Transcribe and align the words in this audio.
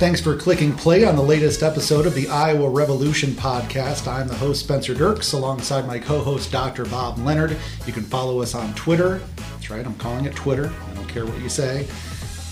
Thanks 0.00 0.18
for 0.18 0.34
clicking 0.34 0.72
play 0.72 1.04
on 1.04 1.14
the 1.14 1.22
latest 1.22 1.62
episode 1.62 2.06
of 2.06 2.14
the 2.14 2.26
Iowa 2.26 2.70
Revolution 2.70 3.32
podcast. 3.32 4.10
I'm 4.10 4.28
the 4.28 4.34
host, 4.34 4.64
Spencer 4.64 4.94
Dirks, 4.94 5.34
alongside 5.34 5.86
my 5.86 5.98
co 5.98 6.20
host, 6.20 6.50
Dr. 6.50 6.86
Bob 6.86 7.18
Leonard. 7.18 7.54
You 7.84 7.92
can 7.92 8.04
follow 8.04 8.40
us 8.40 8.54
on 8.54 8.72
Twitter. 8.72 9.20
That's 9.36 9.68
right, 9.68 9.84
I'm 9.84 9.94
calling 9.96 10.24
it 10.24 10.34
Twitter. 10.34 10.72
I 10.90 10.94
don't 10.94 11.06
care 11.06 11.26
what 11.26 11.38
you 11.40 11.50
say. 11.50 11.86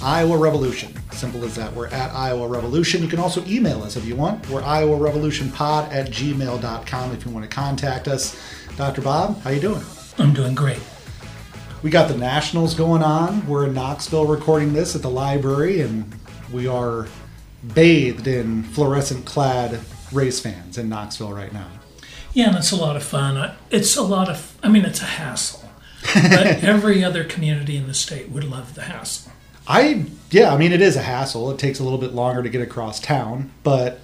Iowa 0.02 0.36
Revolution. 0.36 0.92
Simple 1.12 1.42
as 1.42 1.56
that. 1.56 1.72
We're 1.72 1.86
at 1.86 2.12
Iowa 2.12 2.46
Revolution. 2.46 3.02
You 3.02 3.08
can 3.08 3.18
also 3.18 3.42
email 3.46 3.82
us 3.82 3.96
if 3.96 4.04
you 4.04 4.14
want. 4.14 4.46
We're 4.50 4.60
Iowa 4.60 4.96
Revolution 4.96 5.50
Pod 5.50 5.90
at 5.90 6.08
gmail.com 6.08 7.12
if 7.12 7.24
you 7.24 7.30
want 7.30 7.50
to 7.50 7.56
contact 7.56 8.08
us. 8.08 8.38
Dr. 8.76 9.00
Bob, 9.00 9.40
how 9.40 9.48
you 9.48 9.60
doing? 9.60 9.82
I'm 10.18 10.34
doing 10.34 10.54
great. 10.54 10.82
We 11.82 11.88
got 11.88 12.08
the 12.08 12.16
Nationals 12.18 12.74
going 12.74 13.02
on. 13.02 13.46
We're 13.46 13.68
in 13.68 13.72
Knoxville 13.72 14.26
recording 14.26 14.74
this 14.74 14.94
at 14.94 15.00
the 15.00 15.08
library, 15.08 15.80
and 15.80 16.14
we 16.52 16.66
are 16.66 17.08
bathed 17.74 18.26
in 18.26 18.62
fluorescent 18.64 19.24
clad 19.24 19.80
race 20.12 20.40
fans 20.40 20.78
in 20.78 20.88
Knoxville 20.88 21.32
right 21.32 21.52
now. 21.52 21.68
Yeah, 22.32 22.48
and 22.48 22.56
it's 22.56 22.72
a 22.72 22.76
lot 22.76 22.96
of 22.96 23.02
fun. 23.02 23.52
It's 23.70 23.96
a 23.96 24.02
lot 24.02 24.28
of, 24.28 24.56
I 24.62 24.68
mean, 24.68 24.84
it's 24.84 25.00
a 25.00 25.06
hassle. 25.06 25.68
but 26.14 26.46
every 26.62 27.02
other 27.02 27.24
community 27.24 27.76
in 27.76 27.86
the 27.86 27.94
state 27.94 28.28
would 28.30 28.44
love 28.44 28.74
the 28.74 28.82
hassle. 28.82 29.32
I 29.66 30.06
yeah, 30.30 30.52
I 30.52 30.56
mean 30.56 30.72
it 30.72 30.80
is 30.80 30.96
a 30.96 31.02
hassle. 31.02 31.50
It 31.50 31.58
takes 31.58 31.78
a 31.78 31.84
little 31.84 31.98
bit 31.98 32.14
longer 32.14 32.42
to 32.42 32.48
get 32.48 32.62
across 32.62 32.98
town, 33.00 33.50
but 33.62 34.00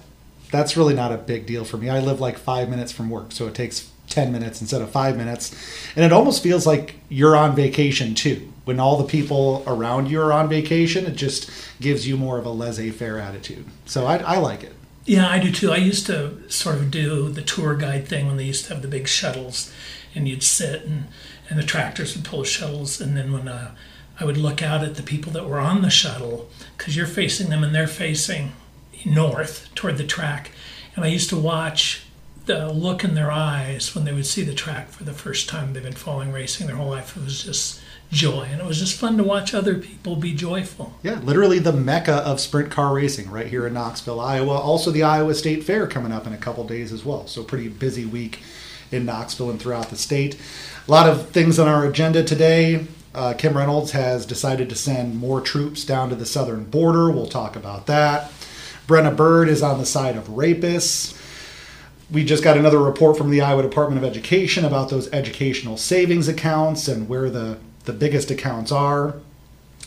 that's 0.51 0.77
really 0.77 0.93
not 0.93 1.11
a 1.11 1.17
big 1.17 1.45
deal 1.45 1.65
for 1.65 1.77
me. 1.77 1.89
I 1.89 1.99
live 1.99 2.19
like 2.19 2.37
5 2.37 2.69
minutes 2.69 2.91
from 2.91 3.09
work, 3.09 3.31
so 3.31 3.47
it 3.47 3.55
takes 3.55 3.89
10 4.09 4.31
minutes 4.31 4.61
instead 4.61 4.81
of 4.81 4.91
5 4.91 5.17
minutes. 5.17 5.55
And 5.95 6.05
it 6.05 6.13
almost 6.13 6.43
feels 6.43 6.67
like 6.67 6.95
you're 7.09 7.35
on 7.35 7.55
vacation 7.55 8.13
too. 8.13 8.51
When 8.65 8.79
all 8.79 8.97
the 8.97 9.07
people 9.07 9.63
around 9.65 10.09
you 10.09 10.19
are 10.21 10.33
on 10.33 10.49
vacation, 10.49 11.05
it 11.05 11.15
just 11.15 11.49
gives 11.79 12.07
you 12.07 12.17
more 12.17 12.37
of 12.37 12.45
a 12.45 12.49
laissez-faire 12.51 13.19
attitude. 13.19 13.65
So 13.85 14.05
I, 14.05 14.17
I 14.17 14.37
like 14.37 14.63
it. 14.63 14.73
Yeah, 15.05 15.29
I 15.29 15.39
do 15.39 15.51
too. 15.51 15.71
I 15.71 15.77
used 15.77 16.07
to 16.07 16.49
sort 16.49 16.77
of 16.77 16.89
do 16.89 17.29
the 17.29 17.43
tour 17.43 17.75
guide 17.75 18.07
thing 18.07 18.25
when 18.25 18.37
they 18.37 18.43
used 18.43 18.65
to 18.65 18.73
have 18.73 18.81
the 18.81 18.87
big 18.87 19.07
shuttles, 19.07 19.71
and 20.15 20.27
you'd 20.27 20.41
sit 20.41 20.81
and, 20.83 21.05
and 21.47 21.59
the 21.59 21.63
tractors 21.63 22.15
would 22.15 22.25
pull 22.25 22.43
shuttles, 22.43 22.99
and 22.99 23.15
then 23.15 23.31
when 23.31 23.47
uh, 23.47 23.75
I 24.19 24.25
would 24.25 24.37
look 24.37 24.63
out 24.63 24.83
at 24.83 24.95
the 24.95 25.03
people 25.03 25.31
that 25.33 25.47
were 25.47 25.59
on 25.59 25.81
the 25.81 25.89
shuttle 25.91 26.49
because 26.75 26.97
you're 26.97 27.05
facing 27.05 27.49
them 27.49 27.63
and 27.63 27.75
they're 27.75 27.85
facing 27.85 28.53
north 29.05 29.69
toward 29.75 29.97
the 29.97 30.07
track. 30.07 30.51
And 30.95 31.05
I 31.05 31.09
used 31.09 31.29
to 31.29 31.37
watch 31.37 32.04
the 32.45 32.71
look 32.71 33.03
in 33.03 33.15
their 33.15 33.31
eyes 33.31 33.93
when 33.95 34.05
they 34.05 34.13
would 34.13 34.25
see 34.25 34.43
the 34.43 34.53
track 34.53 34.89
for 34.89 35.03
the 35.03 35.13
first 35.13 35.49
time. 35.49 35.73
They've 35.73 35.83
been 35.83 35.93
following 35.93 36.31
racing 36.31 36.67
their 36.67 36.75
whole 36.75 36.89
life. 36.89 37.17
It 37.17 37.23
was 37.23 37.43
just 37.43 37.81
joy. 38.11 38.47
And 38.51 38.61
it 38.61 38.65
was 38.65 38.79
just 38.79 38.97
fun 38.97 39.17
to 39.17 39.23
watch 39.23 39.53
other 39.53 39.75
people 39.75 40.15
be 40.15 40.33
joyful. 40.33 40.93
Yeah, 41.03 41.19
literally 41.21 41.59
the 41.59 41.73
mecca 41.73 42.15
of 42.17 42.39
sprint 42.39 42.71
car 42.71 42.93
racing 42.93 43.29
right 43.29 43.47
here 43.47 43.65
in 43.67 43.73
Knoxville, 43.73 44.19
Iowa. 44.19 44.53
Also, 44.53 44.91
the 44.91 45.03
Iowa 45.03 45.33
State 45.33 45.63
Fair 45.63 45.87
coming 45.87 46.11
up 46.11 46.27
in 46.27 46.33
a 46.33 46.37
couple 46.37 46.63
days 46.65 46.91
as 46.91 47.03
well. 47.03 47.27
So, 47.27 47.43
pretty 47.43 47.67
busy 47.67 48.05
week 48.05 48.39
in 48.91 49.05
Knoxville 49.05 49.49
and 49.49 49.59
throughout 49.59 49.89
the 49.89 49.97
state. 49.97 50.37
A 50.87 50.91
lot 50.91 51.09
of 51.09 51.29
things 51.29 51.57
on 51.59 51.67
our 51.67 51.85
agenda 51.85 52.23
today. 52.23 52.85
Uh, 53.13 53.33
Kim 53.33 53.57
Reynolds 53.57 53.91
has 53.91 54.25
decided 54.25 54.69
to 54.69 54.75
send 54.75 55.17
more 55.17 55.41
troops 55.41 55.85
down 55.85 56.09
to 56.09 56.15
the 56.15 56.25
southern 56.25 56.65
border. 56.65 57.09
We'll 57.09 57.27
talk 57.27 57.55
about 57.55 57.87
that. 57.87 58.31
Brenna 58.87 59.15
Bird 59.15 59.49
is 59.49 59.63
on 59.63 59.79
the 59.79 59.85
side 59.85 60.15
of 60.15 60.27
rapists. 60.27 61.19
We 62.11 62.23
just 62.23 62.43
got 62.43 62.57
another 62.57 62.79
report 62.79 63.17
from 63.17 63.31
the 63.31 63.41
Iowa 63.41 63.63
Department 63.63 64.03
of 64.03 64.09
Education 64.09 64.63
about 64.63 64.89
those 64.89 65.11
educational 65.11 65.75
savings 65.75 66.27
accounts 66.27 66.87
and 66.87 67.09
where 67.09 67.29
the, 67.31 67.57
the 67.85 67.93
biggest 67.93 68.29
accounts 68.29 68.71
are. 68.71 69.15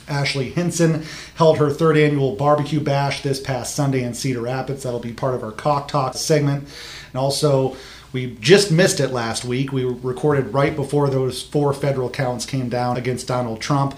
Ashley 0.09 0.51
Hinson 0.51 1.05
held 1.37 1.59
her 1.59 1.71
third 1.71 1.97
annual 1.97 2.34
barbecue 2.34 2.81
bash 2.81 3.23
this 3.23 3.41
past 3.41 3.75
Sunday 3.75 4.03
in 4.03 4.15
Cedar 4.15 4.41
Rapids. 4.41 4.83
That'll 4.83 4.99
be 5.01 5.12
part 5.12 5.34
of 5.34 5.45
our 5.45 5.53
Cauc 5.53 5.87
Talk 5.87 6.15
segment. 6.15 6.67
And 7.12 7.17
also, 7.17 7.77
we 8.12 8.37
just 8.41 8.73
missed 8.73 9.01
it 9.01 9.09
last 9.12 9.45
week. 9.45 9.71
We 9.71 9.84
recorded 9.84 10.53
right 10.53 10.75
before 10.75 11.11
those 11.11 11.43
four 11.43 11.73
federal 11.73 12.11
counts 12.11 12.47
came 12.47 12.69
down 12.69 12.97
against 12.97 13.28
Donald 13.28 13.61
Trump, 13.61 13.97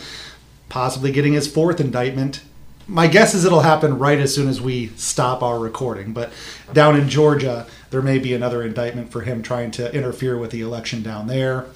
possibly 0.69 1.13
getting 1.13 1.33
his 1.33 1.47
fourth 1.47 1.81
indictment. 1.81 2.43
My 2.89 3.07
guess 3.07 3.35
is 3.35 3.45
it'll 3.45 3.61
happen 3.61 3.99
right 3.99 4.19
as 4.19 4.35
soon 4.35 4.49
as 4.49 4.61
we 4.61 4.89
stop 4.97 5.43
our 5.45 5.61
recording. 5.61 6.13
But 6.13 6.33
down 6.73 6.99
in 6.99 7.09
Georgia, 7.09 7.69
there 7.91 8.03
may 8.03 8.19
be 8.19 8.33
another 8.35 8.63
indictment 8.63 9.13
for 9.13 9.23
him 9.23 9.43
trying 9.43 9.71
to 9.73 9.93
interfere 9.95 10.39
with 10.39 10.51
the 10.51 10.61
election 10.61 11.03
down 11.03 11.27
there. 11.27 11.67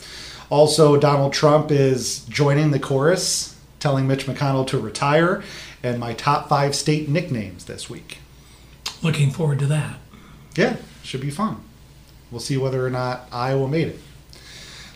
Also, 0.51 0.97
Donald 0.97 1.33
Trump 1.33 1.71
is 1.71 2.21
joining 2.27 2.71
the 2.71 2.79
chorus, 2.79 3.57
telling 3.81 4.07
Mitch 4.07 4.27
McConnell 4.27 4.67
to 4.69 4.79
retire, 4.79 5.43
and 5.83 5.99
my 5.99 6.15
top 6.15 6.49
five 6.49 6.75
state 6.75 7.09
nicknames 7.09 7.65
this 7.65 7.91
week. 7.91 8.19
Looking 9.03 9.31
forward 9.31 9.59
to 9.61 9.67
that. 9.67 9.99
Yeah, 10.57 10.77
should 11.03 11.21
be 11.21 11.31
fun. 11.31 11.63
We'll 12.31 12.41
see 12.41 12.57
whether 12.57 12.87
or 12.87 12.91
not 12.91 13.29
Iowa 13.33 13.69
made 13.69 13.89
it. 13.89 14.01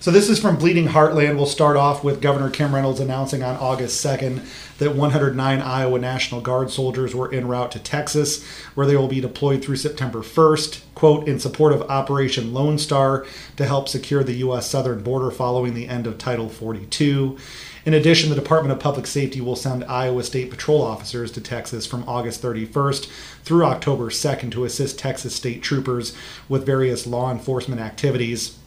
So 0.01 0.13
this 0.13 0.29
is 0.29 0.39
from 0.39 0.59
Bleeding 0.59 0.87
Heartland. 0.87 1.35
We'll 1.35 1.47
start 1.47 1.77
off 1.77 2.05
with 2.05 2.21
Governor 2.21 2.51
Kim 2.51 2.73
Reynolds 2.73 3.01
announcing 3.01 3.43
on 3.43 3.57
August 3.57 4.03
2nd 4.05 4.47
that 4.79 4.95
109 4.95 5.61
Iowa 5.61 5.99
National 5.99 6.41
Guard 6.41 6.71
soldiers 6.71 7.17
were 7.17 7.35
en 7.35 7.49
route 7.49 7.73
to 7.73 7.81
Texas, 7.81 8.47
where 8.77 8.87
they 8.87 8.97
will 8.97 9.09
be 9.09 9.21
deployed 9.21 9.61
through 9.61 9.75
September 9.75 10.21
1st, 10.21 10.83
quote, 10.95 11.27
in 11.27 11.41
support 11.41 11.73
of 11.73 11.83
Operation 11.91 12.55
Lone 12.55 12.79
Star 12.79 13.27
to 13.57 13.67
help 13.67 13.89
secure 13.89 14.23
the 14.23 14.35
U.S. 14.35 14.71
southern 14.71 15.03
border 15.03 15.33
following 15.33 15.75
the 15.75 15.89
end 15.89 16.07
of 16.07 16.17
Title 16.17 16.49
42. 16.49 17.37
In 17.85 17.93
addition, 17.93 18.31
the 18.31 18.37
Department 18.37 18.71
of 18.73 18.79
Public 18.79 19.09
Safety 19.09 19.41
will 19.41 19.57
send 19.57 19.83
Iowa 19.83 20.23
State 20.23 20.49
Patrol 20.49 20.81
officers 20.81 21.33
to 21.33 21.41
Texas 21.41 21.87
from 21.87 22.09
August 22.09 22.41
31st 22.41 23.11
through 23.43 23.65
October 23.65 24.11
2nd 24.11 24.53
to 24.53 24.65
assist 24.65 24.97
Texas 24.97 25.35
state 25.35 25.61
troopers 25.61 26.17
with 26.49 26.65
various 26.65 27.05
law 27.05 27.33
enforcement 27.33 27.81
activities. 27.81 28.59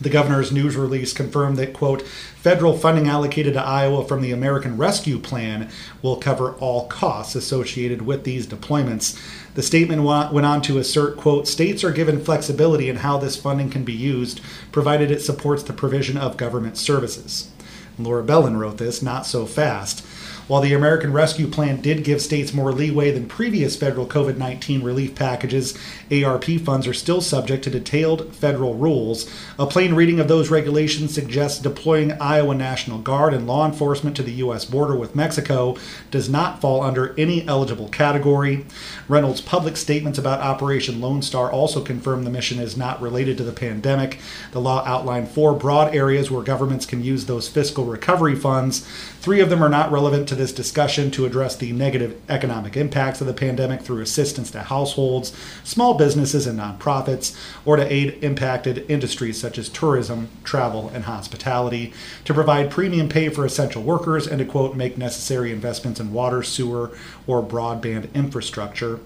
The 0.00 0.08
governor's 0.08 0.50
news 0.50 0.76
release 0.76 1.12
confirmed 1.12 1.58
that, 1.58 1.74
quote, 1.74 2.02
federal 2.02 2.78
funding 2.78 3.06
allocated 3.06 3.52
to 3.52 3.62
Iowa 3.62 4.06
from 4.06 4.22
the 4.22 4.32
American 4.32 4.78
Rescue 4.78 5.18
Plan 5.18 5.68
will 6.00 6.16
cover 6.16 6.54
all 6.54 6.86
costs 6.86 7.34
associated 7.34 8.02
with 8.02 8.24
these 8.24 8.46
deployments. 8.46 9.20
The 9.54 9.62
statement 9.62 10.02
went 10.02 10.46
on 10.46 10.62
to 10.62 10.78
assert, 10.78 11.18
quote, 11.18 11.46
states 11.46 11.84
are 11.84 11.90
given 11.90 12.24
flexibility 12.24 12.88
in 12.88 12.96
how 12.96 13.18
this 13.18 13.36
funding 13.36 13.68
can 13.68 13.84
be 13.84 13.92
used, 13.92 14.40
provided 14.72 15.10
it 15.10 15.20
supports 15.20 15.62
the 15.62 15.74
provision 15.74 16.16
of 16.16 16.38
government 16.38 16.78
services. 16.78 17.50
Laura 17.98 18.24
Belin 18.24 18.58
wrote 18.58 18.78
this, 18.78 19.02
not 19.02 19.26
so 19.26 19.44
fast. 19.44 20.02
While 20.50 20.62
the 20.62 20.74
American 20.74 21.12
Rescue 21.12 21.46
Plan 21.46 21.80
did 21.80 22.02
give 22.02 22.20
states 22.20 22.52
more 22.52 22.72
leeway 22.72 23.12
than 23.12 23.28
previous 23.28 23.76
federal 23.76 24.04
COVID 24.04 24.36
19 24.36 24.82
relief 24.82 25.14
packages, 25.14 25.78
ARP 26.10 26.44
funds 26.64 26.88
are 26.88 26.92
still 26.92 27.20
subject 27.20 27.62
to 27.62 27.70
detailed 27.70 28.34
federal 28.34 28.74
rules. 28.74 29.30
A 29.60 29.66
plain 29.66 29.94
reading 29.94 30.18
of 30.18 30.26
those 30.26 30.50
regulations 30.50 31.14
suggests 31.14 31.62
deploying 31.62 32.20
Iowa 32.20 32.56
National 32.56 32.98
Guard 32.98 33.32
and 33.32 33.46
law 33.46 33.64
enforcement 33.64 34.16
to 34.16 34.24
the 34.24 34.32
U.S. 34.32 34.64
border 34.64 34.96
with 34.96 35.14
Mexico 35.14 35.76
does 36.10 36.28
not 36.28 36.60
fall 36.60 36.82
under 36.82 37.14
any 37.16 37.46
eligible 37.46 37.88
category. 37.88 38.66
Reynolds' 39.06 39.40
public 39.40 39.76
statements 39.76 40.18
about 40.18 40.40
Operation 40.40 41.00
Lone 41.00 41.22
Star 41.22 41.52
also 41.52 41.80
confirm 41.80 42.24
the 42.24 42.28
mission 42.30 42.58
is 42.58 42.76
not 42.76 43.00
related 43.00 43.38
to 43.38 43.44
the 43.44 43.52
pandemic. 43.52 44.18
The 44.50 44.60
law 44.60 44.82
outlined 44.84 45.28
four 45.28 45.54
broad 45.54 45.94
areas 45.94 46.28
where 46.28 46.42
governments 46.42 46.86
can 46.86 47.04
use 47.04 47.26
those 47.26 47.48
fiscal 47.48 47.84
recovery 47.84 48.34
funds. 48.34 48.84
Three 49.20 49.40
of 49.40 49.50
them 49.50 49.62
are 49.62 49.68
not 49.68 49.92
relevant 49.92 50.28
to 50.28 50.34
this 50.34 50.50
discussion 50.50 51.10
to 51.10 51.26
address 51.26 51.54
the 51.54 51.72
negative 51.72 52.18
economic 52.30 52.74
impacts 52.74 53.20
of 53.20 53.26
the 53.26 53.34
pandemic 53.34 53.82
through 53.82 54.00
assistance 54.00 54.50
to 54.52 54.62
households, 54.62 55.36
small 55.62 55.92
businesses, 55.92 56.46
and 56.46 56.58
nonprofits, 56.58 57.36
or 57.66 57.76
to 57.76 57.92
aid 57.92 58.16
impacted 58.22 58.90
industries 58.90 59.38
such 59.38 59.58
as 59.58 59.68
tourism, 59.68 60.30
travel, 60.42 60.90
and 60.94 61.04
hospitality, 61.04 61.92
to 62.24 62.32
provide 62.32 62.70
premium 62.70 63.10
pay 63.10 63.28
for 63.28 63.44
essential 63.44 63.82
workers, 63.82 64.26
and 64.26 64.38
to 64.38 64.44
quote, 64.46 64.74
make 64.74 64.96
necessary 64.96 65.52
investments 65.52 66.00
in 66.00 66.14
water, 66.14 66.42
sewer, 66.42 66.90
or 67.26 67.42
broadband 67.42 68.10
infrastructure. 68.14 69.00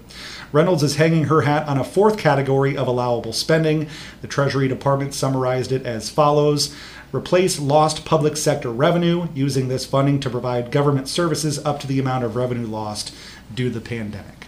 Reynolds 0.53 0.83
is 0.83 0.95
hanging 0.95 1.25
her 1.25 1.41
hat 1.41 1.67
on 1.67 1.77
a 1.77 1.83
fourth 1.83 2.17
category 2.17 2.77
of 2.77 2.87
allowable 2.87 3.33
spending. 3.33 3.89
The 4.21 4.29
Treasury 4.29 4.69
Department 4.69 5.13
summarized 5.13 5.73
it 5.73 5.85
as 5.85 6.09
follows 6.09 6.73
replace 7.15 7.59
lost 7.59 8.05
public 8.05 8.37
sector 8.37 8.71
revenue 8.71 9.27
using 9.33 9.67
this 9.67 9.85
funding 9.85 10.19
to 10.19 10.29
provide 10.29 10.71
government 10.71 11.07
services 11.07 11.63
up 11.65 11.79
to 11.79 11.87
the 11.87 11.99
amount 11.99 12.23
of 12.23 12.35
revenue 12.35 12.67
lost 12.67 13.13
due 13.53 13.69
to 13.69 13.79
the 13.79 13.85
pandemic. 13.85 14.47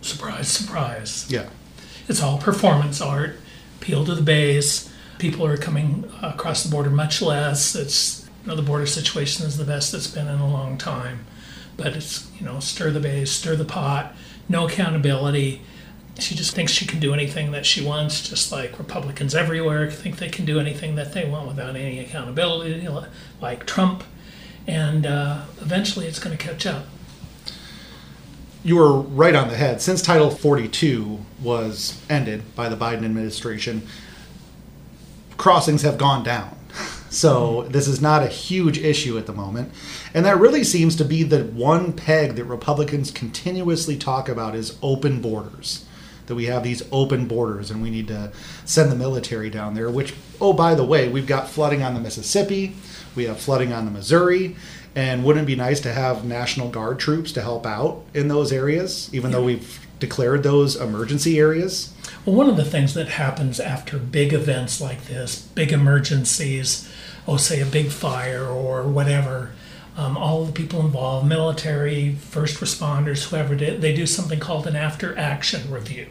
Surprise, 0.00 0.48
surprise. 0.48 1.30
Yeah. 1.30 1.48
It's 2.08 2.22
all 2.22 2.38
performance 2.38 3.00
art, 3.00 3.36
appeal 3.80 4.04
to 4.04 4.14
the 4.14 4.22
base. 4.22 4.92
People 5.18 5.46
are 5.46 5.56
coming 5.56 6.10
across 6.20 6.64
the 6.64 6.70
border 6.70 6.90
much 6.90 7.22
less. 7.22 7.76
It's 7.76 8.28
you 8.42 8.48
know 8.48 8.56
the 8.56 8.62
border 8.62 8.86
situation 8.86 9.46
is 9.46 9.56
the 9.56 9.64
best 9.64 9.94
it's 9.94 10.08
been 10.08 10.26
in 10.26 10.40
a 10.40 10.48
long 10.48 10.76
time. 10.76 11.24
But 11.76 11.94
it's 11.94 12.28
you 12.38 12.44
know 12.44 12.58
stir 12.58 12.90
the 12.90 13.00
base, 13.00 13.30
stir 13.30 13.54
the 13.54 13.64
pot, 13.64 14.14
no 14.48 14.66
accountability 14.66 15.62
she 16.18 16.34
just 16.34 16.54
thinks 16.54 16.72
she 16.72 16.86
can 16.86 17.00
do 17.00 17.12
anything 17.14 17.52
that 17.52 17.64
she 17.66 17.84
wants, 17.84 18.28
just 18.28 18.52
like 18.52 18.78
Republicans 18.78 19.34
everywhere 19.34 19.90
think 19.90 20.18
they 20.18 20.28
can 20.28 20.44
do 20.44 20.60
anything 20.60 20.94
that 20.96 21.12
they 21.12 21.24
want 21.24 21.48
without 21.48 21.74
any 21.74 21.98
accountability, 22.00 22.86
like 23.40 23.66
Trump. 23.66 24.04
And 24.66 25.06
uh, 25.06 25.44
eventually 25.60 26.06
it's 26.06 26.18
going 26.20 26.36
to 26.36 26.42
catch 26.42 26.66
up. 26.66 26.86
you 28.62 28.76
were 28.76 28.92
right 28.92 29.34
on 29.34 29.48
the 29.48 29.56
head. 29.56 29.80
Since 29.82 30.02
Title 30.02 30.30
42 30.30 31.18
was 31.42 32.00
ended 32.08 32.54
by 32.54 32.68
the 32.68 32.76
Biden 32.76 33.04
administration, 33.04 33.82
crossings 35.36 35.82
have 35.82 35.98
gone 35.98 36.22
down. 36.22 36.56
So 37.12 37.64
this 37.68 37.88
is 37.88 38.00
not 38.00 38.22
a 38.22 38.26
huge 38.26 38.78
issue 38.78 39.18
at 39.18 39.26
the 39.26 39.34
moment. 39.34 39.70
And 40.14 40.24
that 40.24 40.38
really 40.38 40.64
seems 40.64 40.96
to 40.96 41.04
be 41.04 41.22
the 41.22 41.44
one 41.44 41.92
peg 41.92 42.36
that 42.36 42.44
Republicans 42.44 43.10
continuously 43.10 43.98
talk 43.98 44.30
about 44.30 44.54
is 44.54 44.78
open 44.82 45.20
borders. 45.20 45.84
That 46.32 46.36
we 46.36 46.46
have 46.46 46.62
these 46.62 46.82
open 46.90 47.26
borders 47.26 47.70
and 47.70 47.82
we 47.82 47.90
need 47.90 48.08
to 48.08 48.32
send 48.64 48.90
the 48.90 48.96
military 48.96 49.50
down 49.50 49.74
there, 49.74 49.90
which, 49.90 50.14
oh, 50.40 50.54
by 50.54 50.74
the 50.74 50.82
way, 50.82 51.10
we've 51.10 51.26
got 51.26 51.46
flooding 51.46 51.82
on 51.82 51.92
the 51.92 52.00
Mississippi, 52.00 52.74
we 53.14 53.24
have 53.24 53.38
flooding 53.38 53.70
on 53.74 53.84
the 53.84 53.90
Missouri, 53.90 54.56
and 54.94 55.26
wouldn't 55.26 55.44
it 55.44 55.46
be 55.46 55.56
nice 55.56 55.78
to 55.80 55.92
have 55.92 56.24
National 56.24 56.70
Guard 56.70 56.98
troops 56.98 57.32
to 57.32 57.42
help 57.42 57.66
out 57.66 58.02
in 58.14 58.28
those 58.28 58.50
areas, 58.50 59.10
even 59.12 59.30
though 59.30 59.44
we've 59.44 59.86
declared 59.98 60.42
those 60.42 60.74
emergency 60.74 61.38
areas? 61.38 61.92
Well, 62.24 62.34
one 62.34 62.48
of 62.48 62.56
the 62.56 62.64
things 62.64 62.94
that 62.94 63.08
happens 63.08 63.60
after 63.60 63.98
big 63.98 64.32
events 64.32 64.80
like 64.80 65.04
this, 65.08 65.38
big 65.38 65.70
emergencies, 65.70 66.90
oh, 67.28 67.36
say 67.36 67.60
a 67.60 67.66
big 67.66 67.90
fire 67.90 68.46
or 68.46 68.84
whatever, 68.84 69.52
um, 69.98 70.16
all 70.16 70.46
the 70.46 70.52
people 70.52 70.80
involved, 70.80 71.28
military, 71.28 72.14
first 72.14 72.58
responders, 72.58 73.28
whoever 73.28 73.54
did, 73.54 73.82
they 73.82 73.94
do 73.94 74.06
something 74.06 74.40
called 74.40 74.66
an 74.66 74.76
after 74.76 75.14
action 75.18 75.70
review. 75.70 76.06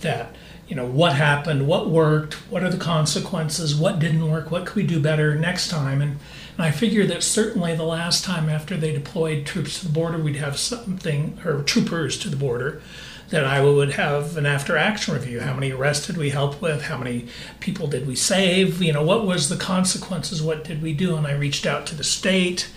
That, 0.00 0.34
you 0.68 0.76
know, 0.76 0.86
what 0.86 1.14
happened, 1.14 1.66
what 1.66 1.88
worked, 1.88 2.34
what 2.50 2.62
are 2.62 2.70
the 2.70 2.76
consequences, 2.76 3.74
what 3.74 3.98
didn't 3.98 4.30
work, 4.30 4.50
what 4.50 4.66
could 4.66 4.76
we 4.76 4.86
do 4.86 5.00
better 5.00 5.34
next 5.34 5.68
time? 5.68 6.02
And, 6.02 6.18
and 6.56 6.66
I 6.66 6.70
figure 6.70 7.06
that 7.06 7.22
certainly 7.22 7.74
the 7.74 7.84
last 7.84 8.24
time 8.24 8.48
after 8.48 8.76
they 8.76 8.92
deployed 8.92 9.46
troops 9.46 9.80
to 9.80 9.86
the 9.86 9.92
border, 9.92 10.18
we'd 10.18 10.36
have 10.36 10.58
something, 10.58 11.38
or 11.44 11.62
troopers 11.62 12.18
to 12.18 12.28
the 12.28 12.36
border, 12.36 12.82
that 13.30 13.44
Iowa 13.44 13.74
would 13.74 13.92
have 13.94 14.36
an 14.36 14.46
after 14.46 14.76
action 14.76 15.14
review. 15.14 15.40
How 15.40 15.54
many 15.54 15.72
arrests 15.72 16.06
did 16.06 16.16
we 16.16 16.30
help 16.30 16.62
with? 16.62 16.82
How 16.82 16.96
many 16.96 17.26
people 17.58 17.88
did 17.88 18.06
we 18.06 18.14
save? 18.14 18.80
You 18.80 18.92
know, 18.92 19.02
what 19.02 19.26
was 19.26 19.48
the 19.48 19.56
consequences? 19.56 20.42
What 20.42 20.62
did 20.62 20.80
we 20.80 20.92
do? 20.92 21.16
And 21.16 21.26
I 21.26 21.32
reached 21.32 21.66
out 21.66 21.86
to 21.86 21.96
the 21.96 22.04
state, 22.04 22.70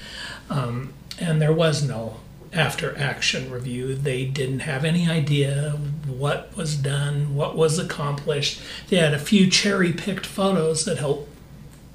um, 0.49 0.93
and 1.19 1.41
there 1.41 1.53
was 1.53 1.83
no 1.83 2.17
after 2.51 2.97
action 2.97 3.51
review. 3.51 3.93
They 3.95 4.25
didn't 4.25 4.61
have 4.61 4.83
any 4.83 5.07
idea 5.07 5.71
what 6.07 6.55
was 6.55 6.75
done, 6.75 7.35
what 7.35 7.55
was 7.55 7.77
accomplished. 7.77 8.61
They 8.87 8.97
had 8.97 9.13
a 9.13 9.19
few 9.19 9.49
cherry 9.49 9.93
picked 9.93 10.25
photos 10.25 10.85
that 10.85 10.97
helped, 10.97 11.29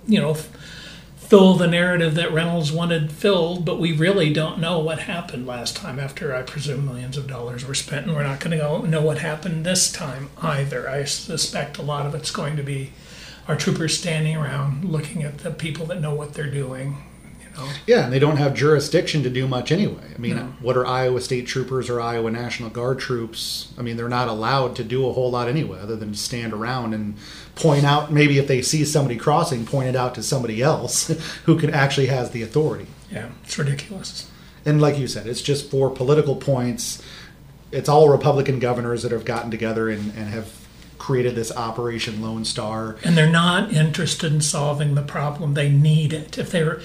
you 0.06 0.20
know, 0.20 0.36
fill 1.16 1.54
the 1.54 1.66
narrative 1.66 2.14
that 2.14 2.32
Reynolds 2.32 2.70
wanted 2.70 3.10
filled, 3.10 3.64
but 3.64 3.80
we 3.80 3.92
really 3.96 4.32
don't 4.32 4.60
know 4.60 4.78
what 4.78 5.00
happened 5.00 5.46
last 5.46 5.74
time 5.74 5.98
after 5.98 6.34
I 6.34 6.42
presume 6.42 6.84
millions 6.84 7.16
of 7.16 7.26
dollars 7.26 7.66
were 7.66 7.74
spent, 7.74 8.06
and 8.06 8.14
we're 8.14 8.22
not 8.22 8.40
going 8.40 8.56
to 8.56 8.86
know 8.86 9.02
what 9.02 9.18
happened 9.18 9.64
this 9.64 9.90
time 9.90 10.30
either. 10.42 10.88
I 10.88 11.04
suspect 11.04 11.78
a 11.78 11.82
lot 11.82 12.06
of 12.06 12.14
it's 12.14 12.30
going 12.30 12.56
to 12.56 12.62
be 12.62 12.92
our 13.48 13.56
troopers 13.56 13.98
standing 13.98 14.36
around 14.36 14.84
looking 14.84 15.22
at 15.22 15.38
the 15.38 15.50
people 15.50 15.86
that 15.86 16.00
know 16.00 16.14
what 16.14 16.34
they're 16.34 16.50
doing. 16.50 17.02
Know? 17.56 17.68
Yeah, 17.86 18.04
and 18.04 18.12
they 18.12 18.18
don't 18.18 18.36
have 18.36 18.54
jurisdiction 18.54 19.22
to 19.22 19.30
do 19.30 19.46
much 19.46 19.70
anyway. 19.70 20.12
I 20.14 20.18
mean, 20.18 20.36
no. 20.36 20.44
what 20.60 20.76
are 20.76 20.86
Iowa 20.86 21.20
State 21.20 21.46
Troopers 21.46 21.88
or 21.88 22.00
Iowa 22.00 22.30
National 22.30 22.70
Guard 22.70 22.98
troops? 22.98 23.72
I 23.78 23.82
mean, 23.82 23.96
they're 23.96 24.08
not 24.08 24.28
allowed 24.28 24.76
to 24.76 24.84
do 24.84 25.06
a 25.08 25.12
whole 25.12 25.30
lot 25.30 25.48
anyway, 25.48 25.80
other 25.80 25.96
than 25.96 26.14
stand 26.14 26.52
around 26.52 26.94
and 26.94 27.16
point 27.54 27.84
out 27.84 28.12
maybe 28.12 28.38
if 28.38 28.48
they 28.48 28.62
see 28.62 28.84
somebody 28.84 29.16
crossing, 29.16 29.66
point 29.66 29.88
it 29.88 29.96
out 29.96 30.14
to 30.16 30.22
somebody 30.22 30.62
else 30.62 31.08
who 31.44 31.58
can 31.58 31.72
actually 31.72 32.06
has 32.06 32.30
the 32.30 32.42
authority. 32.42 32.86
Yeah, 33.10 33.30
it's 33.44 33.58
ridiculous. 33.58 34.30
And 34.66 34.80
like 34.80 34.98
you 34.98 35.06
said, 35.06 35.26
it's 35.26 35.42
just 35.42 35.70
for 35.70 35.90
political 35.90 36.36
points. 36.36 37.02
It's 37.70 37.88
all 37.88 38.08
Republican 38.08 38.58
governors 38.58 39.02
that 39.02 39.12
have 39.12 39.24
gotten 39.24 39.50
together 39.50 39.88
and, 39.88 40.12
and 40.16 40.28
have 40.28 40.64
created 41.04 41.34
this 41.34 41.54
Operation 41.54 42.22
Lone 42.22 42.44
Star. 42.46 42.96
And 43.04 43.16
they're 43.16 43.30
not 43.30 43.72
interested 43.72 44.32
in 44.32 44.40
solving 44.40 44.94
the 44.94 45.02
problem. 45.02 45.52
They 45.52 45.68
need 45.68 46.14
it. 46.14 46.38
If 46.38 46.50
they're 46.50 46.80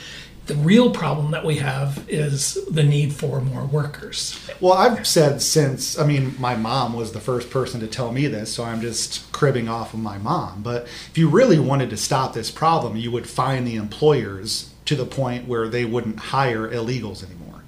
the 0.49 0.55
real 0.55 0.89
problem 0.89 1.29
that 1.31 1.45
we 1.45 1.57
have 1.57 2.03
is 2.09 2.55
the 2.65 2.81
need 2.81 3.13
for 3.13 3.39
more 3.39 3.65
workers. 3.65 4.37
Well, 4.59 4.73
I've 4.73 5.05
said 5.05 5.43
since, 5.43 5.97
I 5.97 6.05
mean, 6.05 6.33
my 6.39 6.55
mom 6.55 6.93
was 6.93 7.11
the 7.11 7.19
first 7.19 7.51
person 7.51 7.79
to 7.81 7.87
tell 7.87 8.11
me 8.11 8.25
this, 8.25 8.51
so 8.51 8.63
I'm 8.63 8.81
just 8.81 9.31
cribbing 9.31 9.69
off 9.69 9.93
of 9.93 9.99
my 9.99 10.17
mom. 10.17 10.63
But 10.63 10.83
if 10.83 11.17
you 11.19 11.29
really 11.29 11.59
wanted 11.59 11.91
to 11.91 11.97
stop 11.97 12.33
this 12.33 12.49
problem, 12.49 12.97
you 12.97 13.11
would 13.11 13.29
find 13.29 13.65
the 13.65 13.75
employers 13.75 14.73
to 14.85 14.95
the 14.95 15.05
point 15.05 15.47
where 15.47 15.69
they 15.69 15.85
wouldn't 15.85 16.17
hire 16.17 16.67
illegals 16.67 17.23
anymore. 17.23 17.61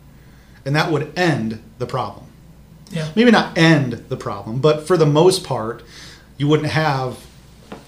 And 0.65 0.75
that 0.75 0.91
would 0.91 1.15
end 1.15 1.61
the 1.77 1.85
problem. 1.85 2.25
Yeah. 2.89 3.09
Maybe 3.15 3.29
not 3.29 3.55
end 3.55 3.93
the 4.09 4.17
problem, 4.17 4.59
but 4.59 4.87
for 4.87 4.97
the 4.97 5.05
most 5.05 5.43
part, 5.43 5.83
you 6.37 6.47
wouldn't 6.47 6.71
have, 6.71 7.25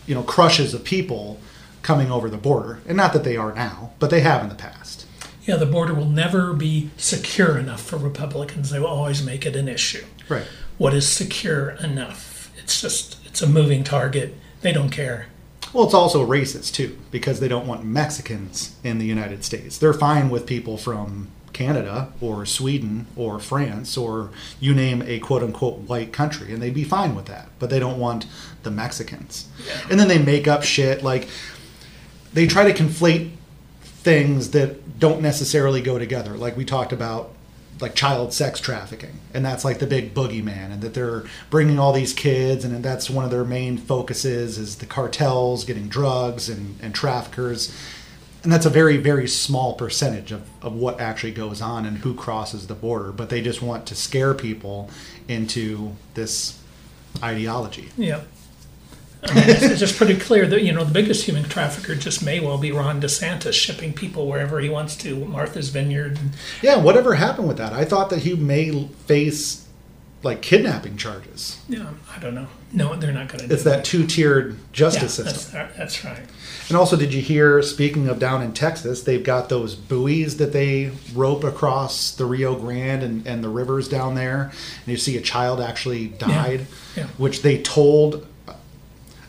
you 0.06 0.14
know, 0.14 0.22
crushes 0.22 0.76
of 0.76 0.84
people 0.84 1.40
coming 1.82 2.12
over 2.12 2.30
the 2.30 2.38
border. 2.38 2.80
And 2.88 2.96
not 2.96 3.12
that 3.14 3.24
they 3.24 3.36
are 3.36 3.54
now, 3.56 3.92
but 3.98 4.12
they 4.12 4.22
have 4.22 4.44
in 4.44 4.50
the 4.50 4.56
past. 4.56 4.83
Yeah, 5.46 5.58
the 5.58 5.66
border 5.66 5.94
will 5.94 6.10
never 6.10 6.54
be 6.54 6.90
secure 6.98 7.58
enough 7.58 7.82
for 7.82 7.98
Republicans. 7.98 8.70
They 8.70 8.80
will 8.80 8.88
always 8.88 9.24
make 9.24 9.46
it 9.46 9.56
an 9.56 9.68
issue. 9.68 10.06
Right. 10.30 10.46
What 10.78 10.94
is 10.94 11.08
secure 11.08 11.72
enough? 11.72 12.52
It's 12.58 12.82
just, 12.82 13.18
it's 13.26 13.42
a 13.42 13.48
moving 13.48 13.84
target. 13.84 14.36
They 14.62 14.72
don't 14.72 14.90
care. 14.90 15.28
Well, 15.74 15.86
it's 15.86 15.94
also 15.94 16.26
racist 16.26 16.74
too, 16.74 16.98
because 17.12 17.40
they 17.40 17.48
don't 17.48 17.68
want 17.68 17.84
Mexicans 17.84 18.76
in 18.84 19.00
the 19.00 19.06
United 19.06 19.44
States. 19.44 19.78
They're 19.78 19.94
fine 19.94 20.30
with 20.30 20.46
people 20.46 20.78
from 20.78 21.30
Canada 21.52 22.12
or 22.22 22.46
Sweden 22.46 23.08
or 23.16 23.40
France 23.40 23.98
or 23.98 24.32
you 24.60 24.74
name 24.74 25.04
a 25.06 25.20
quote 25.20 25.44
unquote 25.44 25.80
white 25.80 26.14
country, 26.14 26.54
and 26.54 26.62
they'd 26.62 26.74
be 26.74 26.84
fine 26.84 27.16
with 27.16 27.26
that. 27.26 27.50
But 27.60 27.70
they 27.70 27.80
don't 27.80 28.00
want 28.00 28.28
the 28.64 28.72
Mexicans. 28.72 29.48
Yeah. 29.66 29.88
And 29.90 30.00
then 30.00 30.08
they 30.08 30.20
make 30.20 30.48
up 30.48 30.64
shit 30.64 31.04
like 31.04 31.28
they 32.34 32.48
try 32.48 32.72
to 32.72 32.84
conflate 32.84 33.32
things 34.04 34.52
that 34.52 35.00
don't 35.00 35.22
necessarily 35.22 35.82
go 35.82 35.98
together. 35.98 36.36
Like 36.36 36.58
we 36.58 36.66
talked 36.66 36.92
about, 36.92 37.32
like 37.80 37.96
child 37.96 38.34
sex 38.34 38.60
trafficking, 38.60 39.20
and 39.34 39.44
that's 39.44 39.66
like 39.66 39.80
the 39.80 39.88
big 39.88 40.14
boogeyman, 40.14 40.72
and 40.72 40.82
that 40.82 40.94
they're 40.94 41.24
bringing 41.50 41.80
all 41.80 41.92
these 41.92 42.14
kids, 42.14 42.64
and 42.64 42.84
that's 42.84 43.10
one 43.10 43.26
of 43.26 43.32
their 43.32 43.44
main 43.44 43.78
focuses 43.78 44.58
is 44.58 44.78
the 44.78 44.86
cartels 44.86 45.66
getting 45.66 45.88
drugs 45.88 46.50
and, 46.50 46.78
and 46.82 46.94
traffickers. 46.94 47.76
And 48.44 48.52
that's 48.52 48.66
a 48.66 48.70
very, 48.70 48.98
very 48.98 49.28
small 49.28 49.74
percentage 49.74 50.34
of, 50.34 50.42
of 50.62 50.74
what 50.74 51.00
actually 51.00 51.32
goes 51.32 51.62
on 51.62 51.86
and 51.86 52.00
who 52.00 52.14
crosses 52.14 52.68
the 52.68 52.76
border. 52.76 53.14
But 53.14 53.30
they 53.30 53.42
just 53.42 53.62
want 53.62 53.86
to 53.88 53.96
scare 53.96 54.34
people 54.34 54.90
into 55.30 55.94
this 56.14 56.60
ideology. 57.24 57.90
Yeah. 57.98 58.22
I 59.26 59.34
mean, 59.36 59.50
it's, 59.50 59.62
it's 59.64 59.80
just 59.80 59.98
pretty 59.98 60.18
clear 60.18 60.46
that 60.48 60.64
you 60.64 60.72
know 60.74 60.84
the 60.84 60.94
biggest 60.94 61.26
human 61.26 61.44
trafficker 61.44 61.96
just 61.96 62.24
may 62.24 62.40
well 62.40 62.58
be 62.58 62.72
Ron 62.72 63.02
DeSantis 63.02 63.54
shipping 63.54 63.94
people 63.94 64.28
wherever 64.28 64.60
he 64.60 64.70
wants 64.70 64.96
to, 64.98 65.16
Martha's 65.26 65.70
Vineyard. 65.70 66.20
Yeah, 66.62 66.78
whatever 66.78 67.16
happened 67.16 67.48
with 67.48 67.58
that? 67.58 67.74
I 67.74 67.86
thought 67.86 68.10
that 68.10 68.20
he 68.20 68.36
may 68.36 68.88
face 69.06 69.66
like 70.24 70.42
kidnapping 70.42 70.96
charges. 70.98 71.60
Yeah, 71.68 71.90
I 72.16 72.20
don't 72.20 72.34
know. 72.34 72.48
No, 72.72 72.96
they're 72.96 73.12
not 73.12 73.28
going 73.28 73.48
to. 73.48 73.54
It's 73.54 73.64
that, 73.64 73.78
that 73.78 73.86
two-tiered 73.86 74.58
justice 74.72 75.20
yeah, 75.20 75.26
system. 75.26 75.54
That's, 75.54 75.78
that's 75.78 76.06
right. 76.06 76.24
And 76.70 76.78
also, 76.78 76.96
did 76.96 77.14
you 77.14 77.22
hear? 77.22 77.62
Speaking 77.62 78.08
of 78.08 78.20
down 78.20 78.42
in 78.42 78.54
Texas, 78.54 79.04
they've 79.04 79.24
got 79.24 79.50
those 79.50 79.76
buoys 79.76 80.38
that 80.38 80.54
they 80.54 80.92
rope 81.14 81.44
across 81.44 82.12
the 82.12 82.26
Rio 82.26 82.56
Grande 82.56 83.04
and, 83.04 83.28
and 83.28 83.44
the 83.44 83.50
rivers 83.50 83.88
down 83.88 84.16
there, 84.16 84.44
and 84.44 84.88
you 84.88 84.98
see 84.98 85.18
a 85.18 85.22
child 85.22 85.60
actually 85.60 86.08
died, 86.08 86.68
yeah. 86.96 87.04
Yeah. 87.04 87.08
which 87.18 87.42
they 87.42 87.62
told 87.62 88.26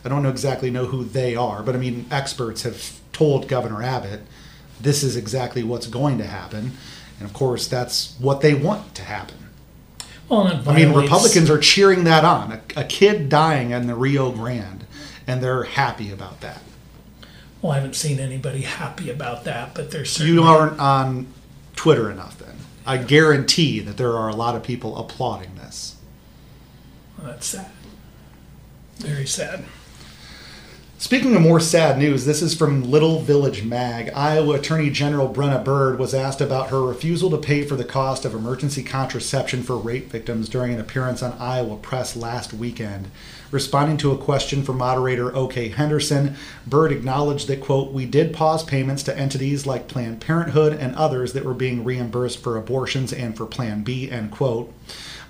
I 0.04 0.08
don't 0.08 0.22
know 0.22 0.28
exactly 0.28 0.70
know 0.70 0.86
who 0.86 1.04
they 1.04 1.34
are, 1.34 1.62
but 1.62 1.74
I 1.74 1.78
mean, 1.78 2.06
experts 2.10 2.62
have 2.62 3.00
told 3.12 3.48
Governor 3.48 3.82
Abbott 3.82 4.20
this 4.80 5.02
is 5.02 5.16
exactly 5.16 5.62
what's 5.62 5.86
going 5.86 6.18
to 6.18 6.26
happen, 6.26 6.72
and 7.18 7.28
of 7.28 7.32
course, 7.32 7.66
that's 7.66 8.16
what 8.18 8.40
they 8.40 8.54
want 8.54 8.94
to 8.96 9.02
happen. 9.02 9.38
Well, 10.28 10.62
I 10.68 10.74
mean, 10.74 10.92
Republicans 10.92 11.50
are 11.50 11.58
cheering 11.58 12.04
that 12.04 12.24
on. 12.24 12.52
A, 12.52 12.60
a, 12.76 12.84
kid 12.84 13.28
dying 13.28 13.70
in 13.70 13.86
the 13.86 13.94
Rio 13.94 14.32
Grande, 14.32 14.86
and 15.26 15.42
they're 15.42 15.64
happy 15.64 16.10
about 16.10 16.40
that. 16.40 16.62
Well, 17.60 17.72
I 17.72 17.76
haven't 17.76 17.94
seen 17.94 18.18
anybody 18.18 18.62
happy 18.62 19.10
about 19.10 19.44
that, 19.44 19.74
but 19.74 19.90
there's 19.90 20.12
certainly... 20.12 20.34
you 20.34 20.42
aren't 20.42 20.80
on 20.80 21.26
Twitter 21.76 22.10
enough. 22.10 22.38
Then 22.38 22.56
I 22.86 22.96
guarantee 22.96 23.80
that 23.80 23.96
there 23.96 24.16
are 24.16 24.28
a 24.28 24.34
lot 24.34 24.56
of 24.56 24.62
people 24.62 24.96
applauding 24.96 25.54
this. 25.56 25.96
Well, 27.18 27.28
that's 27.28 27.46
sad. 27.46 27.70
Very 28.96 29.26
sad. 29.26 29.64
Speaking 30.96 31.34
of 31.34 31.42
more 31.42 31.58
sad 31.58 31.98
news, 31.98 32.24
this 32.24 32.40
is 32.40 32.54
from 32.54 32.88
Little 32.88 33.18
Village 33.18 33.64
Mag. 33.64 34.10
Iowa 34.14 34.54
Attorney 34.54 34.90
General 34.90 35.28
Brenna 35.28 35.62
Bird 35.62 35.98
was 35.98 36.14
asked 36.14 36.40
about 36.40 36.70
her 36.70 36.80
refusal 36.80 37.30
to 37.30 37.36
pay 37.36 37.64
for 37.64 37.74
the 37.74 37.84
cost 37.84 38.24
of 38.24 38.32
emergency 38.32 38.82
contraception 38.82 39.64
for 39.64 39.76
rape 39.76 40.10
victims 40.10 40.48
during 40.48 40.72
an 40.72 40.80
appearance 40.80 41.20
on 41.20 41.36
Iowa 41.38 41.76
Press 41.76 42.16
last 42.16 42.54
weekend. 42.54 43.10
Responding 43.50 43.96
to 43.98 44.12
a 44.12 44.18
question 44.18 44.62
from 44.62 44.78
moderator 44.78 45.34
O.K. 45.34 45.70
Henderson, 45.70 46.36
Bird 46.66 46.92
acknowledged 46.92 47.48
that, 47.48 47.60
quote, 47.60 47.92
we 47.92 48.06
did 48.06 48.32
pause 48.32 48.62
payments 48.62 49.02
to 49.02 49.18
entities 49.18 49.66
like 49.66 49.88
Planned 49.88 50.20
Parenthood 50.20 50.72
and 50.72 50.94
others 50.94 51.32
that 51.32 51.44
were 51.44 51.54
being 51.54 51.84
reimbursed 51.84 52.38
for 52.42 52.56
abortions 52.56 53.12
and 53.12 53.36
for 53.36 53.46
Plan 53.46 53.82
B, 53.82 54.10
end 54.10 54.30
quote. 54.30 54.72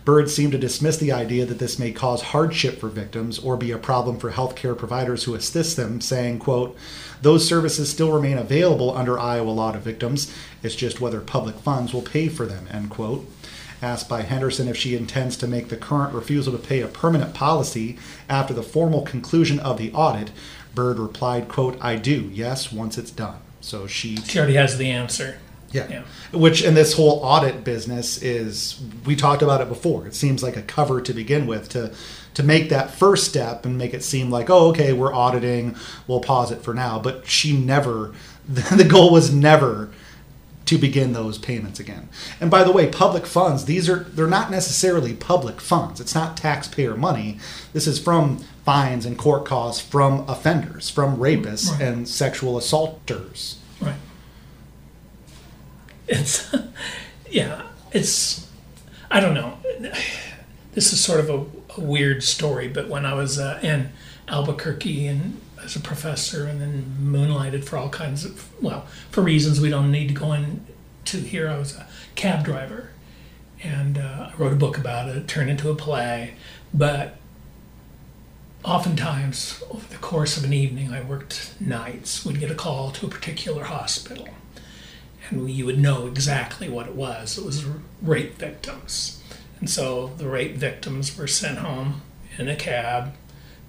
Bird 0.04 0.28
seemed 0.28 0.52
to 0.52 0.58
dismiss 0.58 0.98
the 0.98 1.12
idea 1.12 1.46
that 1.46 1.58
this 1.58 1.78
may 1.78 1.90
cause 1.90 2.20
hardship 2.20 2.78
for 2.78 2.88
victims 2.88 3.38
or 3.38 3.56
be 3.56 3.70
a 3.70 3.78
problem 3.78 4.18
for 4.18 4.32
healthcare 4.32 4.76
providers 4.76 5.24
who 5.24 5.34
assist 5.34 5.76
them, 5.76 6.00
saying, 6.02 6.40
quote, 6.40 6.76
those 7.22 7.48
services 7.48 7.90
still 7.90 8.12
remain 8.12 8.36
available 8.36 8.94
under 8.94 9.18
Iowa 9.18 9.50
law 9.50 9.72
to 9.72 9.78
victims. 9.78 10.34
It's 10.62 10.74
just 10.74 11.00
whether 11.00 11.20
public 11.20 11.54
funds 11.56 11.94
will 11.94 12.02
pay 12.02 12.28
for 12.28 12.44
them, 12.44 12.68
end 12.70 12.90
quote. 12.90 13.26
Asked 13.80 14.08
by 14.08 14.22
Henderson 14.22 14.68
if 14.68 14.76
she 14.76 14.94
intends 14.94 15.38
to 15.38 15.46
make 15.46 15.68
the 15.68 15.76
current 15.76 16.12
refusal 16.12 16.52
to 16.52 16.58
pay 16.58 16.80
a 16.82 16.88
permanent 16.88 17.32
policy 17.34 17.98
after 18.28 18.52
the 18.52 18.62
formal 18.62 19.02
conclusion 19.02 19.58
of 19.58 19.78
the 19.78 19.90
audit, 19.92 20.30
Bird 20.74 20.98
replied, 20.98 21.48
quote, 21.48 21.78
I 21.80 21.96
do, 21.96 22.30
yes, 22.32 22.70
once 22.70 22.98
it's 22.98 23.10
done. 23.10 23.38
So 23.62 23.86
she 23.86 24.16
She 24.16 24.38
already 24.38 24.54
has 24.54 24.76
the 24.76 24.90
answer. 24.90 25.38
Yeah. 25.74 25.86
Yeah. 25.90 26.02
Which 26.32 26.62
in 26.64 26.74
this 26.74 26.94
whole 26.94 27.20
audit 27.22 27.64
business 27.64 28.22
is 28.22 28.80
we 29.04 29.16
talked 29.16 29.42
about 29.42 29.60
it 29.60 29.68
before. 29.68 30.06
It 30.06 30.14
seems 30.14 30.42
like 30.42 30.56
a 30.56 30.62
cover 30.62 31.00
to 31.02 31.12
begin 31.12 31.46
with 31.46 31.68
to 31.70 31.92
to 32.34 32.42
make 32.42 32.68
that 32.70 32.90
first 32.90 33.28
step 33.28 33.64
and 33.66 33.76
make 33.78 33.94
it 33.94 34.02
seem 34.02 34.30
like, 34.30 34.50
oh, 34.50 34.68
okay, 34.70 34.92
we're 34.92 35.14
auditing, 35.14 35.76
we'll 36.08 36.20
pause 36.20 36.50
it 36.50 36.62
for 36.62 36.74
now. 36.74 36.98
But 36.98 37.26
she 37.26 37.56
never 37.56 38.14
the 38.48 38.84
goal 38.88 39.12
was 39.12 39.32
never 39.34 39.90
to 40.66 40.78
begin 40.78 41.12
those 41.12 41.36
payments 41.36 41.78
again. 41.78 42.08
And 42.40 42.50
by 42.50 42.64
the 42.64 42.72
way, 42.72 42.88
public 42.88 43.26
funds, 43.26 43.66
these 43.66 43.88
are 43.88 44.04
they're 44.04 44.26
not 44.26 44.50
necessarily 44.50 45.12
public 45.12 45.60
funds. 45.60 46.00
It's 46.00 46.14
not 46.14 46.36
taxpayer 46.36 46.96
money. 46.96 47.38
This 47.72 47.86
is 47.86 47.98
from 47.98 48.38
fines 48.64 49.04
and 49.04 49.18
court 49.18 49.44
costs 49.44 49.82
from 49.82 50.24
offenders, 50.28 50.88
from 50.88 51.18
rapists 51.18 51.70
Right. 51.70 51.82
and 51.82 52.08
sexual 52.08 52.56
assaulters. 52.56 53.56
It's, 56.06 56.54
yeah, 57.30 57.62
it's, 57.92 58.48
I 59.10 59.20
don't 59.20 59.34
know. 59.34 59.58
This 60.72 60.92
is 60.92 61.02
sort 61.02 61.20
of 61.20 61.30
a, 61.30 61.80
a 61.80 61.84
weird 61.84 62.22
story, 62.22 62.68
but 62.68 62.88
when 62.88 63.06
I 63.06 63.14
was 63.14 63.38
uh, 63.38 63.60
in 63.62 63.90
Albuquerque 64.28 65.06
and 65.06 65.40
as 65.62 65.76
a 65.76 65.80
professor 65.80 66.46
and 66.46 66.60
then 66.60 66.96
moonlighted 67.00 67.64
for 67.64 67.76
all 67.76 67.88
kinds 67.88 68.24
of, 68.24 68.50
well, 68.62 68.86
for 69.10 69.22
reasons 69.22 69.60
we 69.60 69.70
don't 69.70 69.90
need 69.90 70.08
to 70.08 70.14
go 70.14 70.32
into 70.32 71.18
here, 71.18 71.48
I 71.48 71.58
was 71.58 71.76
a 71.76 71.86
cab 72.14 72.44
driver. 72.44 72.90
And 73.62 73.96
uh, 73.96 74.30
I 74.30 74.36
wrote 74.36 74.52
a 74.52 74.56
book 74.56 74.76
about 74.76 75.08
it, 75.08 75.26
turned 75.26 75.48
into 75.48 75.70
a 75.70 75.74
play. 75.74 76.34
But 76.74 77.16
oftentimes, 78.62 79.62
over 79.70 79.86
the 79.88 79.96
course 79.96 80.36
of 80.36 80.44
an 80.44 80.52
evening, 80.52 80.92
I 80.92 81.00
worked 81.00 81.54
nights, 81.60 82.26
would 82.26 82.40
get 82.40 82.50
a 82.50 82.54
call 82.54 82.90
to 82.90 83.06
a 83.06 83.08
particular 83.08 83.64
hospital 83.64 84.28
and 85.30 85.50
you 85.50 85.66
would 85.66 85.78
know 85.78 86.06
exactly 86.06 86.68
what 86.68 86.86
it 86.86 86.94
was. 86.94 87.38
It 87.38 87.44
was 87.44 87.64
rape 88.02 88.36
victims, 88.36 89.22
and 89.60 89.68
so 89.68 90.08
the 90.18 90.28
rape 90.28 90.56
victims 90.56 91.16
were 91.16 91.26
sent 91.26 91.58
home 91.58 92.02
in 92.38 92.48
a 92.48 92.56
cab. 92.56 93.14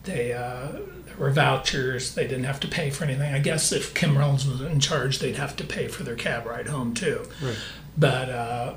They 0.04 0.34
uh, 0.34 0.80
there 1.06 1.16
were 1.18 1.32
vouchers. 1.32 2.16
They 2.16 2.28
didn't 2.28 2.44
have 2.46 2.60
to 2.62 2.68
pay 2.68 2.90
for 2.90 3.04
anything. 3.06 3.34
I 3.34 3.40
guess 3.40 3.72
if 3.72 3.94
Kim 3.94 4.18
Reynolds 4.18 4.48
was 4.48 4.62
in 4.62 4.80
charge, 4.80 5.20
they'd 5.20 5.38
have 5.38 5.56
to 5.58 5.64
pay 5.64 5.88
for 5.88 6.04
their 6.04 6.16
cab 6.16 6.46
ride 6.46 6.68
home 6.68 6.94
too. 6.94 7.26
Right. 7.42 7.58
But 7.98 8.30
uh, 8.30 8.74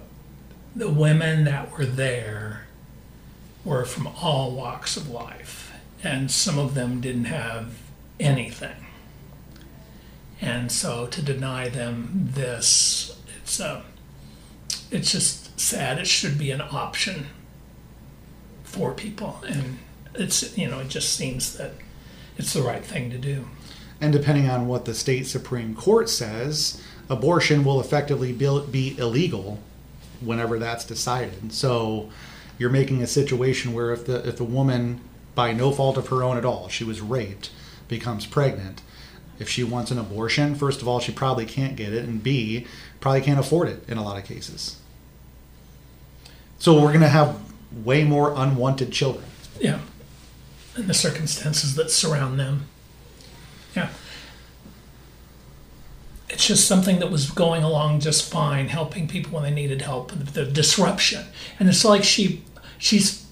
the 0.75 0.91
women 0.91 1.45
that 1.45 1.77
were 1.77 1.87
there 1.87 2.67
were 3.65 3.85
from 3.85 4.07
all 4.07 4.53
walks 4.53 4.97
of 4.97 5.11
life, 5.11 5.73
and 6.03 6.31
some 6.31 6.59
of 6.59 6.75
them 6.75 7.01
didn't 7.01 7.27
have 7.27 7.79
anything. 8.21 8.87
And 10.41 10.71
so 10.71 11.07
to 11.07 11.23
deny 11.23 11.69
them 11.69 12.29
this, 12.33 13.19
it's 13.43 13.61
uh, 13.61 13.83
it's 14.91 15.13
just 15.13 15.59
sad. 15.59 15.99
It 15.99 16.07
should 16.07 16.39
be 16.39 16.51
an 16.51 16.61
option 16.61 17.27
for 18.63 18.93
people, 18.93 19.43
and 19.47 19.79
it's 20.15 20.57
you 20.57 20.69
know 20.69 20.81
it 20.81 20.89
just 20.89 21.13
seems 21.13 21.57
that 21.57 21.73
it's 22.37 22.53
the 22.53 22.63
right 22.63 22.85
thing 22.85 23.11
to 23.11 23.19
do. 23.19 23.47
And 24.01 24.13
depending 24.13 24.49
on 24.49 24.69
what 24.69 24.85
the 24.85 24.95
state 24.95 25.27
Supreme 25.27 25.75
Court 25.75 26.09
says, 26.09 26.81
abortion 27.11 27.65
will 27.65 27.81
effectively 27.81 28.33
be, 28.33 28.61
be 28.71 28.97
illegal 28.97 29.59
whenever 30.21 30.59
that's 30.59 30.85
decided. 30.85 31.53
So 31.53 32.11
you're 32.59 32.71
making 32.71 33.03
a 33.03 33.07
situation 33.07 33.73
where 33.73 33.93
if 33.93 34.07
the 34.07 34.27
if 34.27 34.37
the 34.37 34.45
woman, 34.45 35.01
by 35.35 35.53
no 35.53 35.73
fault 35.73 35.97
of 35.97 36.09
her 36.09 36.23
own 36.23 36.37
at 36.37 36.45
all, 36.45 36.69
she 36.69 36.85
was 36.85 37.01
raped, 37.01 37.51
becomes 37.89 38.27
pregnant, 38.27 38.83
if 39.39 39.49
she 39.49 39.65
wants 39.65 39.91
an 39.91 39.99
abortion, 39.99 40.55
first 40.55 40.83
of 40.83 40.89
all, 40.89 41.01
she 41.01 41.13
probably 41.13 41.47
can't 41.47 41.77
get 41.77 41.93
it, 41.93 42.05
and 42.05 42.23
B, 42.23 42.67
probably 43.01 43.21
can't 43.21 43.39
afford 43.39 43.69
it 43.69 43.89
in 43.89 43.99
a 43.99 44.03
lot 44.03 44.19
of 44.19 44.25
cases. 44.25 44.79
So 46.59 46.75
we're 46.75 46.89
going 46.89 47.01
to 47.01 47.09
have 47.09 47.41
way 47.73 48.05
more 48.05 48.35
unwanted 48.37 48.91
children. 48.91 49.25
Yeah, 49.61 49.81
and 50.77 50.89
the 50.89 50.95
circumstances 50.95 51.75
that 51.77 51.91
surround 51.91 52.39
them. 52.39 52.67
Yeah. 53.75 53.91
It's 56.29 56.47
just 56.47 56.69
something 56.69 56.99
that 56.99 57.11
was 57.11 57.31
going 57.31 57.63
along 57.63 58.01
just 58.01 58.31
fine, 58.31 58.69
helping 58.69 59.09
people 59.09 59.33
when 59.33 59.43
they 59.45 59.51
needed 59.51 59.83
help. 59.83 60.13
The, 60.13 60.45
disruption, 60.45 61.27
and 61.59 61.69
it's 61.69 61.85
like 61.85 62.05
she, 62.05 62.43
she's, 62.77 63.27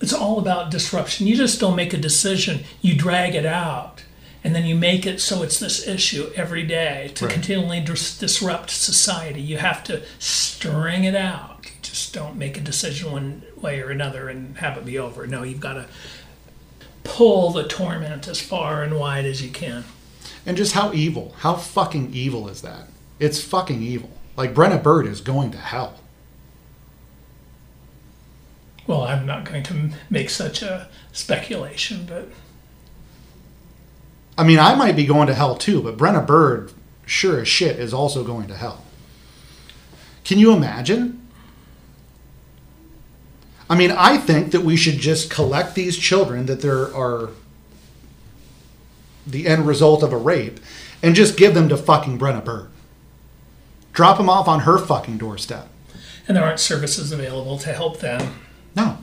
it's 0.00 0.12
all 0.12 0.38
about 0.38 0.70
disruption. 0.70 1.26
You 1.26 1.36
just 1.36 1.60
don't 1.60 1.76
make 1.76 1.92
a 1.92 1.98
decision; 1.98 2.64
you 2.80 2.96
drag 2.96 3.34
it 3.34 3.46
out, 3.46 4.04
and 4.42 4.54
then 4.54 4.64
you 4.64 4.74
make 4.74 5.04
it 5.06 5.20
so 5.20 5.42
it's 5.42 5.58
this 5.60 5.86
issue 5.86 6.30
every 6.34 6.62
day 6.64 7.10
to 7.16 7.26
Right. 7.26 7.34
continually 7.34 7.80
dis- 7.80 8.16
disrupt 8.18 8.70
society. 8.70 9.40
You 9.40 9.58
have 9.58 9.84
to 9.84 10.02
string 10.18 11.04
it 11.04 11.14
out. 11.14 11.58
You 11.64 11.70
just 11.82 12.12
don't 12.14 12.36
make 12.36 12.56
a 12.56 12.60
decision 12.60 13.12
one 13.12 13.42
way 13.56 13.80
or 13.80 13.90
another 13.90 14.28
and 14.28 14.56
have 14.58 14.76
it 14.78 14.84
be 14.86 14.98
over. 14.98 15.26
No, 15.26 15.42
you've 15.42 15.60
got 15.60 15.74
to 15.74 15.86
pull 17.04 17.50
the 17.50 17.64
torment 17.66 18.28
as 18.28 18.40
far 18.40 18.82
and 18.82 18.98
wide 18.98 19.24
as 19.26 19.42
you 19.42 19.50
can. 19.50 19.84
And 20.46 20.56
just 20.56 20.72
how 20.72 20.92
evil, 20.94 21.34
how 21.40 21.54
fucking 21.54 22.14
evil 22.14 22.48
is 22.48 22.62
that? 22.62 22.88
It's 23.18 23.42
fucking 23.42 23.82
evil. 23.82 24.10
Like 24.36 24.54
Brenna 24.54 24.82
Bird 24.82 25.06
is 25.06 25.20
going 25.20 25.50
to 25.50 25.58
hell. 25.58 25.98
Well, 28.86 29.02
I'm 29.02 29.26
not 29.26 29.44
going 29.44 29.62
to 29.64 29.90
make 30.08 30.30
such 30.30 30.62
a 30.62 30.88
speculation, 31.12 32.06
but 32.08 32.28
I 34.40 34.42
mean, 34.42 34.58
I 34.58 34.74
might 34.74 34.96
be 34.96 35.04
going 35.04 35.26
to 35.26 35.34
hell 35.34 35.54
too, 35.54 35.82
but 35.82 35.98
Brenna 35.98 36.26
Bird, 36.26 36.72
sure 37.04 37.40
as 37.40 37.48
shit, 37.48 37.78
is 37.78 37.92
also 37.92 38.24
going 38.24 38.48
to 38.48 38.56
hell. 38.56 38.82
Can 40.24 40.38
you 40.38 40.54
imagine? 40.54 41.28
I 43.68 43.74
mean, 43.74 43.90
I 43.90 44.16
think 44.16 44.52
that 44.52 44.62
we 44.62 44.78
should 44.78 44.96
just 44.96 45.28
collect 45.30 45.74
these 45.74 45.98
children 45.98 46.46
that 46.46 46.62
there 46.62 46.86
are 46.94 47.28
the 49.26 49.46
end 49.46 49.66
result 49.66 50.02
of 50.02 50.10
a 50.10 50.16
rape 50.16 50.58
and 51.02 51.14
just 51.14 51.36
give 51.36 51.52
them 51.52 51.68
to 51.68 51.76
fucking 51.76 52.18
Brenna 52.18 52.42
Bird. 52.42 52.70
Drop 53.92 54.16
them 54.16 54.30
off 54.30 54.48
on 54.48 54.60
her 54.60 54.78
fucking 54.78 55.18
doorstep. 55.18 55.68
and 56.26 56.34
there 56.34 56.44
aren't 56.44 56.60
services 56.60 57.12
available 57.12 57.58
to 57.58 57.74
help 57.74 58.00
them. 58.00 58.40
No. 58.74 58.96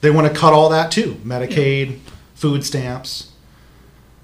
They 0.00 0.10
want 0.10 0.26
to 0.26 0.34
cut 0.34 0.52
all 0.52 0.70
that 0.70 0.90
too 0.90 1.20
Medicaid, 1.24 2.00
food 2.34 2.64
stamps. 2.64 3.29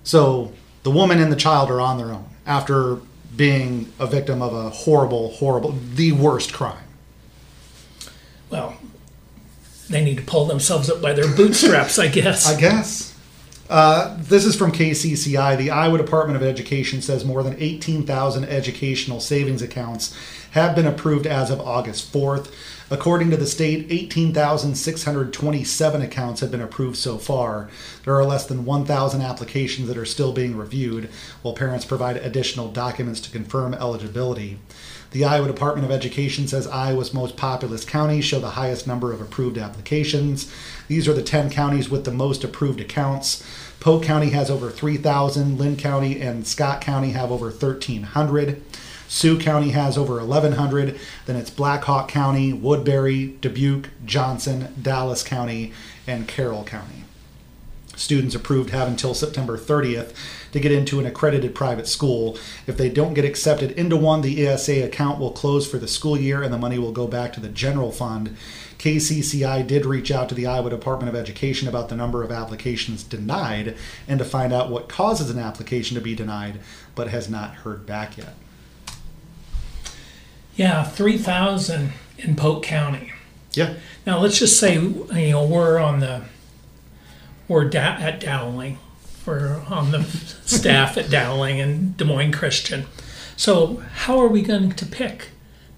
So 0.07 0.53
the 0.85 0.91
woman 0.93 1.21
and 1.21 1.33
the 1.33 1.37
child 1.37 1.69
are 1.69 1.81
on 1.81 1.99
their 1.99 2.13
own 2.13 2.25
after 2.47 3.01
being 3.35 3.93
a 3.99 4.07
victim 4.07 4.41
of 4.41 4.55
a 4.55 4.71
horrible, 4.71 5.33
horrible, 5.33 5.73
the 5.73 6.13
worst 6.13 6.53
crime. 6.53 6.85
Well, 8.49 8.77
they 9.91 10.05
need 10.05 10.19
to 10.19 10.23
pull 10.23 10.47
themselves 10.47 10.89
up 10.89 11.03
by 11.03 11.13
their 11.13 11.29
bootstraps, 11.35 11.99
I 11.99 12.07
guess. 12.07 12.47
I 12.47 12.59
guess. 12.59 13.16
Uh, 13.69 14.17
this 14.21 14.45
is 14.45 14.55
from 14.55 14.71
KCCI. 14.71 15.59
The 15.59 15.71
Iowa 15.71 15.99
Department 15.99 16.37
of 16.37 16.43
Education 16.43 17.03
says 17.03 17.25
more 17.25 17.43
than 17.43 17.57
18,000 17.59 18.45
educational 18.45 19.19
savings 19.21 19.61
accounts 19.61 20.17
have 20.53 20.77
been 20.77 20.87
approved 20.87 21.27
as 21.27 21.51
of 21.51 21.61
August 21.61 22.13
4th. 22.13 22.53
According 22.91 23.31
to 23.31 23.37
the 23.37 23.47
state, 23.47 23.87
18,627 23.91 26.03
accounts 26.03 26.41
have 26.41 26.53
been 26.53 26.61
approved 26.61 26.97
so 26.97 27.19
far. 27.19 27.69
There 28.05 28.15
are 28.15 28.25
less 28.25 28.47
than 28.47 28.65
1,000 28.65 29.21
applications 29.21 29.89
that 29.89 29.99
are 29.99 30.05
still 30.05 30.33
being 30.33 30.57
reviewed, 30.57 31.09
while 31.43 31.55
parents 31.55 31.85
provide 31.85 32.19
additional 32.19 32.71
documents 32.71 33.21
to 33.23 33.33
confirm 33.33 33.75
eligibility. 33.75 34.61
The 35.13 35.25
Iowa 35.25 35.47
Department 35.47 35.85
of 35.85 35.91
Education 35.91 36.49
says 36.49 36.67
Iowa's 36.67 37.15
most 37.15 37.37
populous 37.37 37.85
counties 37.85 38.25
show 38.25 38.41
the 38.41 38.51
highest 38.51 38.87
number 38.87 39.13
of 39.13 39.21
approved 39.21 39.57
applications. 39.57 40.53
These 40.89 41.09
are 41.09 41.13
the 41.13 41.23
10 41.23 41.51
counties 41.51 41.89
with 41.89 42.05
the 42.05 42.11
most 42.11 42.45
approved 42.45 42.81
accounts. 42.81 43.45
Polk 43.81 44.03
County 44.03 44.31
has 44.31 44.51
over 44.51 44.71
3,000, 44.71 45.59
Linn 45.59 45.77
County 45.77 46.21
and 46.21 46.47
Scott 46.47 46.81
County 46.81 47.13
have 47.13 47.31
over 47.31 47.47
1,300. 47.47 48.63
Sioux 49.09 49.39
County 49.39 49.71
has 49.71 49.97
over 49.97 50.19
1,100. 50.19 50.99
Then 51.27 51.37
it's 51.37 51.51
Black 51.51 51.85
Hawk 51.85 52.09
County, 52.09 52.53
Woodbury, 52.53 53.37
Dubuque, 53.41 53.91
Johnson, 54.05 54.75
Dallas 54.83 55.23
County, 55.23 55.73
and 56.07 56.27
Carroll 56.27 56.65
County. 56.65 57.06
Students 57.97 58.35
approved 58.35 58.71
have 58.71 58.87
until 58.87 59.15
September 59.15 59.59
30th 59.59 60.15
to 60.53 60.61
get 60.61 60.71
into 60.71 61.01
an 61.01 61.07
accredited 61.07 61.55
private 61.55 61.89
school. 61.89 62.39
If 62.67 62.77
they 62.77 62.89
don't 62.89 63.15
get 63.15 63.25
accepted 63.25 63.73
into 63.73 63.97
one, 63.97 64.21
the 64.21 64.47
ESA 64.47 64.85
account 64.85 65.19
will 65.19 65.33
close 65.33 65.69
for 65.69 65.79
the 65.79 65.89
school 65.89 66.17
year 66.17 66.43
and 66.43 66.53
the 66.53 66.59
money 66.59 66.79
will 66.79 66.93
go 66.93 67.07
back 67.07 67.33
to 67.33 67.41
the 67.41 67.49
general 67.49 67.91
fund. 67.91 68.37
KCCI 68.79 69.67
did 69.67 69.87
reach 69.87 70.11
out 70.11 70.29
to 70.29 70.35
the 70.35 70.47
Iowa 70.47 70.71
Department 70.71 71.09
of 71.09 71.15
Education 71.15 71.67
about 71.67 71.89
the 71.89 71.97
number 71.97 72.23
of 72.23 72.31
applications 72.31 73.03
denied 73.03 73.75
and 74.07 74.19
to 74.19 74.25
find 74.25 74.53
out 74.53 74.71
what 74.71 74.89
causes 74.89 75.31
an 75.31 75.39
application 75.39 75.95
to 75.95 76.01
be 76.01 76.15
denied, 76.15 76.61
but 76.95 77.09
has 77.09 77.29
not 77.29 77.55
heard 77.57 77.87
back 77.87 78.19
yet. 78.19 78.35
Yeah, 80.55 80.85
3,000 80.85 81.93
in 82.19 82.37
Polk 82.37 82.63
County. 82.63 83.13
Yeah. 83.53 83.75
Now 84.07 84.19
let's 84.19 84.39
just 84.39 84.61
say 84.61 84.75
you 84.75 85.07
know 85.11 85.47
we're 85.47 85.79
on 85.79 86.01
the 86.01 86.25
we're 87.49 87.65
da- 87.69 87.97
at 88.01 88.21
Dowling, 88.21 88.79
we're 89.25 89.63
on 89.69 89.91
the 89.91 90.03
staff 90.45 90.97
at 90.97 91.11
Dowling 91.11 91.61
and 91.61 91.97
Des 91.97 92.05
Moines 92.05 92.33
Christian. 92.33 92.87
So 93.37 93.83
how 93.95 94.19
are 94.19 94.29
we 94.29 94.43
going 94.43 94.73
to 94.73 94.87
pick 94.87 95.29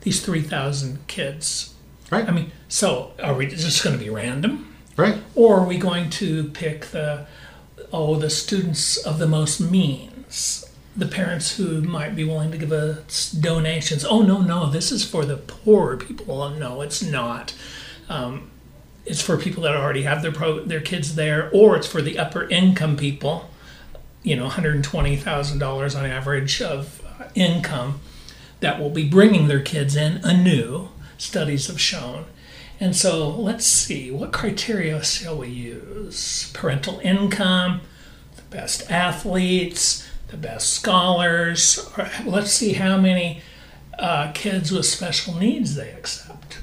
these 0.02 0.20
three 0.24 0.42
thousand 0.42 1.06
kids? 1.06 1.74
Right. 2.10 2.26
I 2.28 2.30
mean, 2.30 2.52
so 2.68 3.12
are 3.22 3.34
we 3.34 3.46
just 3.46 3.82
going 3.84 3.98
to 3.98 4.02
be 4.02 4.10
random, 4.10 4.74
Right. 4.96 5.18
or 5.34 5.60
are 5.60 5.66
we 5.66 5.76
going 5.78 6.08
to 6.10 6.44
pick 6.50 6.86
the 6.86 7.26
oh 7.92 8.16
the 8.16 8.30
students 8.30 8.96
of 8.96 9.18
the 9.18 9.26
most 9.26 9.60
means? 9.60 10.64
The 10.96 11.06
parents 11.06 11.56
who 11.56 11.80
might 11.80 12.16
be 12.16 12.24
willing 12.24 12.50
to 12.50 12.58
give 12.58 12.72
us 12.72 13.30
donations. 13.30 14.04
Oh 14.04 14.22
no, 14.22 14.40
no, 14.40 14.68
this 14.68 14.90
is 14.90 15.04
for 15.04 15.24
the 15.24 15.36
poor 15.36 15.96
people. 15.96 16.42
Oh, 16.42 16.54
No, 16.54 16.80
it's 16.80 17.02
not 17.02 17.54
um, 18.08 18.50
it's 19.08 19.22
for 19.22 19.36
people 19.36 19.62
that 19.62 19.74
already 19.74 20.02
have 20.02 20.22
their 20.22 20.32
pro, 20.32 20.64
their 20.64 20.80
kids 20.80 21.14
there, 21.14 21.50
or 21.52 21.76
it's 21.76 21.86
for 21.86 22.02
the 22.02 22.18
upper 22.18 22.48
income 22.48 22.96
people. 22.96 23.50
You 24.22 24.36
know, 24.36 24.44
one 24.44 24.52
hundred 24.52 24.84
twenty 24.84 25.16
thousand 25.16 25.58
dollars 25.58 25.94
on 25.94 26.04
average 26.04 26.60
of 26.60 27.02
uh, 27.18 27.24
income 27.34 28.00
that 28.60 28.78
will 28.80 28.90
be 28.90 29.08
bringing 29.08 29.48
their 29.48 29.62
kids 29.62 29.96
in 29.96 30.20
anew. 30.24 30.88
Studies 31.16 31.66
have 31.68 31.80
shown, 31.80 32.26
and 32.78 32.94
so 32.94 33.28
let's 33.28 33.66
see 33.66 34.10
what 34.10 34.32
criteria 34.32 35.02
shall 35.02 35.38
we 35.38 35.48
use: 35.48 36.50
parental 36.52 37.00
income, 37.00 37.80
the 38.36 38.42
best 38.42 38.90
athletes, 38.90 40.06
the 40.28 40.36
best 40.36 40.70
scholars. 40.70 41.90
Let's 42.24 42.52
see 42.52 42.74
how 42.74 42.98
many 42.98 43.42
uh, 43.98 44.32
kids 44.32 44.70
with 44.70 44.86
special 44.86 45.34
needs 45.34 45.74
they 45.74 45.90
accept. 45.90 46.58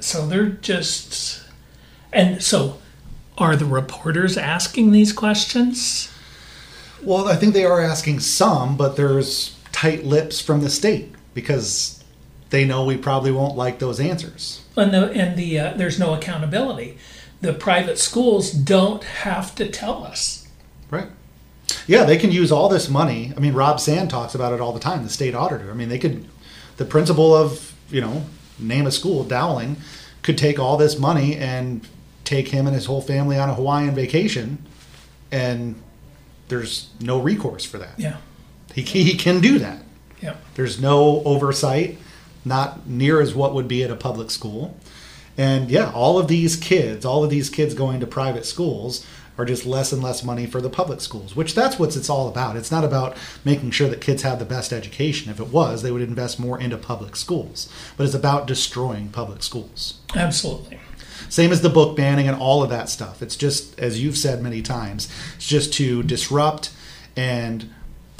So 0.00 0.26
they're 0.26 0.46
just 0.46 1.42
and 2.12 2.42
so, 2.42 2.78
are 3.36 3.56
the 3.56 3.64
reporters 3.64 4.36
asking 4.36 4.92
these 4.92 5.12
questions? 5.12 6.12
Well, 7.02 7.28
I 7.28 7.36
think 7.36 7.54
they 7.54 7.64
are 7.64 7.80
asking 7.80 8.20
some, 8.20 8.76
but 8.76 8.96
there's 8.96 9.56
tight 9.72 10.04
lips 10.04 10.40
from 10.40 10.62
the 10.62 10.70
state 10.70 11.14
because 11.34 12.02
they 12.50 12.64
know 12.64 12.84
we 12.84 12.96
probably 12.96 13.30
won't 13.30 13.56
like 13.56 13.78
those 13.78 14.00
answers. 14.00 14.62
And 14.76 14.92
the 14.92 15.10
and 15.12 15.36
the 15.36 15.58
uh, 15.58 15.74
there's 15.74 15.98
no 15.98 16.14
accountability. 16.14 16.98
The 17.40 17.52
private 17.52 17.98
schools 17.98 18.50
don't 18.50 19.04
have 19.04 19.54
to 19.56 19.68
tell 19.68 20.04
us. 20.04 20.48
Right. 20.90 21.08
Yeah, 21.86 22.04
they 22.04 22.16
can 22.16 22.32
use 22.32 22.50
all 22.50 22.68
this 22.68 22.88
money. 22.88 23.32
I 23.36 23.40
mean, 23.40 23.54
Rob 23.54 23.78
Sand 23.78 24.10
talks 24.10 24.34
about 24.34 24.52
it 24.52 24.60
all 24.60 24.72
the 24.72 24.80
time, 24.80 25.04
the 25.04 25.10
state 25.10 25.34
auditor. 25.34 25.70
I 25.70 25.74
mean, 25.74 25.88
they 25.88 25.98
could, 25.98 26.26
the 26.78 26.84
principal 26.84 27.34
of, 27.34 27.74
you 27.90 28.00
know, 28.00 28.24
name 28.58 28.86
a 28.86 28.90
school, 28.90 29.22
Dowling, 29.22 29.76
could 30.22 30.38
take 30.38 30.58
all 30.58 30.76
this 30.76 30.98
money 30.98 31.36
and 31.36 31.86
take 32.28 32.48
him 32.48 32.66
and 32.66 32.74
his 32.74 32.86
whole 32.86 33.00
family 33.00 33.38
on 33.38 33.48
a 33.48 33.54
Hawaiian 33.54 33.94
vacation, 33.94 34.58
and 35.32 35.74
there's 36.48 36.90
no 37.00 37.18
recourse 37.20 37.64
for 37.64 37.78
that. 37.78 37.98
Yeah, 37.98 38.16
He, 38.74 38.82
he 38.82 39.16
can 39.16 39.40
do 39.40 39.58
that. 39.58 39.82
yeah, 40.22 40.36
There's 40.54 40.80
no 40.80 41.22
oversight, 41.24 41.98
not 42.44 42.86
near 42.86 43.20
as 43.20 43.34
what 43.34 43.54
would 43.54 43.68
be 43.68 43.82
at 43.82 43.90
a 43.90 43.96
public 43.96 44.30
school. 44.30 44.76
And 45.36 45.70
yeah, 45.70 45.90
all 45.92 46.18
of 46.18 46.28
these 46.28 46.56
kids, 46.56 47.04
all 47.04 47.22
of 47.24 47.30
these 47.30 47.48
kids 47.50 47.74
going 47.74 48.00
to 48.00 48.06
private 48.06 48.44
schools 48.44 49.06
are 49.38 49.44
just 49.44 49.64
less 49.64 49.92
and 49.92 50.02
less 50.02 50.24
money 50.24 50.44
for 50.44 50.60
the 50.60 50.68
public 50.68 51.00
schools, 51.00 51.36
which 51.36 51.54
that's 51.54 51.78
what 51.78 51.96
it's 51.96 52.10
all 52.10 52.28
about. 52.28 52.56
It's 52.56 52.72
not 52.72 52.84
about 52.84 53.16
making 53.44 53.70
sure 53.70 53.88
that 53.88 54.00
kids 54.00 54.22
have 54.22 54.40
the 54.40 54.44
best 54.44 54.72
education. 54.72 55.30
If 55.30 55.38
it 55.40 55.48
was, 55.48 55.82
they 55.82 55.92
would 55.92 56.02
invest 56.02 56.40
more 56.40 56.60
into 56.60 56.76
public 56.76 57.14
schools. 57.14 57.72
But 57.96 58.04
it's 58.04 58.14
about 58.14 58.46
destroying 58.48 59.08
public 59.08 59.42
schools. 59.42 60.00
absolutely. 60.14 60.80
Same 61.28 61.52
as 61.52 61.60
the 61.60 61.68
book 61.68 61.96
banning 61.96 62.26
and 62.26 62.40
all 62.40 62.62
of 62.62 62.70
that 62.70 62.88
stuff. 62.88 63.22
It's 63.22 63.36
just, 63.36 63.78
as 63.78 64.02
you've 64.02 64.16
said 64.16 64.42
many 64.42 64.62
times, 64.62 65.08
it's 65.36 65.46
just 65.46 65.72
to 65.74 66.02
disrupt 66.02 66.70
and 67.16 67.70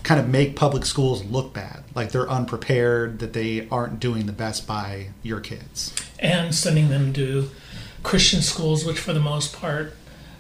kind 0.03 0.21
of 0.21 0.29
make 0.29 0.57
public 0.57 0.85
schools 0.85 1.25
look 1.25 1.53
bad, 1.55 1.85
like 1.95 2.13
they're 2.13 2.29
unprepared, 2.29 3.19
that 3.21 3.33
they 3.33 3.69
aren't 3.71 3.99
doing 4.01 4.27
the 4.27 4.33
best 4.33 4.67
by 4.67 5.09
your 5.23 5.41
kids. 5.41 5.95
And 6.19 6.55
sending 6.55 6.89
them 6.89 7.13
to 7.15 7.51
Christian 8.03 8.43
schools, 8.43 8.85
which 8.85 8.99
for 8.99 9.13
the 9.13 9.21
most 9.21 9.55
part, 9.55 9.95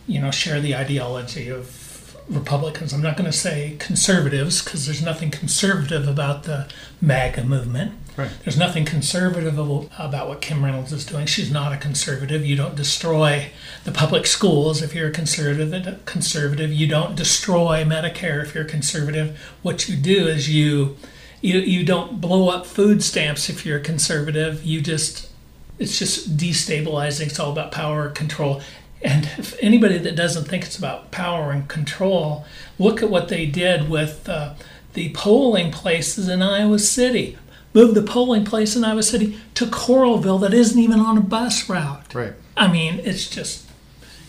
you 0.08 0.20
know, 0.20 0.32
share 0.32 0.60
the 0.60 0.74
ideology 0.74 1.48
of 1.48 2.16
Republicans. 2.28 2.92
I'm 2.92 3.02
not 3.02 3.16
going 3.16 3.30
to 3.30 3.36
say 3.36 3.76
conservatives 3.78 4.62
because 4.62 4.86
there's 4.86 5.02
nothing 5.02 5.30
conservative 5.30 6.08
about 6.08 6.44
the 6.44 6.68
MAGA 7.00 7.44
movement. 7.44 7.92
Right. 8.16 8.30
There's 8.42 8.58
nothing 8.58 8.84
conservative 8.84 9.56
about 9.56 10.28
what 10.28 10.40
Kim 10.40 10.64
Reynolds 10.64 10.92
is 10.92 11.06
doing. 11.06 11.26
She's 11.26 11.52
not 11.52 11.72
a 11.72 11.76
conservative. 11.76 12.44
You 12.44 12.56
don't 12.56 12.74
destroy 12.74 13.52
the 13.84 13.92
public 13.92 14.26
schools 14.26 14.82
if 14.82 14.92
you're 14.92 15.08
a 15.08 15.12
conservative. 15.12 15.86
Uh, 15.86 15.94
conservative. 16.04 16.72
You 16.72 16.88
don't 16.88 17.14
destroy 17.14 17.84
Medicare 17.84 18.42
if 18.42 18.56
you're 18.56 18.64
a 18.64 18.68
conservative. 18.68 19.38
What 19.62 19.88
you 19.88 19.96
do 19.96 20.26
is 20.26 20.50
you 20.50 20.96
you 21.40 21.60
you 21.60 21.84
don't 21.84 22.20
blow 22.20 22.48
up 22.48 22.66
food 22.66 23.04
stamps 23.04 23.48
if 23.48 23.64
you're 23.64 23.78
a 23.78 23.82
conservative. 23.82 24.64
You 24.64 24.80
just 24.80 25.30
it's 25.78 25.96
just 25.96 26.36
destabilizing. 26.36 27.28
It's 27.28 27.38
all 27.38 27.52
about 27.52 27.70
power 27.70 28.08
control. 28.08 28.60
And 29.02 29.24
if 29.38 29.56
anybody 29.62 29.98
that 29.98 30.16
doesn't 30.16 30.44
think 30.46 30.64
it's 30.64 30.76
about 30.78 31.10
power 31.10 31.50
and 31.52 31.68
control, 31.68 32.44
look 32.78 33.02
at 33.02 33.10
what 33.10 33.28
they 33.28 33.46
did 33.46 33.88
with 33.88 34.28
uh, 34.28 34.54
the 34.94 35.10
polling 35.10 35.70
places 35.70 36.28
in 36.28 36.42
Iowa 36.42 36.78
City. 36.78 37.38
Move 37.74 37.94
the 37.94 38.02
polling 38.02 38.44
place 38.44 38.74
in 38.74 38.82
Iowa 38.84 39.02
City 39.02 39.38
to 39.54 39.66
Coralville 39.66 40.40
that 40.40 40.52
isn't 40.54 40.78
even 40.80 40.98
on 41.00 41.16
a 41.18 41.20
bus 41.20 41.68
route. 41.68 42.12
Right. 42.14 42.32
I 42.56 42.66
mean, 42.66 43.00
it's 43.04 43.28
just 43.28 43.66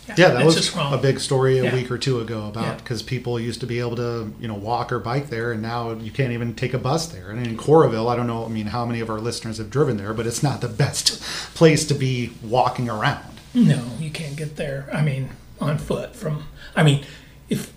Yeah, 0.10 0.29
that 0.29 0.45
it's 0.45 0.75
was 0.75 0.93
a 0.93 0.97
big 1.01 1.19
story 1.19 1.58
a 1.60 1.63
Yeah. 1.63 1.73
week 1.75 1.89
or 1.89 1.97
two 1.97 2.19
ago 2.19 2.47
about 2.47 2.63
Yeah. 2.63 2.75
because 2.75 3.01
people 3.01 3.39
used 3.39 3.60
to 3.62 3.65
be 3.67 3.79
able 3.79 3.95
to, 3.95 4.32
you 4.41 4.47
know, 4.47 4.55
walk 4.55 4.91
or 4.91 4.99
bike 4.99 5.29
there, 5.29 5.51
and 5.51 5.62
now 5.62 5.93
you 5.93 6.12
can't 6.12 6.34
even 6.34 6.53
take 6.53 6.73
a 6.73 6.79
bus 6.79 7.08
there. 7.08 7.29
And 7.32 7.45
in 7.45 7.58
Coralville, 7.58 8.08
I 8.12 8.15
don't 8.15 8.27
know, 8.27 8.43
I 8.45 8.49
mean, 8.49 8.67
how 8.67 8.86
many 8.86 8.99
of 8.99 9.10
our 9.10 9.19
listeners 9.19 9.58
have 9.58 9.69
driven 9.71 9.97
there, 9.97 10.13
but 10.13 10.27
it's 10.27 10.43
not 10.43 10.62
the 10.62 10.67
best 10.67 11.19
place 11.55 11.86
to 11.86 11.93
be 11.95 12.32
walking 12.43 12.88
around. 12.89 13.23
No, 13.54 13.84
you 14.00 14.10
can't 14.12 14.36
get 14.36 14.56
there. 14.56 14.88
I 14.94 15.02
mean, 15.02 15.30
on 15.60 15.78
foot 15.78 16.16
from. 16.16 16.46
I 16.76 16.84
mean, 16.84 17.06
if 17.50 17.74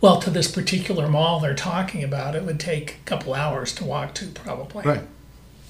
well, 0.00 0.20
to 0.20 0.30
this 0.30 0.50
particular 0.50 1.08
mall 1.08 1.40
they're 1.40 1.54
talking 1.54 2.02
about, 2.02 2.34
it 2.34 2.44
would 2.44 2.60
take 2.60 2.92
a 2.92 3.04
couple 3.04 3.34
hours 3.34 3.72
to 3.74 3.84
walk 3.84 4.14
to, 4.14 4.26
probably. 4.26 4.84
Right. 4.84 5.02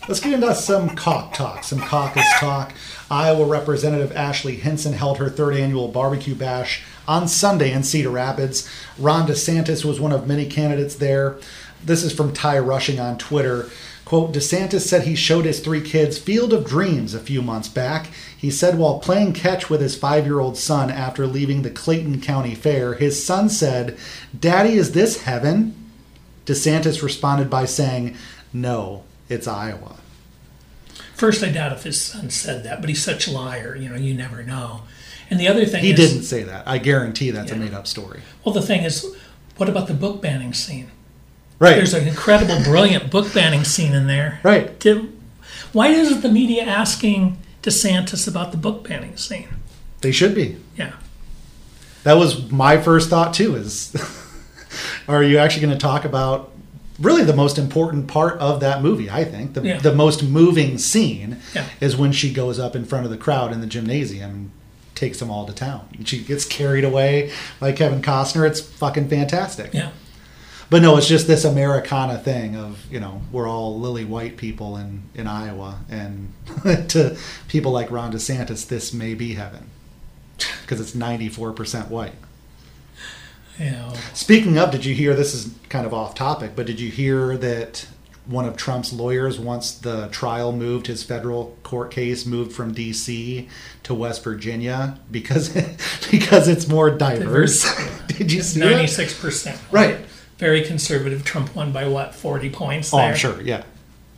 Let's 0.08 0.20
get 0.20 0.32
into 0.32 0.54
some 0.54 0.96
cauc 0.96 1.34
talk, 1.34 1.62
some 1.62 1.80
caucus 1.80 2.24
talk. 2.38 2.72
Iowa 3.10 3.44
Representative 3.44 4.12
Ashley 4.16 4.56
Hinson 4.56 4.94
held 4.94 5.18
her 5.18 5.28
third 5.28 5.54
annual 5.54 5.88
barbecue 5.88 6.34
bash 6.34 6.82
on 7.06 7.28
Sunday 7.28 7.72
in 7.72 7.82
Cedar 7.82 8.10
Rapids. 8.10 8.68
Ron 8.98 9.28
DeSantis 9.28 9.84
was 9.84 10.00
one 10.00 10.12
of 10.12 10.26
many 10.26 10.46
candidates 10.46 10.94
there. 10.94 11.36
This 11.84 12.02
is 12.02 12.14
from 12.14 12.32
Ty 12.32 12.60
Rushing 12.60 12.98
on 12.98 13.18
Twitter. 13.18 13.68
Quote, 14.10 14.32
DeSantis 14.32 14.80
said 14.80 15.04
he 15.04 15.14
showed 15.14 15.44
his 15.44 15.60
three 15.60 15.80
kids 15.80 16.18
Field 16.18 16.52
of 16.52 16.66
Dreams 16.66 17.14
a 17.14 17.20
few 17.20 17.42
months 17.42 17.68
back. 17.68 18.08
He 18.36 18.50
said 18.50 18.76
while 18.76 18.98
playing 18.98 19.34
catch 19.34 19.70
with 19.70 19.80
his 19.80 19.94
five 19.94 20.26
year 20.26 20.40
old 20.40 20.56
son 20.56 20.90
after 20.90 21.28
leaving 21.28 21.62
the 21.62 21.70
Clayton 21.70 22.20
County 22.20 22.56
Fair, 22.56 22.94
his 22.94 23.24
son 23.24 23.48
said, 23.48 23.96
Daddy, 24.36 24.72
is 24.72 24.90
this 24.90 25.22
heaven? 25.22 25.76
DeSantis 26.44 27.04
responded 27.04 27.48
by 27.48 27.66
saying, 27.66 28.16
No, 28.52 29.04
it's 29.28 29.46
Iowa. 29.46 29.98
First, 31.14 31.44
I 31.44 31.52
doubt 31.52 31.70
if 31.70 31.84
his 31.84 32.02
son 32.02 32.30
said 32.30 32.64
that, 32.64 32.80
but 32.80 32.88
he's 32.88 33.04
such 33.04 33.28
a 33.28 33.30
liar. 33.30 33.76
You 33.76 33.90
know, 33.90 33.94
you 33.94 34.14
never 34.14 34.42
know. 34.42 34.80
And 35.30 35.38
the 35.38 35.46
other 35.46 35.64
thing 35.64 35.84
He 35.84 35.92
is, 35.92 35.96
didn't 35.96 36.24
say 36.24 36.42
that. 36.42 36.66
I 36.66 36.78
guarantee 36.78 37.30
that's 37.30 37.52
a 37.52 37.56
made 37.56 37.74
up 37.74 37.86
story. 37.86 38.22
well, 38.44 38.52
the 38.52 38.60
thing 38.60 38.82
is, 38.82 39.06
what 39.56 39.68
about 39.68 39.86
the 39.86 39.94
book 39.94 40.20
banning 40.20 40.52
scene? 40.52 40.90
Right. 41.60 41.76
There's 41.76 41.94
an 41.94 42.08
incredible, 42.08 42.60
brilliant 42.64 43.10
book 43.10 43.32
banning 43.32 43.62
scene 43.64 43.92
in 43.92 44.06
there. 44.08 44.40
right. 44.42 44.76
Did, 44.80 45.12
why 45.72 45.88
isn't 45.88 46.22
the 46.22 46.28
media 46.30 46.64
asking 46.64 47.38
DeSantis 47.62 48.26
about 48.26 48.50
the 48.50 48.56
book 48.56 48.88
banning 48.88 49.16
scene? 49.16 49.48
They 50.00 50.10
should 50.10 50.34
be. 50.34 50.56
Yeah. 50.76 50.94
That 52.02 52.14
was 52.14 52.50
my 52.50 52.80
first 52.80 53.10
thought 53.10 53.34
too 53.34 53.54
is 53.56 53.94
are 55.08 55.22
you 55.22 55.36
actually 55.38 55.60
going 55.62 55.74
to 55.74 55.78
talk 55.78 56.04
about 56.06 56.50
really 56.98 57.24
the 57.24 57.34
most 57.36 57.58
important 57.58 58.08
part 58.08 58.38
of 58.38 58.60
that 58.60 58.82
movie, 58.82 59.10
I 59.10 59.24
think. 59.24 59.52
The, 59.54 59.62
Yeah. 59.62 59.78
the 59.78 59.94
most 59.94 60.22
moving 60.22 60.78
scene 60.78 61.38
Yeah. 61.54 61.66
is 61.80 61.96
when 61.96 62.12
she 62.12 62.32
goes 62.32 62.58
up 62.58 62.74
in 62.74 62.84
front 62.86 63.04
of 63.04 63.10
the 63.10 63.16
crowd 63.18 63.52
in 63.52 63.60
the 63.60 63.66
gymnasium 63.66 64.30
and 64.30 64.50
takes 64.94 65.18
them 65.18 65.30
all 65.30 65.46
to 65.46 65.52
town. 65.52 65.86
And 65.96 66.08
she 66.08 66.22
gets 66.22 66.44
carried 66.46 66.84
away 66.84 67.30
by 67.58 67.72
Kevin 67.72 68.00
Costner. 68.02 68.46
It's 68.46 68.60
fucking 68.60 69.08
fantastic. 69.08 69.72
Yeah. 69.74 69.90
But 70.70 70.82
no, 70.82 70.96
it's 70.96 71.08
just 71.08 71.26
this 71.26 71.44
Americana 71.44 72.16
thing 72.16 72.56
of 72.56 72.84
you 72.90 73.00
know 73.00 73.22
we're 73.32 73.48
all 73.48 73.78
lily 73.78 74.04
white 74.04 74.36
people 74.36 74.76
in 74.76 75.02
in 75.14 75.26
Iowa, 75.26 75.80
and 75.90 76.32
to 76.88 77.18
people 77.48 77.72
like 77.72 77.90
Ron 77.90 78.12
DeSantis, 78.12 78.68
this 78.68 78.94
may 78.94 79.14
be 79.14 79.34
heaven 79.34 79.68
because 80.62 80.80
it's 80.80 80.94
ninety 80.94 81.28
four 81.28 81.52
percent 81.52 81.90
white. 81.90 82.14
You 83.58 83.72
know, 83.72 83.92
Speaking 84.14 84.56
of, 84.58 84.70
did 84.70 84.84
you 84.84 84.94
hear? 84.94 85.14
This 85.14 85.34
is 85.34 85.52
kind 85.68 85.84
of 85.84 85.92
off 85.92 86.14
topic, 86.14 86.52
but 86.54 86.66
did 86.66 86.78
you 86.80 86.90
hear 86.90 87.36
that 87.36 87.86
one 88.26 88.44
of 88.44 88.56
Trump's 88.56 88.92
lawyers, 88.92 89.40
once 89.40 89.72
the 89.72 90.08
trial 90.08 90.52
moved, 90.52 90.86
his 90.86 91.02
federal 91.02 91.56
court 91.64 91.90
case 91.90 92.24
moved 92.24 92.52
from 92.52 92.72
D.C. 92.72 93.48
to 93.82 93.94
West 93.94 94.22
Virginia 94.22 94.98
because 95.10 95.48
because 96.10 96.46
it's 96.46 96.68
more 96.68 96.90
diverse. 96.90 97.66
did 98.06 98.30
you 98.30 98.42
see 98.42 98.60
ninety-six 98.60 99.18
percent. 99.20 99.60
Right. 99.72 99.98
Very 100.40 100.62
conservative. 100.62 101.22
Trump 101.24 101.54
won 101.54 101.70
by 101.70 101.86
what, 101.86 102.14
forty 102.14 102.50
points 102.50 102.92
Oh, 102.92 102.96
there? 102.96 103.10
I'm 103.10 103.16
sure. 103.16 103.40
Yeah. 103.42 103.62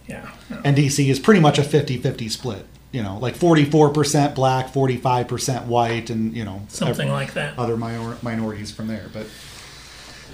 Yeah. 0.08 0.30
and 0.64 0.76
DC 0.76 1.08
is 1.08 1.18
pretty 1.20 1.40
much 1.40 1.58
a 1.58 1.62
50-50 1.62 2.30
split. 2.30 2.66
You 2.90 3.02
know, 3.02 3.18
like 3.18 3.34
44% 3.36 4.34
black, 4.34 4.72
45% 4.72 5.66
white, 5.66 6.10
and 6.10 6.34
you 6.36 6.44
know 6.44 6.62
Something 6.68 7.08
like 7.10 7.34
that. 7.34 7.58
other 7.58 7.76
minor- 7.76 8.18
minorities 8.22 8.70
from 8.70 8.88
there. 8.88 9.06
But 9.12 9.26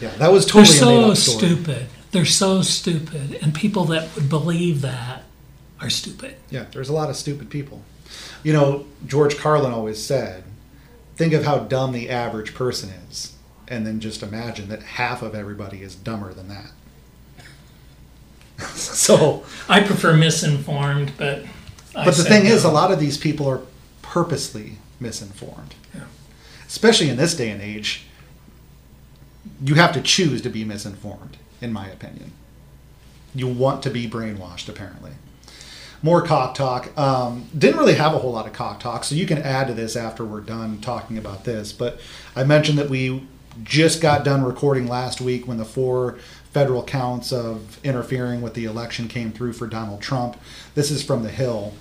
yeah, 0.00 0.10
that 0.18 0.30
was 0.32 0.44
They're 0.46 0.64
totally 0.64 1.10
a 1.12 1.16
so 1.16 1.38
stupid. 1.38 1.86
They're 2.10 2.24
so 2.24 2.62
stupid. 2.62 3.38
And 3.42 3.54
people 3.54 3.84
that 3.86 4.14
would 4.14 4.28
believe 4.28 4.80
that 4.82 5.22
are 5.80 5.90
stupid. 5.90 6.34
Yeah, 6.50 6.64
there's 6.72 6.88
a 6.88 6.92
lot 6.94 7.10
of 7.10 7.16
stupid 7.16 7.48
people. 7.50 7.82
You 8.42 8.52
know, 8.54 8.86
George 9.06 9.36
Carlin 9.38 9.72
always 9.72 10.02
said, 10.02 10.42
"Think 11.16 11.32
of 11.34 11.44
how 11.44 11.58
dumb 11.60 11.92
the 11.92 12.10
average 12.10 12.54
person 12.54 12.90
is, 13.10 13.34
and 13.68 13.86
then 13.86 14.00
just 14.00 14.22
imagine 14.22 14.68
that 14.68 14.82
half 14.82 15.22
of 15.22 15.34
everybody 15.34 15.82
is 15.82 15.94
dumber 15.94 16.32
than 16.32 16.48
that." 16.48 16.72
so, 18.74 19.44
I 19.68 19.80
prefer 19.80 20.16
misinformed, 20.16 21.12
but. 21.16 21.44
I 21.94 22.04
But 22.04 22.16
the 22.16 22.24
thing 22.24 22.46
is, 22.46 22.64
a 22.64 22.70
lot 22.70 22.92
of 22.92 23.00
these 23.00 23.16
people 23.16 23.48
are 23.48 23.62
purposely 24.02 24.78
misinformed. 25.00 25.74
Yeah. 25.94 26.02
Especially 26.66 27.08
in 27.08 27.16
this 27.16 27.34
day 27.34 27.50
and 27.50 27.62
age, 27.62 28.06
you 29.62 29.74
have 29.74 29.92
to 29.92 30.00
choose 30.00 30.42
to 30.42 30.48
be 30.48 30.64
misinformed, 30.64 31.36
in 31.60 31.72
my 31.72 31.88
opinion. 31.88 32.32
You 33.34 33.48
want 33.48 33.82
to 33.84 33.90
be 33.90 34.08
brainwashed, 34.08 34.68
apparently. 34.68 35.12
More 36.02 36.22
cauc 36.22 36.54
talk. 36.54 36.96
Um, 36.96 37.48
didn't 37.56 37.78
really 37.78 37.94
have 37.94 38.14
a 38.14 38.18
whole 38.18 38.32
lot 38.32 38.46
of 38.46 38.52
cauc 38.52 38.80
talk, 38.80 39.04
so 39.04 39.14
you 39.14 39.26
can 39.26 39.38
add 39.38 39.66
to 39.66 39.74
this 39.74 39.96
after 39.96 40.24
we're 40.24 40.40
done 40.40 40.80
talking 40.80 41.18
about 41.18 41.44
this. 41.44 41.72
But 41.72 42.00
I 42.36 42.44
mentioned 42.44 42.78
that 42.78 42.88
we 42.88 43.26
just 43.62 44.00
got 44.00 44.24
done 44.24 44.44
recording 44.44 44.86
last 44.86 45.20
week 45.20 45.46
when 45.46 45.58
the 45.58 45.64
four 45.64 46.18
federal 46.52 46.82
counts 46.82 47.32
of 47.32 47.78
interfering 47.84 48.40
with 48.40 48.54
the 48.54 48.64
election 48.64 49.08
came 49.08 49.32
through 49.32 49.52
for 49.52 49.66
Donald 49.66 50.00
Trump. 50.00 50.36
This 50.74 50.90
is 50.90 51.02
from 51.02 51.22
The 51.22 51.30
Hill. 51.30 51.74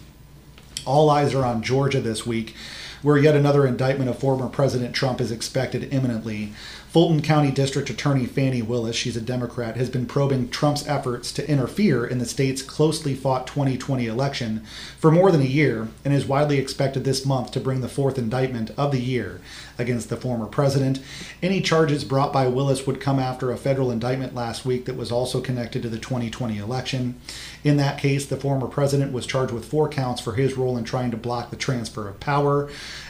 All 0.85 1.09
eyes 1.09 1.33
are 1.33 1.45
on 1.45 1.63
Georgia 1.63 1.99
this 1.99 2.25
week, 2.25 2.55
where 3.01 3.17
yet 3.17 3.35
another 3.35 3.65
indictment 3.67 4.09
of 4.09 4.19
former 4.19 4.47
President 4.47 4.95
Trump 4.95 5.19
is 5.19 5.31
expected 5.31 5.93
imminently. 5.93 6.53
Fulton 6.89 7.21
County 7.21 7.51
District 7.51 7.89
Attorney 7.89 8.25
Fani 8.25 8.61
Willis, 8.61 8.95
she's 8.95 9.17
a 9.17 9.21
Democrat, 9.21 9.75
has 9.75 9.89
been 9.89 10.05
probing 10.05 10.49
Trump's 10.49 10.87
efforts 10.87 11.31
to 11.33 11.49
interfere 11.49 12.05
in 12.05 12.17
the 12.17 12.25
state's 12.25 12.61
closely 12.61 13.13
fought 13.13 13.45
2020 13.45 14.07
election 14.07 14.63
for 14.97 15.11
more 15.11 15.31
than 15.31 15.41
a 15.41 15.45
year 15.45 15.89
and 16.05 16.13
is 16.13 16.25
widely 16.25 16.57
expected 16.57 17.03
this 17.03 17.25
month 17.25 17.51
to 17.51 17.59
bring 17.59 17.81
the 17.81 17.89
fourth 17.89 18.17
indictment 18.17 18.71
of 18.77 18.91
the 18.91 19.01
year 19.01 19.41
against 19.77 20.09
the 20.09 20.17
former 20.17 20.45
president. 20.45 20.99
Any 21.41 21.61
charges 21.61 22.03
brought 22.03 22.33
by 22.33 22.47
Willis 22.47 22.87
would 22.87 23.01
come 23.01 23.19
after 23.19 23.51
a 23.51 23.57
federal 23.57 23.91
indictment 23.91 24.35
last 24.35 24.65
week 24.65 24.85
that 24.85 24.95
was 24.95 25.11
also 25.11 25.41
connected 25.41 25.81
to 25.83 25.89
the 25.89 25.99
2020 25.99 26.57
election. 26.57 27.19
In 27.63 27.77
that 27.77 27.99
case, 27.99 28.25
the 28.25 28.37
former 28.37 28.67
president 28.67 29.11
was 29.11 29.25
charged 29.25 29.53
with 29.53 29.65
four 29.65 29.89
counts 29.89 30.21
for 30.21 30.33
his 30.33 30.57
role 30.57 30.77
in 30.77 30.83
trying 30.83 31.11
to 31.11 31.17
block 31.17 31.49
the 31.49 31.55
transfer 31.55 32.07
of 32.07 32.19
power. 32.19 32.69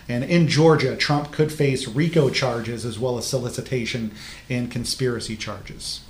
And 0.10 0.24
in 0.24 0.48
Georgia, 0.48 0.96
Trump 0.96 1.32
could 1.32 1.52
face 1.52 1.88
RICO 1.88 2.30
charges 2.30 2.86
as 2.86 3.00
well 3.00 3.18
as 3.18 3.26
solicitation 3.26 4.12
and 4.50 4.72
conspiracy 4.72 5.36
charges. 5.36 6.02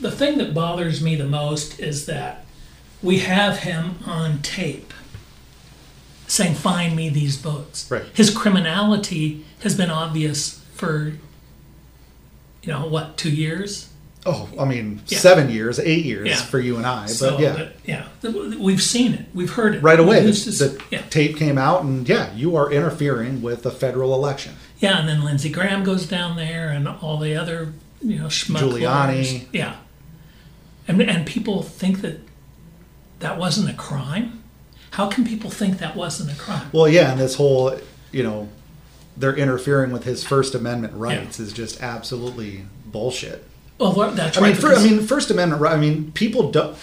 The 0.00 0.10
thing 0.10 0.36
that 0.38 0.52
bothers 0.52 1.02
me 1.02 1.16
the 1.16 1.24
most 1.24 1.80
is 1.80 2.06
that 2.06 2.44
we 3.02 3.20
have 3.20 3.60
him 3.60 3.98
on 4.04 4.42
tape 4.42 4.92
saying, 6.26 6.54
Find 6.54 6.94
me 6.96 7.08
these 7.08 7.36
votes. 7.36 7.90
Right. 7.90 8.04
His 8.14 8.30
criminality 8.34 9.44
has 9.60 9.76
been 9.76 9.90
obvious 9.90 10.60
for, 10.74 11.12
you 12.62 12.72
know, 12.72 12.86
what, 12.86 13.16
two 13.16 13.30
years? 13.30 13.88
Oh, 14.28 14.48
I 14.58 14.64
mean, 14.64 15.02
Yeah. 15.06 15.18
seven 15.18 15.50
years, 15.50 15.78
eight 15.78 16.04
years 16.04 16.28
Yeah. 16.28 16.36
for 16.36 16.58
you 16.58 16.76
and 16.78 16.84
I. 16.86 17.06
So, 17.06 17.32
but 17.32 17.40
yeah, 17.40 17.52
that- 17.52 17.76
yeah, 17.86 18.04
th- 18.22 18.34
we've 18.58 18.82
seen 18.82 19.14
it, 19.14 19.26
we've 19.32 19.52
heard 19.52 19.76
it. 19.76 19.82
right 19.84 20.00
away, 20.00 20.20
the, 20.26 20.32
the 20.32 20.82
yeah. 20.90 21.02
tape 21.10 21.36
came 21.36 21.56
out, 21.58 21.84
and 21.84 22.08
yeah, 22.08 22.34
you 22.34 22.56
are 22.56 22.70
interfering 22.72 23.40
with 23.40 23.62
the 23.62 23.70
federal 23.70 24.12
election. 24.14 24.54
Yeah, 24.80 24.98
and 24.98 25.08
then 25.08 25.22
Lindsey 25.22 25.48
Graham 25.48 25.84
goes 25.84 26.06
down 26.06 26.36
there, 26.36 26.70
and 26.70 26.88
all 26.88 27.18
the 27.18 27.36
other, 27.36 27.72
you 28.02 28.18
know, 28.18 28.26
schmuck 28.26 28.58
Giuliani. 28.58 28.82
lawyers. 29.06 29.34
Yeah, 29.52 29.76
and 30.88 31.00
and 31.00 31.24
people 31.24 31.62
think 31.62 32.00
that 32.00 32.18
that 33.20 33.38
wasn't 33.38 33.70
a 33.70 33.74
crime. 33.74 34.42
How 34.96 35.08
can 35.08 35.26
people 35.26 35.50
think 35.50 35.76
that 35.80 35.94
wasn't 35.94 36.32
a 36.32 36.34
crime? 36.36 36.70
Well, 36.72 36.88
yeah, 36.88 37.10
and 37.10 37.20
this 37.20 37.34
whole, 37.34 37.78
you 38.12 38.22
know, 38.22 38.48
they're 39.14 39.36
interfering 39.36 39.92
with 39.92 40.04
his 40.04 40.24
First 40.24 40.54
Amendment 40.54 40.94
rights 40.94 41.38
is 41.38 41.52
just 41.52 41.82
absolutely 41.82 42.64
bullshit. 42.86 43.44
Well, 43.76 43.92
that's 43.92 44.38
I 44.38 44.40
right. 44.40 44.52
mean, 44.52 44.56
for, 44.56 44.74
I 44.74 44.82
mean, 44.82 45.00
First 45.00 45.30
Amendment. 45.30 45.62
I 45.62 45.76
mean, 45.76 46.12
people 46.12 46.50
don't. 46.50 46.78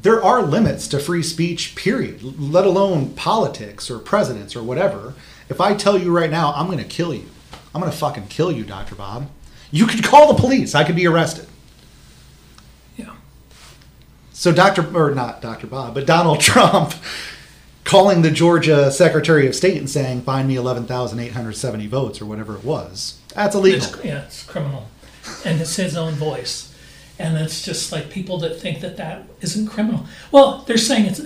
There 0.00 0.24
are 0.24 0.40
limits 0.40 0.88
to 0.88 0.98
free 0.98 1.22
speech. 1.22 1.76
Period. 1.76 2.22
Let 2.40 2.64
alone 2.64 3.10
politics 3.10 3.90
or 3.90 3.98
presidents 3.98 4.56
or 4.56 4.62
whatever. 4.62 5.12
If 5.50 5.60
I 5.60 5.74
tell 5.74 5.98
you 5.98 6.16
right 6.16 6.30
now, 6.30 6.54
I'm 6.54 6.68
going 6.68 6.78
to 6.78 6.84
kill 6.84 7.12
you. 7.12 7.28
I'm 7.74 7.82
going 7.82 7.92
to 7.92 7.98
fucking 7.98 8.28
kill 8.28 8.50
you, 8.50 8.64
Doctor 8.64 8.94
Bob. 8.94 9.28
You 9.70 9.86
could 9.86 10.02
call 10.02 10.32
the 10.32 10.40
police. 10.40 10.74
I 10.74 10.84
could 10.84 10.96
be 10.96 11.06
arrested. 11.06 11.46
So 14.36 14.52
Dr. 14.52 14.94
or 14.94 15.14
not 15.14 15.40
Dr. 15.40 15.66
Bob, 15.66 15.94
but 15.94 16.04
Donald 16.04 16.40
Trump 16.42 16.92
calling 17.84 18.20
the 18.20 18.30
Georgia 18.30 18.90
Secretary 18.92 19.46
of 19.46 19.54
State 19.54 19.78
and 19.78 19.88
saying, 19.88 20.22
"Find 20.22 20.46
me 20.46 20.56
11,870 20.56 21.86
votes" 21.86 22.20
or 22.20 22.26
whatever 22.26 22.54
it 22.54 22.62
was. 22.62 23.18
That's 23.34 23.54
illegal. 23.54 23.88
it's, 23.88 24.04
yeah, 24.04 24.24
it's 24.24 24.44
criminal, 24.44 24.88
and 25.46 25.58
it's 25.58 25.76
his 25.76 25.96
own 25.96 26.12
voice, 26.12 26.74
and 27.18 27.38
it's 27.38 27.64
just 27.64 27.90
like 27.92 28.10
people 28.10 28.36
that 28.40 28.60
think 28.60 28.80
that 28.82 28.98
that 28.98 29.26
isn't 29.40 29.68
criminal. 29.68 30.04
Well, 30.30 30.64
they're 30.66 30.76
saying 30.76 31.06
it's 31.06 31.22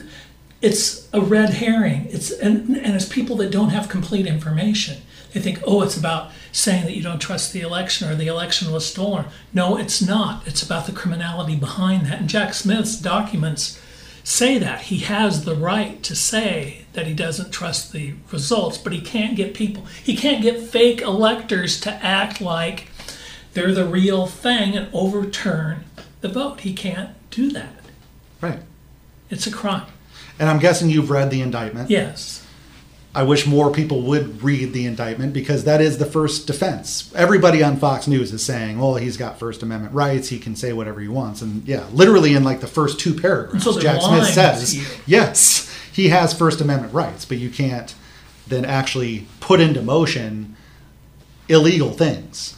it's 0.60 1.08
a 1.12 1.20
red 1.20 1.50
herring. 1.50 2.06
It's 2.10 2.30
and 2.30 2.76
and 2.76 2.94
it's 2.94 3.08
people 3.08 3.36
that 3.36 3.50
don't 3.50 3.70
have 3.70 3.88
complete 3.88 4.26
information. 4.26 5.02
They 5.32 5.40
think, 5.40 5.60
oh, 5.64 5.82
it's 5.82 5.96
about 5.96 6.32
saying 6.52 6.84
that 6.84 6.96
you 6.96 7.02
don't 7.02 7.20
trust 7.20 7.52
the 7.52 7.60
election 7.60 8.08
or 8.08 8.16
the 8.16 8.26
election 8.26 8.72
was 8.72 8.86
stolen. 8.86 9.26
No, 9.54 9.76
it's 9.76 10.02
not. 10.02 10.46
It's 10.46 10.62
about 10.62 10.86
the 10.86 10.92
criminality 10.92 11.54
behind 11.54 12.06
that. 12.06 12.20
And 12.20 12.28
Jack 12.28 12.52
Smith's 12.52 12.96
documents 12.96 13.80
say 14.24 14.58
that 14.58 14.82
he 14.82 14.98
has 14.98 15.44
the 15.44 15.54
right 15.54 16.02
to 16.02 16.16
say 16.16 16.84
that 16.92 17.06
he 17.06 17.14
doesn't 17.14 17.52
trust 17.52 17.92
the 17.92 18.14
results, 18.32 18.76
but 18.76 18.92
he 18.92 19.00
can't 19.00 19.36
get 19.36 19.54
people. 19.54 19.86
He 20.02 20.16
can't 20.16 20.42
get 20.42 20.60
fake 20.60 21.00
electors 21.00 21.80
to 21.82 21.92
act 22.04 22.40
like 22.40 22.88
they're 23.54 23.72
the 23.72 23.86
real 23.86 24.26
thing 24.26 24.76
and 24.76 24.88
overturn 24.92 25.84
the 26.20 26.28
vote. 26.28 26.60
He 26.60 26.74
can't 26.74 27.10
do 27.30 27.50
that. 27.52 27.84
Right. 28.40 28.60
It's 29.30 29.46
a 29.46 29.52
crime. 29.52 29.86
And 30.40 30.48
I'm 30.48 30.58
guessing 30.58 30.88
you've 30.88 31.10
read 31.10 31.30
the 31.30 31.42
indictment. 31.42 31.90
Yes. 31.90 32.44
I 33.14 33.24
wish 33.24 33.46
more 33.46 33.70
people 33.70 34.02
would 34.02 34.42
read 34.42 34.72
the 34.72 34.86
indictment 34.86 35.34
because 35.34 35.64
that 35.64 35.80
is 35.80 35.98
the 35.98 36.06
first 36.06 36.46
defense. 36.46 37.12
Everybody 37.14 37.62
on 37.62 37.76
Fox 37.76 38.06
News 38.06 38.32
is 38.32 38.42
saying, 38.42 38.78
"Well, 38.78 38.94
he's 38.94 39.16
got 39.16 39.38
First 39.38 39.62
Amendment 39.62 39.94
rights; 39.94 40.28
he 40.28 40.38
can 40.38 40.56
say 40.56 40.72
whatever 40.72 41.00
he 41.00 41.08
wants." 41.08 41.42
And 41.42 41.66
yeah, 41.66 41.84
literally 41.92 42.34
in 42.34 42.42
like 42.44 42.60
the 42.60 42.68
first 42.68 42.98
two 42.98 43.14
paragraphs, 43.14 43.64
So 43.64 43.78
Jack 43.78 44.00
Smith 44.00 44.28
says, 44.28 44.74
you. 44.74 44.86
"Yes, 45.06 45.68
he 45.92 46.08
has 46.08 46.32
First 46.32 46.60
Amendment 46.60 46.94
rights, 46.94 47.24
but 47.24 47.38
you 47.38 47.50
can't 47.50 47.94
then 48.46 48.64
actually 48.64 49.26
put 49.40 49.60
into 49.60 49.82
motion 49.82 50.56
illegal 51.48 51.90
things." 51.90 52.56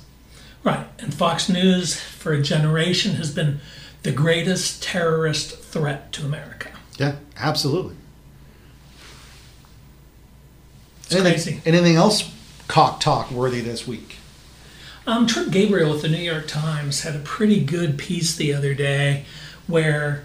Right. 0.63 0.87
And 1.01 1.13
Fox 1.13 1.49
News 1.49 1.99
for 1.99 2.33
a 2.33 2.43
generation 2.43 3.17
has 3.17 3.33
been 3.33 3.61
the 4.03 4.13
greatest 4.13 4.83
terrorist 4.83 5.59
threat 5.59 6.13
to 6.13 6.25
America. 6.25 6.62
Yeah, 6.99 7.17
absolutely. 7.37 7.97
It's 11.05 11.15
anything, 11.15 11.33
crazy. 11.33 11.63
anything 11.67 11.97
else 11.97 12.33
cauc 12.69 13.01
talk 13.01 13.31
worthy 13.31 13.61
this 13.61 13.87
week? 13.87 14.17
Um, 15.07 15.27
Trip 15.27 15.51
Gabriel 15.51 15.91
with 15.91 16.03
the 16.03 16.09
New 16.09 16.19
York 16.19 16.47
Times 16.47 17.03
had 17.03 17.17
a 17.17 17.21
pretty 17.21 17.63
good 17.63 17.99
piece 17.99 18.37
the 18.37 18.55
other 18.55 18.73
day 18.73 19.25
where 19.67 20.25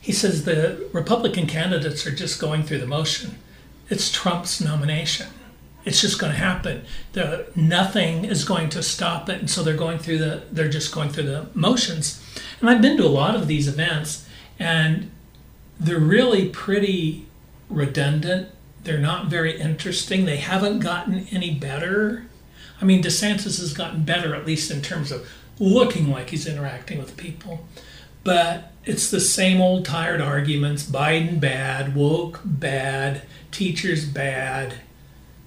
he 0.00 0.12
says 0.12 0.44
the 0.44 0.88
Republican 0.92 1.46
candidates 1.46 2.06
are 2.06 2.14
just 2.14 2.40
going 2.40 2.62
through 2.62 2.78
the 2.78 2.86
motion. 2.86 3.38
It's 3.90 4.12
Trump's 4.12 4.60
nomination. 4.60 5.28
It's 5.84 6.00
just 6.00 6.18
going 6.18 6.32
to 6.32 6.38
happen. 6.38 6.84
The 7.12 7.46
nothing 7.54 8.24
is 8.24 8.44
going 8.44 8.70
to 8.70 8.82
stop 8.82 9.28
it, 9.28 9.40
and 9.40 9.50
so 9.50 9.62
they're 9.62 9.76
going 9.76 9.98
through 9.98 10.18
the. 10.18 10.42
They're 10.50 10.68
just 10.68 10.94
going 10.94 11.10
through 11.10 11.24
the 11.24 11.46
motions. 11.52 12.22
And 12.60 12.70
I've 12.70 12.80
been 12.80 12.96
to 12.96 13.04
a 13.04 13.08
lot 13.08 13.34
of 13.34 13.48
these 13.48 13.68
events, 13.68 14.26
and 14.58 15.10
they're 15.78 15.98
really 15.98 16.48
pretty 16.48 17.26
redundant. 17.68 18.48
They're 18.82 18.98
not 18.98 19.26
very 19.26 19.58
interesting. 19.58 20.24
They 20.24 20.36
haven't 20.36 20.80
gotten 20.80 21.26
any 21.30 21.54
better. 21.54 22.26
I 22.80 22.84
mean, 22.84 23.02
DeSantis 23.02 23.60
has 23.60 23.72
gotten 23.72 24.04
better, 24.04 24.34
at 24.34 24.46
least 24.46 24.70
in 24.70 24.82
terms 24.82 25.10
of 25.10 25.28
looking 25.58 26.10
like 26.10 26.30
he's 26.30 26.46
interacting 26.46 26.98
with 26.98 27.16
people. 27.16 27.66
But 28.24 28.72
it's 28.84 29.10
the 29.10 29.20
same 29.20 29.60
old 29.60 29.84
tired 29.84 30.20
arguments 30.20 30.84
Biden 30.84 31.40
bad, 31.40 31.94
woke 31.94 32.40
bad, 32.44 33.22
teachers 33.50 34.04
bad, 34.04 34.74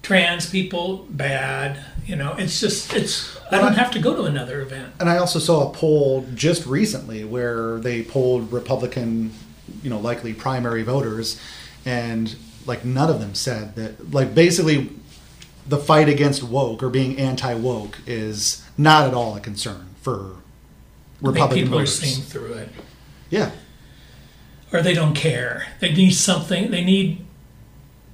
trans 0.02 0.50
people 0.50 1.08
bad. 1.10 1.84
You 2.06 2.16
know, 2.16 2.36
it's 2.38 2.60
just, 2.60 2.94
it's, 2.94 3.38
I 3.52 3.60
don't 3.60 3.74
have 3.74 3.92
to 3.92 4.00
go 4.00 4.16
to 4.16 4.24
another 4.24 4.62
event. 4.62 4.94
And 5.00 5.10
I 5.10 5.18
also 5.18 5.40
saw 5.40 5.70
a 5.70 5.74
poll 5.74 6.26
just 6.34 6.66
recently 6.66 7.24
where 7.24 7.80
they 7.80 8.04
polled 8.04 8.52
Republican, 8.52 9.34
you 9.88 9.94
know, 9.94 10.00
likely 10.02 10.34
primary 10.34 10.84
voters, 10.84 11.40
and 11.86 12.36
like 12.66 12.84
none 12.84 13.10
of 13.10 13.22
them 13.22 13.34
said 13.34 13.74
that, 13.78 14.12
like, 14.12 14.36
basically, 14.36 14.90
the 15.66 15.78
fight 15.78 16.10
against 16.10 16.44
woke 16.44 16.84
or 16.84 16.90
being 16.90 17.18
anti 17.18 17.54
woke 17.54 17.98
is 18.06 18.66
not 18.78 19.08
at 19.08 19.14
all 19.14 19.38
a 19.38 19.40
concern 19.40 19.96
for 20.02 20.36
Republican 21.22 21.64
people 21.64 21.80
are 21.80 21.86
voters. 21.86 22.00
seeing 22.00 22.22
through 22.22 22.52
it. 22.56 22.70
Yeah. 23.30 23.52
Or 24.74 24.82
they 24.82 24.94
don't 24.94 25.14
care. 25.14 25.68
They 25.80 25.94
need 25.94 26.12
something, 26.12 26.70
they 26.70 26.84
need 26.84 27.26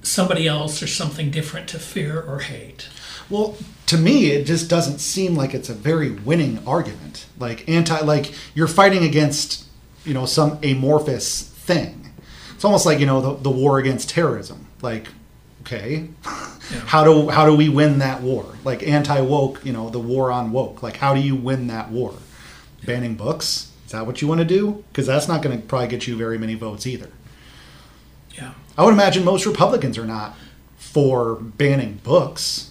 somebody 0.02 0.46
else 0.46 0.80
or 0.80 0.86
something 0.86 1.32
different 1.32 1.68
to 1.70 1.80
fear 1.80 2.20
or 2.20 2.38
hate. 2.38 2.88
Well, 3.28 3.56
to 3.86 3.96
me, 3.96 4.26
it 4.26 4.44
just 4.44 4.70
doesn't 4.70 5.00
seem 5.00 5.34
like 5.34 5.54
it's 5.54 5.68
a 5.68 5.74
very 5.74 6.10
winning 6.10 6.62
argument. 6.68 7.26
Like 7.36 7.68
anti, 7.68 7.98
like 7.98 8.32
you're 8.54 8.68
fighting 8.68 9.02
against, 9.02 9.64
you 10.04 10.14
know, 10.14 10.24
some 10.24 10.60
amorphous 10.62 11.50
thing. 11.64 12.12
It's 12.54 12.64
almost 12.64 12.86
like 12.86 12.98
you 13.00 13.06
know 13.06 13.20
the, 13.20 13.42
the 13.42 13.50
war 13.50 13.78
against 13.78 14.08
terrorism. 14.10 14.66
Like, 14.82 15.08
okay, 15.62 16.08
how 16.86 17.04
do 17.04 17.28
how 17.28 17.46
do 17.46 17.56
we 17.56 17.68
win 17.68 17.98
that 17.98 18.22
war? 18.22 18.46
Like 18.64 18.82
anti 18.86 19.20
woke, 19.20 19.64
you 19.64 19.72
know, 19.72 19.90
the 19.90 19.98
war 20.00 20.30
on 20.30 20.52
woke. 20.52 20.82
Like, 20.82 20.96
how 20.96 21.14
do 21.14 21.20
you 21.20 21.34
win 21.36 21.66
that 21.68 21.90
war? 21.90 22.14
Banning 22.86 23.14
books? 23.14 23.70
Is 23.86 23.92
that 23.92 24.06
what 24.06 24.20
you 24.22 24.28
want 24.28 24.40
to 24.40 24.44
do? 24.44 24.84
Because 24.92 25.06
that's 25.06 25.28
not 25.28 25.42
going 25.42 25.58
to 25.60 25.66
probably 25.66 25.88
get 25.88 26.06
you 26.06 26.16
very 26.16 26.38
many 26.38 26.54
votes 26.54 26.86
either. 26.86 27.08
Yeah. 28.34 28.52
I 28.76 28.84
would 28.84 28.92
imagine 28.94 29.24
most 29.24 29.46
Republicans 29.46 29.96
are 29.98 30.06
not 30.06 30.36
for 30.76 31.36
banning 31.36 32.00
books. 32.02 32.70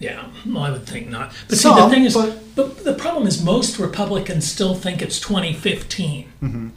Yeah, 0.00 0.28
well, 0.46 0.62
I 0.62 0.70
would 0.70 0.86
think 0.86 1.08
not. 1.08 1.32
But 1.48 1.58
see, 1.58 1.68
the 1.68 1.88
thing 1.88 2.04
is, 2.04 2.14
but- 2.14 2.38
but 2.54 2.84
the 2.84 2.94
problem 2.94 3.26
is 3.28 3.42
most 3.42 3.78
Republicans 3.78 4.44
still 4.50 4.74
think 4.74 5.00
it's 5.00 5.18
2015, 5.20 6.28
Mm-hmm. 6.42 6.68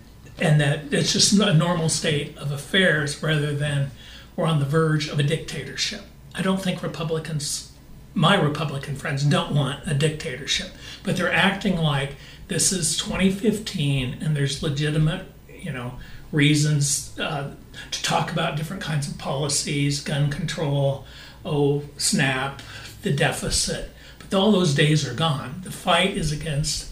And 0.42 0.60
that 0.60 0.92
it's 0.92 1.14
just 1.14 1.40
a 1.40 1.54
normal 1.54 1.88
state 1.88 2.36
of 2.36 2.52
affairs 2.52 3.22
rather 3.22 3.54
than 3.54 3.92
we're 4.36 4.48
on 4.48 4.60
the 4.60 4.66
verge 4.66 5.08
of 5.08 5.20
a 5.20 5.24
dictatorship. 5.24 6.02
I 6.34 6.42
don't 6.42 6.62
think 6.62 6.82
Republicans, 6.82 7.72
my 8.16 8.36
Republican 8.36 8.96
friends, 8.96 9.24
don't 9.24 9.54
want 9.54 9.86
a 9.86 9.94
dictatorship, 9.94 10.72
but 11.04 11.16
they're 11.16 11.32
acting 11.32 11.78
like 11.78 12.16
this 12.48 12.72
is 12.72 12.98
2015 12.98 14.18
and 14.20 14.36
there's 14.36 14.64
legitimate, 14.64 15.28
you 15.54 15.72
know, 15.72 15.94
reasons 16.32 17.18
uh, 17.20 17.52
to 17.92 18.04
talk 18.04 18.32
about 18.32 18.56
different 18.56 18.82
kinds 18.82 19.08
of 19.08 19.18
policies, 19.20 20.02
gun 20.02 20.32
control, 20.32 21.06
oh, 21.46 21.84
SNAP, 21.98 22.62
the 23.04 23.14
deficit. 23.14 23.92
But 24.18 24.34
all 24.34 24.52
those 24.52 24.74
days 24.74 25.08
are 25.08 25.14
gone. 25.14 25.62
The 25.64 25.72
fight 25.72 26.18
is 26.18 26.32
against 26.32 26.91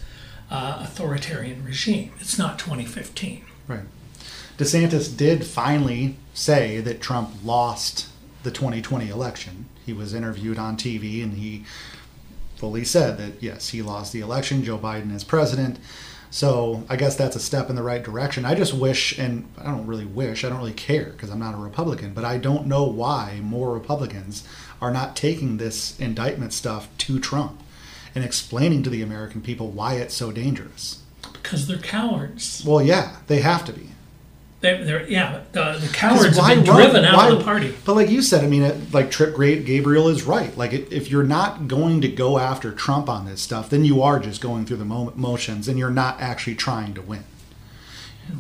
uh, 0.50 0.80
authoritarian 0.82 1.64
regime. 1.64 2.12
It's 2.20 2.38
not 2.38 2.60
2015. 2.60 3.46
Right. 3.68 3.82
DeSantis 4.58 5.16
did 5.16 5.46
finally 5.46 6.18
say 6.34 6.82
that 6.82 7.02
Trump 7.02 7.30
lost 7.44 8.10
the 8.44 8.52
2020 8.52 9.10
election. 9.10 9.66
He 9.86 9.94
was 9.94 10.14
interviewed 10.14 10.58
on 10.58 10.76
TV 10.76 11.24
and 11.24 11.34
he 11.34 11.66
fully 12.56 12.84
said 12.84 13.18
that, 13.18 13.42
yes, 13.42 13.70
he 13.70 13.82
lost 13.82 14.12
the 14.12 14.20
election. 14.20 14.64
Joe 14.64 14.78
Biden 14.78 15.16
is 15.16 15.24
president. 15.24 15.80
So 16.32 16.84
I 16.90 16.96
guess 16.96 17.16
that's 17.16 17.36
a 17.36 17.40
step 17.40 17.70
in 17.70 17.76
the 17.76 17.84
right 17.84 18.04
direction. 18.04 18.46
I 18.46 18.54
just 18.54 18.74
wish, 18.74 19.18
and 19.18 19.50
I 19.58 19.64
don't 19.64 19.88
really 19.88 20.06
wish, 20.06 20.44
I 20.44 20.50
don't 20.50 20.60
really 20.60 20.74
care 20.74 21.06
because 21.06 21.30
I'm 21.32 21.40
not 21.40 21.56
a 21.56 21.58
Republican, 21.58 22.14
but 22.14 22.26
I 22.26 22.38
don't 22.38 22.68
know 22.68 22.84
why 22.84 23.40
more 23.42 23.74
Republicans 23.74 24.48
are 24.82 24.92
not 24.92 25.16
taking 25.16 25.58
this 25.58 26.00
indictment 26.00 26.54
stuff 26.54 26.90
to 27.00 27.20
Trump 27.20 27.62
and 28.20 28.26
explaining 28.26 28.84
to 28.84 28.90
the 28.90 29.02
American 29.02 29.40
people 29.40 29.70
why 29.70 29.94
it's 29.94 30.14
so 30.14 30.30
dangerous. 30.30 31.02
Because 31.32 31.68
they're 31.68 31.78
cowards. 31.78 32.62
Well, 32.66 32.82
yeah, 32.82 33.16
they 33.28 33.40
have 33.40 33.64
to 33.66 33.72
be. 33.72 33.88
They're, 34.60 34.84
they're 34.84 35.08
yeah, 35.08 35.44
the, 35.54 35.80
the 35.80 35.88
cowards 35.94 36.38
why 36.38 36.56
have 36.56 36.66
been 36.66 36.76
driven 36.76 37.06
out 37.06 37.16
why- 37.16 37.30
of 37.30 37.38
the 37.38 37.44
party. 37.46 37.74
But 37.86 37.96
like 37.96 38.10
you 38.10 38.22
said, 38.22 38.44
I 38.44 38.48
mean, 38.48 38.64
it, 38.64 38.94
like 38.94 39.10
Trip 39.10 39.34
Great 39.34 39.66
Gabriel 39.66 40.10
is 40.10 40.24
right. 40.24 40.56
Like 40.58 40.74
it, 40.74 40.92
if 40.92 41.10
you're 41.10 41.24
not 41.24 41.70
going 41.70 42.02
to 42.02 42.10
go 42.10 42.38
after 42.38 42.74
Trump 42.74 43.08
on 43.08 43.26
this 43.26 43.40
stuff, 43.42 43.70
then 43.70 43.86
you 43.86 44.02
are 44.02 44.20
just 44.20 44.42
going 44.42 44.66
through 44.66 44.78
the 44.78 44.86
mo- 44.86 45.14
motions, 45.16 45.70
and 45.70 45.80
you're 45.80 45.90
not 45.90 46.20
actually 46.20 46.56
trying 46.56 46.94
to 46.96 47.02
win. 47.02 47.24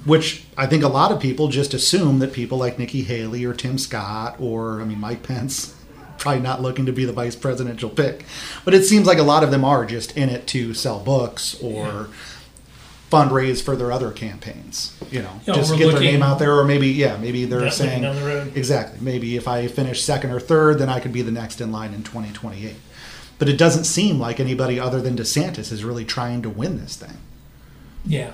Which 0.05 0.43
I 0.57 0.67
think 0.67 0.83
a 0.83 0.89
lot 0.89 1.13
of 1.13 1.21
people 1.21 1.47
just 1.47 1.73
assume 1.73 2.19
that 2.19 2.33
people 2.33 2.57
like 2.57 2.77
Nikki 2.77 3.03
Haley 3.03 3.45
or 3.45 3.53
Tim 3.53 3.77
Scott 3.77 4.35
or 4.39 4.81
I 4.81 4.83
mean 4.83 4.99
Mike 4.99 5.23
Pence, 5.23 5.73
probably 6.19 6.41
not 6.41 6.61
looking 6.61 6.85
to 6.85 6.91
be 6.91 7.05
the 7.05 7.13
vice 7.13 7.35
presidential 7.35 7.89
pick, 7.89 8.25
but 8.65 8.73
it 8.73 8.83
seems 8.85 9.07
like 9.07 9.17
a 9.17 9.23
lot 9.23 9.43
of 9.43 9.51
them 9.51 9.63
are 9.65 9.85
just 9.85 10.15
in 10.17 10.29
it 10.29 10.45
to 10.47 10.73
sell 10.73 10.99
books 10.99 11.59
or 11.61 12.09
fundraise 13.11 13.61
for 13.63 13.75
their 13.75 13.91
other 13.91 14.11
campaigns. 14.11 14.95
You 15.11 15.23
know, 15.23 15.39
Yeah, 15.45 15.55
just 15.55 15.71
we're 15.71 15.77
get 15.79 15.91
their 15.93 16.01
name 16.01 16.21
out 16.21 16.37
there, 16.39 16.55
or 16.57 16.63
maybe 16.63 16.87
yeah, 16.89 17.17
maybe 17.17 17.45
they're 17.45 17.71
saying 17.71 18.03
the 18.03 18.09
road. 18.25 18.55
exactly. 18.55 18.99
Maybe 19.01 19.35
if 19.35 19.47
I 19.47 19.67
finish 19.67 20.03
second 20.03 20.31
or 20.31 20.39
third, 20.39 20.77
then 20.79 20.89
I 20.89 20.99
could 20.99 21.11
be 21.13 21.21
the 21.23 21.31
next 21.31 21.59
in 21.61 21.71
line 21.71 21.93
in 21.93 22.03
2028. 22.03 22.75
But 23.39 23.49
it 23.49 23.57
doesn't 23.57 23.85
seem 23.85 24.19
like 24.19 24.39
anybody 24.39 24.79
other 24.79 25.01
than 25.01 25.15
DeSantis 25.15 25.71
is 25.71 25.83
really 25.83 26.05
trying 26.05 26.41
to 26.43 26.49
win 26.49 26.77
this 26.79 26.95
thing. 26.97 27.17
Yeah. 28.05 28.33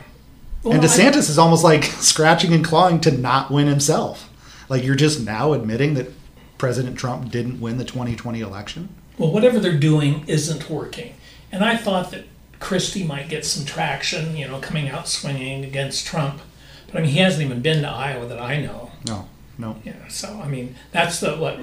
and 0.63 0.73
Well, 0.73 0.81
I- 0.81 0.83
DeSantis 0.83 1.29
is 1.29 1.37
almost 1.37 1.63
like 1.63 1.83
scratching 2.01 2.53
and 2.53 2.65
clawing 2.65 2.99
to 3.01 3.11
not 3.11 3.51
win 3.51 3.67
himself. 3.67 4.29
Like 4.67 4.83
you're 4.83 4.95
just 4.95 5.21
now 5.21 5.53
admitting 5.53 5.93
that 5.93 6.11
President 6.65 6.97
Trump 6.97 7.29
didn't 7.29 7.61
win 7.61 7.77
the 7.77 7.83
2020 7.85 8.39
election. 8.41 8.89
well, 9.19 9.31
whatever 9.31 9.59
they're 9.59 9.77
doing 9.77 10.23
isn't 10.25 10.67
working. 10.67 11.13
And 11.51 11.63
I 11.63 11.77
thought 11.77 12.09
that 12.09 12.23
Christie 12.59 13.03
might 13.03 13.29
get 13.29 13.45
some 13.45 13.65
traction, 13.67 14.35
you 14.35 14.47
know, 14.47 14.59
coming 14.59 14.89
out 14.89 15.07
swinging 15.07 15.63
against 15.63 16.07
Trump. 16.07 16.41
But 16.87 16.95
I 16.97 17.01
mean, 17.01 17.11
he 17.11 17.19
hasn't 17.19 17.43
even 17.45 17.61
been 17.61 17.83
to 17.83 17.87
Iowa 17.87 18.25
that 18.25 18.39
I 18.41 18.59
know. 18.59 18.89
No, 19.07 19.27
no. 19.59 19.75
Yeah, 19.83 20.07
so 20.07 20.41
I 20.43 20.47
mean, 20.47 20.75
that's 20.91 21.19
the 21.19 21.35
what 21.35 21.59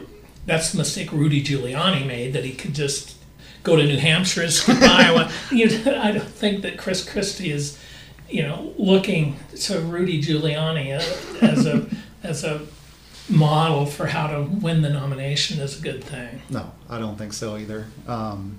that's 0.46 0.70
the 0.70 0.78
mistake 0.78 1.10
Rudy 1.10 1.42
Giuliani 1.42 2.06
made 2.06 2.32
that 2.34 2.44
he 2.44 2.52
could 2.52 2.74
just 2.74 3.16
go 3.64 3.74
to 3.74 3.82
New 3.82 3.98
Hampshire 3.98 4.42
and 4.42 4.52
skip 4.52 4.80
Iowa. 4.82 5.32
You 5.50 5.66
know, 5.84 6.00
I 6.00 6.12
don't 6.12 6.28
think 6.28 6.62
that 6.62 6.78
Chris 6.78 7.04
Christie 7.08 7.50
is, 7.50 7.76
you 8.30 8.42
know, 8.44 8.72
looking 8.78 9.34
to 9.62 9.80
Rudy 9.80 10.22
Giuliani 10.22 10.92
as 11.42 11.66
a 11.66 11.86
as 12.22 12.44
a 12.44 12.60
model 13.28 13.86
for 13.86 14.06
how 14.06 14.26
to 14.26 14.42
win 14.42 14.82
the 14.82 14.90
nomination 14.90 15.60
is 15.60 15.78
a 15.78 15.82
good 15.82 16.02
thing. 16.04 16.42
No, 16.50 16.72
I 16.88 16.98
don't 16.98 17.16
think 17.16 17.32
so 17.32 17.56
either. 17.56 17.86
Um, 18.06 18.58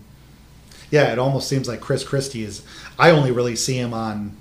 yeah, 0.89 1.11
it 1.11 1.19
almost 1.19 1.49
seems 1.49 1.67
like 1.67 1.81
Chris 1.81 2.03
Christie 2.03 2.43
is. 2.43 2.63
I 2.99 3.09
only 3.09 3.31
really 3.31 3.55
see 3.55 3.77
him 3.77 3.93
on 3.93 4.37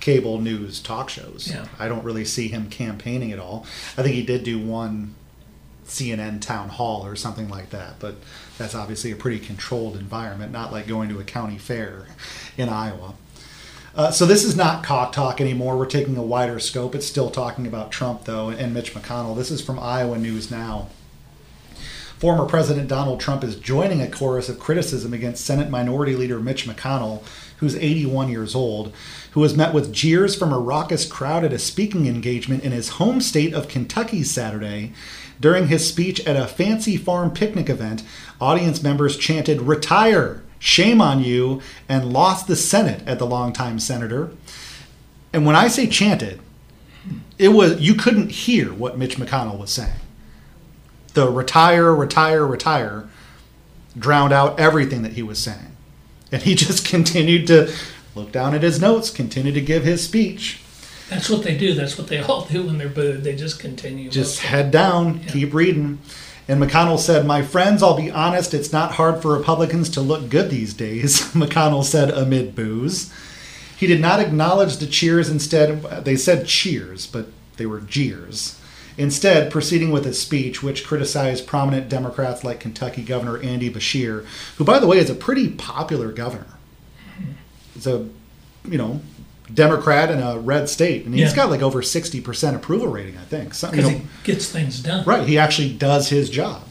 cable 0.00 0.40
news 0.40 0.80
talk 0.80 1.08
shows. 1.08 1.50
Yeah. 1.50 1.66
I 1.78 1.88
don't 1.88 2.04
really 2.04 2.24
see 2.24 2.48
him 2.48 2.68
campaigning 2.68 3.32
at 3.32 3.38
all. 3.38 3.66
I 3.96 4.02
think 4.02 4.14
he 4.14 4.22
did 4.22 4.44
do 4.44 4.58
one 4.58 5.14
CNN 5.86 6.40
town 6.40 6.68
hall 6.68 7.06
or 7.06 7.16
something 7.16 7.48
like 7.48 7.70
that, 7.70 7.98
but 8.00 8.16
that's 8.58 8.74
obviously 8.74 9.12
a 9.12 9.16
pretty 9.16 9.38
controlled 9.38 9.96
environment, 9.96 10.52
not 10.52 10.72
like 10.72 10.86
going 10.86 11.08
to 11.08 11.20
a 11.20 11.24
county 11.24 11.58
fair 11.58 12.06
in 12.56 12.68
Iowa. 12.68 13.14
Uh, 13.96 14.10
so 14.10 14.26
this 14.26 14.44
is 14.44 14.54
not 14.54 14.84
cauc 14.84 15.10
talk 15.10 15.40
anymore. 15.40 15.78
We're 15.78 15.86
taking 15.86 16.18
a 16.18 16.22
wider 16.22 16.60
scope. 16.60 16.94
It's 16.94 17.06
still 17.06 17.30
talking 17.30 17.66
about 17.66 17.90
Trump 17.90 18.24
though 18.24 18.50
and 18.50 18.74
Mitch 18.74 18.92
McConnell. 18.92 19.34
This 19.34 19.50
is 19.50 19.62
from 19.62 19.78
Iowa 19.78 20.18
News 20.18 20.50
Now. 20.50 20.88
Former 22.18 22.44
President 22.44 22.88
Donald 22.88 23.20
Trump 23.20 23.42
is 23.42 23.56
joining 23.56 24.02
a 24.02 24.10
chorus 24.10 24.50
of 24.50 24.58
criticism 24.58 25.14
against 25.14 25.44
Senate 25.44 25.70
Minority 25.70 26.14
Leader 26.14 26.38
Mitch 26.38 26.66
McConnell, 26.66 27.22
who's 27.58 27.74
81 27.74 28.28
years 28.28 28.54
old, 28.54 28.92
who 29.30 29.40
was 29.40 29.56
met 29.56 29.72
with 29.72 29.94
jeers 29.94 30.34
from 30.34 30.52
a 30.52 30.58
raucous 30.58 31.06
crowd 31.06 31.44
at 31.44 31.52
a 31.54 31.58
speaking 31.58 32.06
engagement 32.06 32.64
in 32.64 32.72
his 32.72 32.90
home 32.90 33.22
state 33.22 33.54
of 33.54 33.68
Kentucky 33.68 34.22
Saturday. 34.22 34.92
During 35.40 35.68
his 35.68 35.88
speech 35.88 36.20
at 36.26 36.36
a 36.36 36.46
fancy 36.46 36.98
farm 36.98 37.30
picnic 37.30 37.70
event, 37.70 38.02
audience 38.42 38.82
members 38.82 39.16
chanted, 39.16 39.62
Retire! 39.62 40.42
Shame 40.58 41.00
on 41.00 41.22
you! 41.22 41.60
and 41.88 42.12
lost 42.12 42.46
the 42.46 42.56
Senate 42.56 43.06
at 43.06 43.18
the 43.18 43.26
longtime 43.26 43.78
senator. 43.78 44.30
And 45.32 45.44
when 45.44 45.56
I 45.56 45.68
say 45.68 45.86
chanted, 45.86 46.40
it 47.38 47.48
was 47.48 47.80
you 47.80 47.94
couldn't 47.94 48.30
hear 48.30 48.72
what 48.72 48.98
Mitch 48.98 49.16
McConnell 49.16 49.58
was 49.58 49.70
saying 49.70 50.00
the 51.16 51.30
retire, 51.30 51.94
retire, 51.94 52.46
retire 52.46 53.08
drowned 53.98 54.34
out 54.34 54.60
everything 54.60 55.02
that 55.02 55.14
he 55.14 55.22
was 55.22 55.38
saying. 55.38 55.76
And 56.30 56.42
he 56.42 56.54
just 56.66 56.86
continued 56.86 57.46
to 57.48 57.72
look 58.14 58.30
down 58.30 58.54
at 58.54 58.62
his 58.62 58.80
notes, 58.80 59.10
continue 59.10 59.52
to 59.52 59.60
give 59.60 59.82
his 59.82 60.04
speech. 60.04 60.60
That's 61.08 61.30
what 61.30 61.42
they 61.42 61.56
do. 61.56 61.72
That's 61.72 61.96
what 61.96 62.08
they 62.08 62.20
all 62.20 62.44
do 62.44 62.66
when 62.66 62.78
they're 62.78 62.88
booed. 62.88 63.24
They 63.24 63.34
just 63.34 63.60
continue. 63.60 64.10
Just 64.10 64.40
head 64.40 64.70
down, 64.70 65.20
keep 65.20 65.54
reading. 65.54 66.00
And 66.48 66.62
McConnell 66.62 66.98
said, 66.98 67.26
My 67.26 67.42
friends, 67.42 67.82
I'll 67.82 67.96
be 67.96 68.10
honest, 68.10 68.54
it's 68.54 68.72
not 68.72 68.92
hard 68.92 69.20
for 69.20 69.36
Republicans 69.36 69.88
to 69.90 70.00
look 70.00 70.28
good 70.28 70.50
these 70.50 70.74
days, 70.74 71.20
McConnell 71.32 71.84
said 71.84 72.10
amid 72.10 72.54
boos. 72.54 73.12
He 73.76 73.86
did 73.86 74.00
not 74.00 74.20
acknowledge 74.20 74.76
the 74.76 74.86
cheers. 74.86 75.28
Instead, 75.28 75.82
they 76.04 76.16
said 76.16 76.46
cheers, 76.46 77.06
but 77.06 77.26
they 77.56 77.66
were 77.66 77.80
jeers. 77.80 78.60
Instead, 78.98 79.52
proceeding 79.52 79.90
with 79.90 80.06
his 80.06 80.20
speech, 80.20 80.62
which 80.62 80.86
criticized 80.86 81.46
prominent 81.46 81.88
Democrats 81.88 82.42
like 82.42 82.60
Kentucky 82.60 83.02
Governor 83.02 83.38
Andy 83.42 83.70
Beshear, 83.70 84.24
who, 84.56 84.64
by 84.64 84.78
the 84.78 84.86
way, 84.86 84.96
is 84.96 85.10
a 85.10 85.14
pretty 85.14 85.50
popular 85.50 86.12
governor. 86.12 86.46
He's 87.74 87.86
a, 87.86 88.08
you 88.64 88.78
know, 88.78 89.02
Democrat 89.52 90.10
in 90.10 90.20
a 90.20 90.38
red 90.38 90.68
state, 90.68 91.04
and 91.04 91.14
he's 91.14 91.30
Yeah. 91.30 91.36
got 91.36 91.50
like 91.50 91.62
over 91.62 91.80
sixty 91.82 92.20
percent 92.20 92.56
approval 92.56 92.88
rating, 92.88 93.16
I 93.16 93.24
think. 93.24 93.50
Because 93.50 93.72
you 93.74 93.82
know, 93.82 93.88
he 93.90 94.02
gets 94.24 94.46
things 94.48 94.80
done. 94.80 95.04
Right, 95.04 95.26
he 95.26 95.38
actually 95.38 95.72
does 95.72 96.08
his 96.08 96.28
job. 96.30 96.62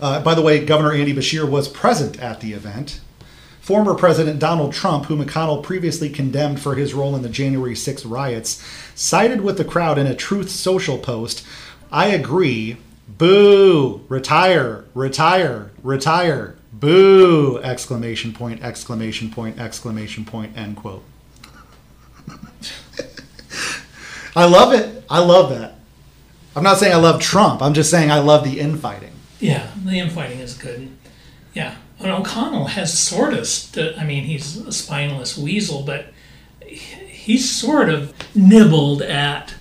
Uh, 0.00 0.20
by 0.20 0.34
the 0.34 0.40
way, 0.42 0.64
Governor 0.64 0.92
Andy 0.92 1.12
Beshear 1.14 1.48
was 1.48 1.68
present 1.68 2.18
at 2.20 2.40
the 2.40 2.52
event. 2.54 3.00
Former 3.60 3.94
President 3.94 4.38
Donald 4.38 4.72
Trump, 4.72 5.04
who 5.04 5.16
McConnell 5.22 5.62
previously 5.62 6.08
condemned 6.08 6.60
for 6.60 6.74
his 6.74 6.94
role 6.94 7.14
in 7.14 7.20
the 7.22 7.28
January 7.28 7.76
6 7.76 8.06
riots, 8.06 8.62
sided 8.94 9.42
with 9.42 9.58
the 9.58 9.64
crowd 9.64 9.98
in 9.98 10.06
a 10.06 10.14
Truth 10.14 10.50
Social 10.50 10.96
post. 10.96 11.44
I 11.92 12.06
agree. 12.06 12.78
Boo! 13.06 14.00
Retire! 14.08 14.86
Retire! 14.94 15.70
Retire! 15.82 16.56
Boo! 16.72 17.58
Exclamation 17.62 18.32
point! 18.32 18.62
Exclamation 18.64 19.30
point! 19.30 19.60
Exclamation 19.60 20.24
point! 20.24 20.56
End 20.56 20.76
quote. 20.76 21.04
I 24.40 24.46
love 24.46 24.72
it. 24.72 25.04
I 25.08 25.18
love 25.20 25.50
that. 25.50 25.74
I'm 26.56 26.62
not 26.64 26.78
saying 26.78 26.92
I 26.92 26.96
love 26.96 27.20
Trump. 27.20 27.62
I'm 27.62 27.74
just 27.74 27.90
saying 27.90 28.10
I 28.10 28.18
love 28.20 28.44
the 28.44 28.58
infighting. 28.60 29.12
Yeah, 29.38 29.70
the 29.84 29.98
infighting 29.98 30.40
is 30.40 30.54
good. 30.54 30.90
Yeah, 31.54 31.76
and 31.98 32.10
O'Connell 32.10 32.66
has 32.66 32.96
sort 32.98 33.32
of. 33.34 33.46
St- 33.46 33.96
I 33.98 34.04
mean, 34.04 34.24
he's 34.24 34.56
a 34.56 34.72
spineless 34.72 35.36
weasel, 35.38 35.82
but 35.82 36.12
he's 36.66 37.50
sort 37.50 37.88
of 37.88 38.14
nibbled 38.34 39.02
at 39.02 39.54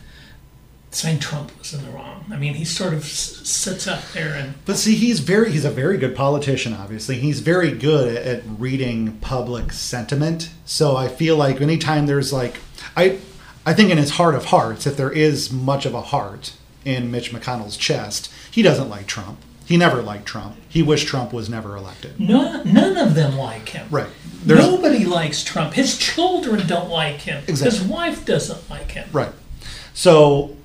saying 0.91 1.19
Trump 1.19 1.57
was 1.59 1.73
in 1.73 1.85
the 1.85 1.91
wrong. 1.91 2.25
I 2.31 2.37
mean, 2.37 2.55
he 2.55 2.65
sort 2.65 2.93
of 2.93 3.01
s- 3.01 3.47
sits 3.47 3.87
up 3.87 4.01
there 4.13 4.33
and 4.33 4.53
But 4.65 4.77
see, 4.77 4.95
he's 4.95 5.19
very 5.19 5.51
he's 5.51 5.65
a 5.65 5.71
very 5.71 5.97
good 5.97 6.15
politician. 6.15 6.73
Obviously, 6.73 7.19
he's 7.19 7.39
very 7.41 7.71
good 7.71 8.15
at, 8.15 8.25
at 8.25 8.43
reading 8.57 9.13
public 9.19 9.71
sentiment. 9.71 10.49
So 10.65 10.95
I 10.95 11.07
feel 11.07 11.35
like 11.37 11.61
anytime 11.61 12.05
there's 12.07 12.33
like 12.33 12.57
I 12.97 13.19
I 13.65 13.73
think 13.73 13.91
in 13.91 13.97
his 13.97 14.11
heart 14.11 14.35
of 14.35 14.45
hearts, 14.45 14.87
if 14.87 14.97
there 14.97 15.11
is 15.11 15.51
much 15.51 15.85
of 15.85 15.93
a 15.93 16.01
heart 16.01 16.53
in 16.85 17.11
Mitch 17.11 17.31
McConnell's 17.31 17.77
chest, 17.77 18.31
he 18.49 18.61
doesn't 18.61 18.89
like 18.89 19.05
Trump. 19.05 19.39
He 19.65 19.77
never 19.77 20.01
liked 20.01 20.25
Trump. 20.25 20.55
He 20.67 20.81
wished 20.81 21.07
Trump 21.07 21.31
was 21.31 21.47
never 21.47 21.75
elected. 21.75 22.19
none, 22.19 22.73
none 22.73 22.97
of 22.97 23.13
them 23.13 23.37
like 23.37 23.69
him. 23.69 23.87
Right. 23.91 24.09
There's 24.43 24.65
Nobody 24.65 25.05
likes 25.05 25.43
Trump. 25.43 25.73
His 25.73 25.95
children 25.97 26.65
don't 26.65 26.89
like 26.89 27.17
him. 27.17 27.43
Exactly. 27.47 27.77
His 27.77 27.87
wife 27.87 28.25
doesn't 28.25 28.67
like 28.69 28.91
him. 28.91 29.07
Right. 29.11 29.31
So 29.93 30.55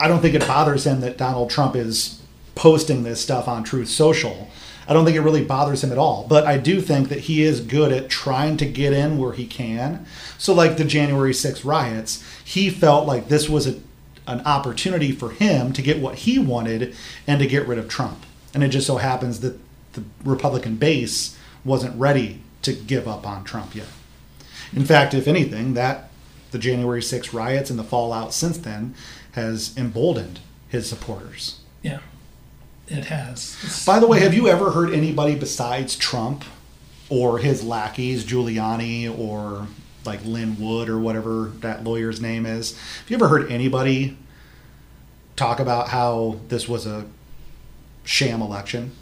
I 0.00 0.08
don't 0.08 0.20
think 0.20 0.34
it 0.34 0.44
bothers 0.46 0.86
him 0.86 1.02
that 1.02 1.18
Donald 1.18 1.50
Trump 1.50 1.76
is 1.76 2.20
posting 2.56 3.04
this 3.04 3.20
stuff 3.20 3.46
on 3.46 3.62
Truth 3.62 3.90
Social. 3.90 4.48
I 4.90 4.92
don't 4.92 5.04
think 5.04 5.16
it 5.16 5.20
really 5.20 5.44
bothers 5.44 5.84
him 5.84 5.92
at 5.92 5.98
all. 5.98 6.26
But 6.28 6.46
I 6.46 6.58
do 6.58 6.80
think 6.80 7.10
that 7.10 7.20
he 7.20 7.44
is 7.44 7.60
good 7.60 7.92
at 7.92 8.10
trying 8.10 8.56
to 8.56 8.66
get 8.66 8.92
in 8.92 9.18
where 9.18 9.32
he 9.32 9.46
can. 9.46 10.04
So, 10.36 10.52
like 10.52 10.76
the 10.76 10.84
January 10.84 11.32
6 11.32 11.64
riots, 11.64 12.24
he 12.44 12.70
felt 12.70 13.06
like 13.06 13.28
this 13.28 13.48
was 13.48 13.68
a, 13.68 13.78
an 14.26 14.40
opportunity 14.40 15.12
for 15.12 15.30
him 15.30 15.72
to 15.74 15.80
get 15.80 16.00
what 16.00 16.16
he 16.16 16.40
wanted 16.40 16.96
and 17.24 17.38
to 17.38 17.46
get 17.46 17.68
rid 17.68 17.78
of 17.78 17.88
Trump. 17.88 18.26
And 18.52 18.64
it 18.64 18.70
just 18.70 18.88
so 18.88 18.96
happens 18.96 19.38
that 19.40 19.60
the 19.92 20.02
Republican 20.24 20.74
base 20.74 21.38
wasn't 21.64 21.98
ready 21.98 22.42
to 22.62 22.72
give 22.72 23.06
up 23.06 23.24
on 23.24 23.44
Trump 23.44 23.76
yet. 23.76 23.86
In 24.72 24.84
fact, 24.84 25.14
if 25.14 25.28
anything, 25.28 25.74
that 25.74 26.10
the 26.50 26.58
January 26.58 27.00
6 27.00 27.32
riots 27.32 27.70
and 27.70 27.78
the 27.78 27.84
fallout 27.84 28.34
since 28.34 28.58
then 28.58 28.96
has 29.32 29.72
emboldened 29.76 30.40
his 30.68 30.88
supporters. 30.88 31.59
It 32.90 33.04
has. 33.06 33.56
It's- 33.62 33.84
By 33.86 33.98
the 34.00 34.06
way, 34.06 34.20
have 34.20 34.34
you 34.34 34.48
ever 34.48 34.72
heard 34.72 34.92
anybody 34.92 35.34
besides 35.36 35.94
Trump 35.96 36.44
or 37.08 37.38
his 37.38 37.62
lackeys, 37.62 38.24
Giuliani 38.24 39.08
or 39.16 39.68
like 40.04 40.24
Lin 40.24 40.58
Wood 40.58 40.88
or 40.88 40.98
whatever 40.98 41.52
that 41.60 41.84
lawyer's 41.84 42.20
name 42.20 42.44
is? 42.46 42.72
Have 42.72 43.10
you 43.10 43.16
ever 43.16 43.28
heard 43.28 43.50
anybody 43.50 44.16
talk 45.36 45.60
about 45.60 45.88
how 45.90 46.40
this 46.48 46.68
was 46.68 46.86
a 46.86 47.06
sham 48.04 48.42
election? 48.42 48.92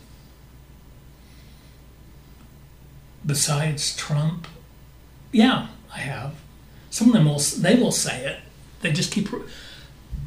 besides 3.27 3.94
Trump, 3.96 4.46
yeah, 5.33 5.66
I 5.94 5.98
have. 5.98 6.35
Some 6.90 7.09
of 7.09 7.12
them 7.14 7.27
will 7.27 7.38
they 7.38 7.74
will 7.74 7.92
say 7.92 8.24
it. 8.24 8.38
They 8.81 8.90
just 8.92 9.12
keep 9.12 9.29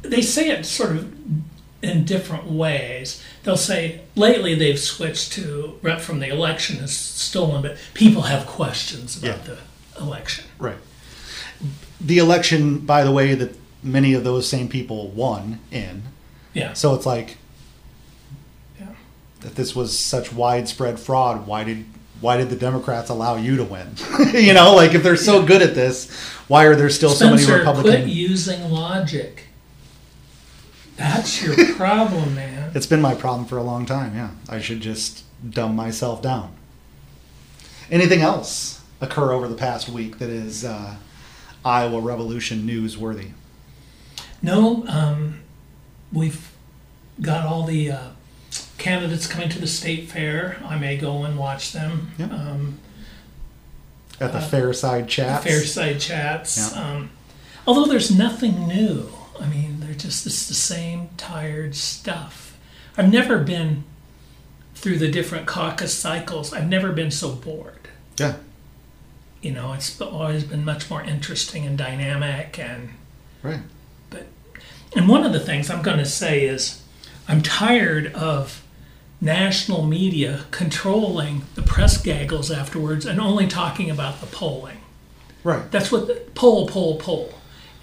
they 0.02 0.20
say 0.22 0.50
it 0.50 0.64
sort 0.66 0.92
of 0.92 1.12
in 1.82 2.04
different 2.04 2.44
ways. 2.50 3.22
They'll 3.42 3.56
say 3.56 4.00
lately 4.14 4.54
they've 4.54 4.78
switched 4.78 5.32
to 5.32 5.78
right 5.82 6.00
from 6.00 6.20
the 6.20 6.28
election 6.28 6.76
is 6.78 6.96
stolen, 6.96 7.62
but 7.62 7.76
people 7.94 8.22
have 8.22 8.46
questions 8.46 9.16
about 9.16 9.38
Yeah. 9.46 9.54
the 9.96 10.02
election. 10.02 10.44
Right. 10.58 10.76
The 12.00 12.18
election, 12.18 12.78
by 12.78 13.04
the 13.04 13.10
way, 13.12 13.34
that 13.34 13.56
many 13.82 14.14
of 14.14 14.22
those 14.24 14.48
same 14.48 14.68
people 14.68 15.08
won 15.08 15.58
in. 15.70 16.02
Yeah, 16.54 16.72
So 16.74 16.94
it's 16.94 17.06
like, 17.06 17.38
yeah. 18.78 18.88
if 19.42 19.54
this 19.54 19.74
was 19.74 19.98
such 19.98 20.32
widespread 20.32 21.00
fraud, 21.00 21.46
why 21.46 21.64
did 21.64 21.84
why 22.20 22.36
did 22.36 22.50
the 22.50 22.56
Democrats 22.56 23.10
allow 23.10 23.34
you 23.34 23.56
to 23.56 23.64
win? 23.64 23.96
you 24.34 24.54
know, 24.54 24.76
like 24.76 24.94
if 24.94 25.02
they're 25.02 25.16
so 25.16 25.42
good 25.44 25.60
at 25.60 25.74
this, 25.74 26.08
why 26.46 26.66
are 26.66 26.76
there 26.76 26.88
still 26.90 27.10
so 27.10 27.30
many 27.34 27.44
Republicans? 27.50 27.96
Quit 27.96 28.06
using 28.08 28.70
logic. 28.70 29.46
That's 30.96 31.42
your 31.42 31.74
problem, 31.76 32.34
man. 32.34 32.70
It's 32.74 32.86
been 32.86 33.00
my 33.00 33.14
problem 33.14 33.46
for 33.46 33.58
a 33.58 33.62
long 33.62 33.86
time. 33.86 34.14
Yeah, 34.14 34.30
I 34.48 34.60
should 34.60 34.80
just 34.80 35.24
dumb 35.48 35.74
myself 35.74 36.22
down. 36.22 36.54
Anything 37.90 38.20
else 38.20 38.80
occur 39.00 39.32
over 39.32 39.48
the 39.48 39.54
past 39.54 39.88
week 39.88 40.18
that 40.18 40.30
is 40.30 40.64
uh, 40.64 40.96
Iowa 41.64 42.00
Revolution 42.00 42.66
newsworthy? 42.66 43.32
No, 44.40 44.86
um, 44.88 45.40
we've 46.12 46.50
got 47.20 47.44
all 47.46 47.64
the 47.64 47.90
uh, 47.90 48.08
candidates 48.78 49.26
coming 49.26 49.48
to 49.50 49.58
the 49.58 49.66
state 49.66 50.08
fair. 50.10 50.60
I 50.64 50.78
may 50.78 50.96
go 50.96 51.24
and 51.24 51.38
watch 51.38 51.72
them. 51.72 52.12
Um, 52.20 52.78
At 54.20 54.32
the 54.32 54.38
Uh, 54.38 54.48
Fairside 54.48 55.08
Chats. 55.08 55.44
Fairside 55.46 56.00
chats. 56.00 56.74
Um, 56.76 57.10
although 57.66 57.86
there's 57.86 58.10
nothing 58.16 58.66
new. 58.66 59.08
I 59.42 59.48
mean, 59.48 59.80
they're 59.80 59.94
just 59.94 60.24
it's 60.24 60.46
the 60.46 60.54
same 60.54 61.10
tired 61.16 61.74
stuff. 61.74 62.56
I've 62.96 63.12
never 63.12 63.38
been 63.38 63.84
through 64.74 64.98
the 64.98 65.10
different 65.10 65.46
caucus 65.46 65.96
cycles. 65.96 66.52
I've 66.52 66.68
never 66.68 66.92
been 66.92 67.10
so 67.10 67.34
bored. 67.34 67.88
Yeah. 68.18 68.36
You 69.40 69.52
know, 69.52 69.72
it's 69.72 70.00
always 70.00 70.44
been 70.44 70.64
much 70.64 70.88
more 70.88 71.02
interesting 71.02 71.66
and 71.66 71.76
dynamic 71.76 72.58
and 72.58 72.90
Right. 73.42 73.60
But 74.10 74.26
And 74.94 75.08
one 75.08 75.24
of 75.24 75.32
the 75.32 75.40
things 75.40 75.68
I'm 75.68 75.82
going 75.82 75.98
to 75.98 76.04
say 76.04 76.44
is 76.44 76.82
I'm 77.26 77.42
tired 77.42 78.12
of 78.14 78.62
national 79.20 79.84
media 79.84 80.44
controlling 80.50 81.42
the 81.54 81.62
press 81.62 82.00
gaggles 82.00 82.50
afterwards 82.50 83.06
and 83.06 83.20
only 83.20 83.46
talking 83.46 83.90
about 83.90 84.20
the 84.20 84.26
polling. 84.26 84.78
Right. 85.44 85.68
That's 85.70 85.90
what 85.90 86.06
the 86.06 86.22
poll, 86.34 86.68
poll, 86.68 86.98
poll. 86.98 87.34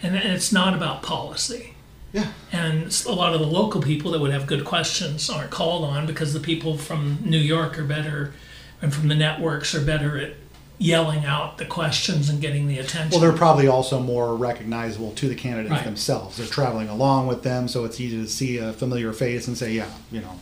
And, 0.02 0.16
it's 0.16 0.52
not 0.52 0.74
about 0.74 1.04
policy. 1.04 1.74
Yeah. 2.14 2.32
And 2.52 3.04
a 3.08 3.12
lot 3.12 3.34
of 3.34 3.40
the 3.40 3.46
local 3.48 3.82
people 3.82 4.12
that 4.12 4.20
would 4.20 4.32
have 4.32 4.48
good 4.48 4.66
questions 4.66 5.30
aren't 5.30 5.52
called 5.52 5.84
on 5.84 6.06
because 6.08 6.34
the 6.34 6.40
people 6.40 6.78
from 6.78 7.20
New 7.24 7.38
York 7.38 7.78
are 7.78 7.84
better 7.84 8.34
and 8.82 8.94
from 8.94 9.10
the 9.10 9.16
networks 9.16 9.76
are 9.76 9.82
better 9.82 10.18
at 10.18 10.34
yelling 10.80 11.26
out 11.26 11.58
the 11.58 11.66
questions 11.66 12.30
and 12.30 12.40
getting 12.42 12.68
the 12.68 12.80
attention. 12.80 13.12
Well, 13.12 13.20
they're 13.20 13.38
probably 13.38 13.68
also 13.68 14.00
more 14.00 14.34
recognizable 14.36 15.12
to 15.16 15.28
the 15.28 15.36
candidates 15.36 15.72
Right. 15.74 15.84
themselves. 15.84 16.38
They're 16.38 16.48
traveling 16.48 16.88
along 16.88 17.28
with 17.28 17.44
them, 17.44 17.68
so 17.68 17.84
it's 17.84 18.00
easy 18.00 18.16
to 18.18 18.28
see 18.28 18.58
a 18.58 18.72
familiar 18.72 19.12
face 19.12 19.46
and 19.48 19.58
say, 19.58 19.74
"Yeah, 19.74 19.90
you 20.10 20.22
know, 20.22 20.40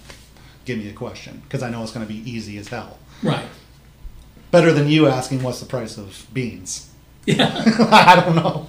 give 0.66 0.78
me 0.78 0.88
a 0.90 0.94
question," 0.94 1.42
because 1.44 1.64
I 1.64 1.72
know 1.72 1.82
it's 1.82 1.92
going 1.92 2.06
to 2.06 2.14
be 2.14 2.20
easy 2.30 2.58
as 2.60 2.68
hell. 2.68 3.00
right. 3.24 3.48
Better 4.52 4.72
than 4.72 4.88
you 4.88 5.08
asking 5.08 5.42
what's 5.44 5.60
the 5.60 5.66
price 5.66 5.98
of 5.98 6.28
beans. 6.34 6.90
Yeah. 7.26 7.52
I 7.92 8.16
don't 8.16 8.36
know. 8.36 8.68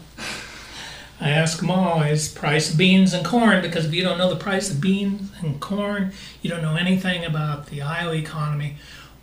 I 1.20 1.30
ask 1.30 1.58
them 1.58 1.70
always 1.70 2.28
price 2.28 2.70
of 2.70 2.78
beans 2.78 3.12
and 3.12 3.24
corn 3.26 3.60
because 3.60 3.84
if 3.86 3.92
you 3.94 4.02
don't 4.02 4.18
know 4.18 4.30
the 4.30 4.36
price 4.36 4.70
of 4.70 4.80
beans 4.80 5.32
and 5.40 5.58
corn, 5.60 6.12
you 6.42 6.50
don't 6.50 6.62
know 6.62 6.76
anything 6.76 7.24
about 7.24 7.66
the 7.66 7.82
Iowa 7.82 8.14
economy 8.14 8.76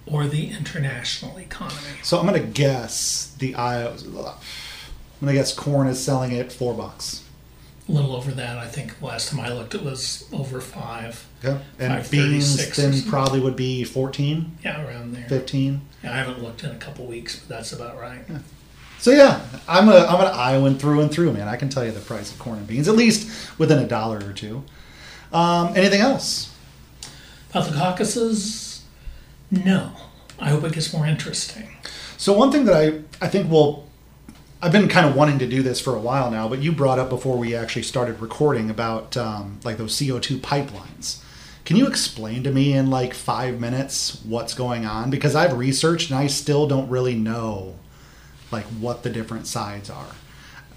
or 0.05 0.27
the 0.27 0.51
international 0.51 1.37
economy. 1.37 1.99
So 2.03 2.19
I'm 2.19 2.25
gonna 2.25 2.39
guess 2.41 3.33
the 3.39 3.55
Iowa. 3.55 3.93
I'm 3.95 5.27
gonna 5.27 5.33
guess 5.33 5.53
corn 5.53 5.87
is 5.87 6.03
selling 6.03 6.37
at 6.37 6.51
four 6.51 6.73
bucks. 6.73 7.23
A 7.87 7.91
little 7.91 8.15
over 8.15 8.31
that, 8.31 8.57
I 8.57 8.67
think. 8.67 8.99
Last 9.01 9.29
time 9.29 9.39
I 9.39 9.53
looked, 9.53 9.75
it 9.75 9.83
was 9.83 10.27
over 10.33 10.59
five. 10.59 11.27
Okay. 11.43 11.61
And 11.79 12.09
beans 12.09 12.75
then 12.75 13.03
probably 13.03 13.39
would 13.39 13.55
be 13.55 13.83
14, 13.83 14.57
Yeah, 14.63 14.83
around 14.85 15.13
there. 15.13 15.29
15. 15.29 15.81
Yeah, 16.03 16.13
I 16.13 16.17
haven't 16.17 16.41
looked 16.41 16.63
in 16.63 16.71
a 16.71 16.77
couple 16.77 17.05
weeks, 17.05 17.39
but 17.39 17.47
that's 17.47 17.71
about 17.71 17.99
right. 17.99 18.21
So 18.99 19.11
yeah, 19.11 19.45
I'm 19.67 19.89
a 19.89 19.97
I'm 19.97 20.19
an 20.21 20.27
Iowan 20.27 20.77
through 20.77 21.01
and 21.01 21.11
through, 21.11 21.33
man. 21.33 21.47
I 21.47 21.55
can 21.55 21.69
tell 21.69 21.85
you 21.85 21.91
the 21.91 21.99
price 21.99 22.31
of 22.31 22.39
corn 22.39 22.57
and 22.59 22.67
beans 22.67 22.87
at 22.87 22.95
least 22.95 23.57
within 23.59 23.79
a 23.79 23.87
dollar 23.87 24.17
or 24.17 24.33
two. 24.33 24.63
Um, 25.31 25.75
anything 25.75 26.01
else? 26.01 26.53
About 27.49 27.69
the 27.69 27.77
caucuses, 27.77 28.83
no. 29.51 29.91
I 30.39 30.49
hope 30.49 30.63
it 30.63 30.73
gets 30.73 30.93
more 30.93 31.05
interesting. 31.05 31.69
So 32.17 32.33
one 32.33 32.51
thing 32.51 32.65
that 32.65 32.75
I 32.75 33.25
I 33.25 33.29
think 33.29 33.49
will 33.49 33.85
I've 34.61 34.71
been 34.71 34.87
kind 34.87 35.05
of 35.05 35.15
wanting 35.15 35.39
to 35.39 35.47
do 35.47 35.61
this 35.61 35.79
for 35.79 35.95
a 35.95 35.99
while 35.99 36.31
now, 36.31 36.47
but 36.47 36.59
you 36.59 36.71
brought 36.71 36.97
up 36.97 37.09
before 37.09 37.37
we 37.37 37.55
actually 37.55 37.83
started 37.83 38.19
recording 38.19 38.69
about 38.69 39.15
um, 39.15 39.59
like 39.63 39.77
those 39.77 39.95
CO2 39.95 40.39
pipelines. 40.39 41.21
Can 41.65 41.77
you 41.77 41.87
explain 41.87 42.43
to 42.43 42.51
me 42.51 42.73
in 42.73 42.89
like 42.89 43.13
five 43.13 43.59
minutes 43.59 44.21
what's 44.23 44.53
going 44.53 44.85
on? 44.85 45.09
Because 45.09 45.35
I've 45.35 45.57
researched 45.57 46.09
and 46.09 46.19
I 46.19 46.27
still 46.27 46.67
don't 46.67 46.89
really 46.89 47.15
know 47.15 47.75
like 48.55 48.65
what 48.79 49.03
the 49.03 49.09
different 49.09 49.47
sides 49.47 49.89
are. 49.89 50.15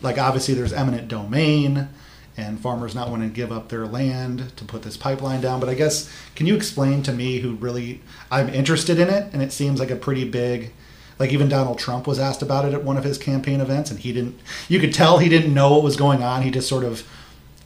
Like 0.03 0.19
obviously 0.19 0.55
there's 0.55 0.73
eminent 0.73 1.07
domain 1.07 1.89
and 2.37 2.61
farmers 2.61 2.95
not 2.95 3.09
wanting 3.09 3.31
to 3.31 3.35
give 3.35 3.53
up 3.53 3.69
their 3.69 3.87
land 3.87 4.57
to 4.57 4.65
put 4.65 4.83
this 4.83 4.97
pipeline 4.97 5.41
down. 5.41 5.61
But 5.61 5.69
I 5.69 5.75
guess 5.75 6.13
can 6.35 6.47
you 6.47 6.57
explain 6.57 7.05
to 7.05 7.13
me 7.13 7.39
who 7.39 7.55
really 7.55 8.01
I'm 8.31 8.49
interested 8.49 8.99
in 8.99 9.09
it 9.09 9.33
and 9.33 9.43
it 9.43 9.53
seems 9.53 9.79
like 9.79 9.93
a 9.93 9.97
pretty 9.97 10.29
big 10.29 10.73
like 11.21 11.33
even 11.33 11.49
Donald 11.49 11.79
Trump 11.79 12.07
was 12.07 12.19
asked 12.19 12.43
about 12.43 12.65
it 12.65 12.75
at 12.75 12.83
one 12.83 12.97
of 12.97 13.05
his 13.05 13.17
campaign 13.17 13.61
events 13.61 13.93
and 13.93 14.01
he 14.01 14.13
didn't 14.13 14.39
you 14.69 14.81
could 14.81 14.93
tell 14.93 15.19
he 15.19 15.29
didn't 15.29 15.55
know 15.55 15.73
what 15.73 15.85
was 15.85 15.97
going 15.97 16.23
on. 16.23 16.43
He 16.43 16.51
just 16.51 16.69
sort 16.69 16.85
of 16.85 17.09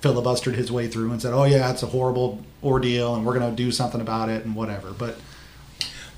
filibustered 0.02 0.54
his 0.54 0.70
way 0.70 0.88
through 0.88 1.10
and 1.12 1.22
said, 1.22 1.32
"Oh 1.32 1.44
yeah, 1.44 1.70
it's 1.70 1.82
a 1.82 1.86
horrible 1.86 2.40
ordeal 2.62 3.14
and 3.14 3.24
we're 3.24 3.38
going 3.38 3.48
to 3.48 3.56
do 3.56 3.70
something 3.70 4.00
about 4.00 4.28
it 4.28 4.44
and 4.44 4.54
whatever." 4.54 4.90
But 4.90 5.16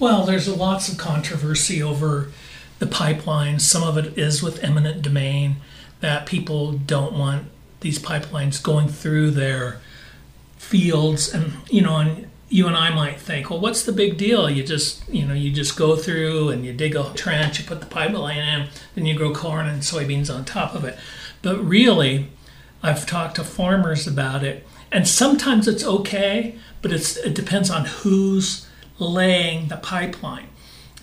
Well, 0.00 0.24
there's 0.24 0.48
lots 0.48 0.88
of 0.90 0.98
controversy 0.98 1.80
over 1.82 2.32
the 2.78 2.86
pipeline. 2.86 3.58
Some 3.58 3.82
of 3.82 3.96
it 3.96 4.18
is 4.18 4.42
with 4.42 4.62
eminent 4.62 5.02
domain 5.02 5.56
that 6.00 6.26
people 6.26 6.72
don't 6.72 7.12
want 7.12 7.46
these 7.80 7.98
pipelines 7.98 8.62
going 8.62 8.88
through 8.88 9.30
their 9.30 9.80
fields 10.56 11.32
and 11.32 11.52
you 11.70 11.82
know 11.82 11.96
and 11.98 12.30
you 12.48 12.68
and 12.68 12.76
I 12.76 12.90
might 12.90 13.20
think, 13.20 13.50
well, 13.50 13.58
what's 13.58 13.82
the 13.82 13.92
big 13.92 14.16
deal? 14.16 14.48
You 14.48 14.62
just, 14.62 15.08
you 15.08 15.26
know, 15.26 15.34
you 15.34 15.50
just 15.50 15.76
go 15.76 15.96
through 15.96 16.50
and 16.50 16.64
you 16.64 16.72
dig 16.72 16.94
a 16.94 17.12
trench, 17.14 17.58
you 17.58 17.64
put 17.64 17.80
the 17.80 17.86
pipeline 17.86 18.38
in, 18.38 18.68
then 18.94 19.06
you 19.06 19.16
grow 19.16 19.34
corn 19.34 19.66
and 19.66 19.82
soybeans 19.82 20.32
on 20.32 20.44
top 20.44 20.74
of 20.74 20.84
it. 20.84 20.96
But 21.42 21.64
really, 21.64 22.28
I've 22.80 23.06
talked 23.06 23.36
to 23.36 23.44
farmers 23.44 24.06
about 24.06 24.44
it, 24.44 24.64
and 24.92 25.08
sometimes 25.08 25.66
it's 25.66 25.84
okay, 25.84 26.56
but 26.80 26.92
it's 26.92 27.16
it 27.16 27.34
depends 27.34 27.70
on 27.70 27.86
who's 27.86 28.68
laying 28.98 29.66
the 29.68 29.76
pipeline. 29.78 30.48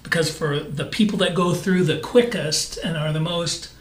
Because 0.04 0.36
for 0.36 0.60
the 0.60 0.86
people 0.86 1.18
that 1.20 1.36
go 1.36 1.54
through 1.54 1.84
the 1.84 2.00
quickest 2.00 2.78
and 2.78 2.98
are 2.98 3.14
the 3.14 3.20
most 3.20 3.72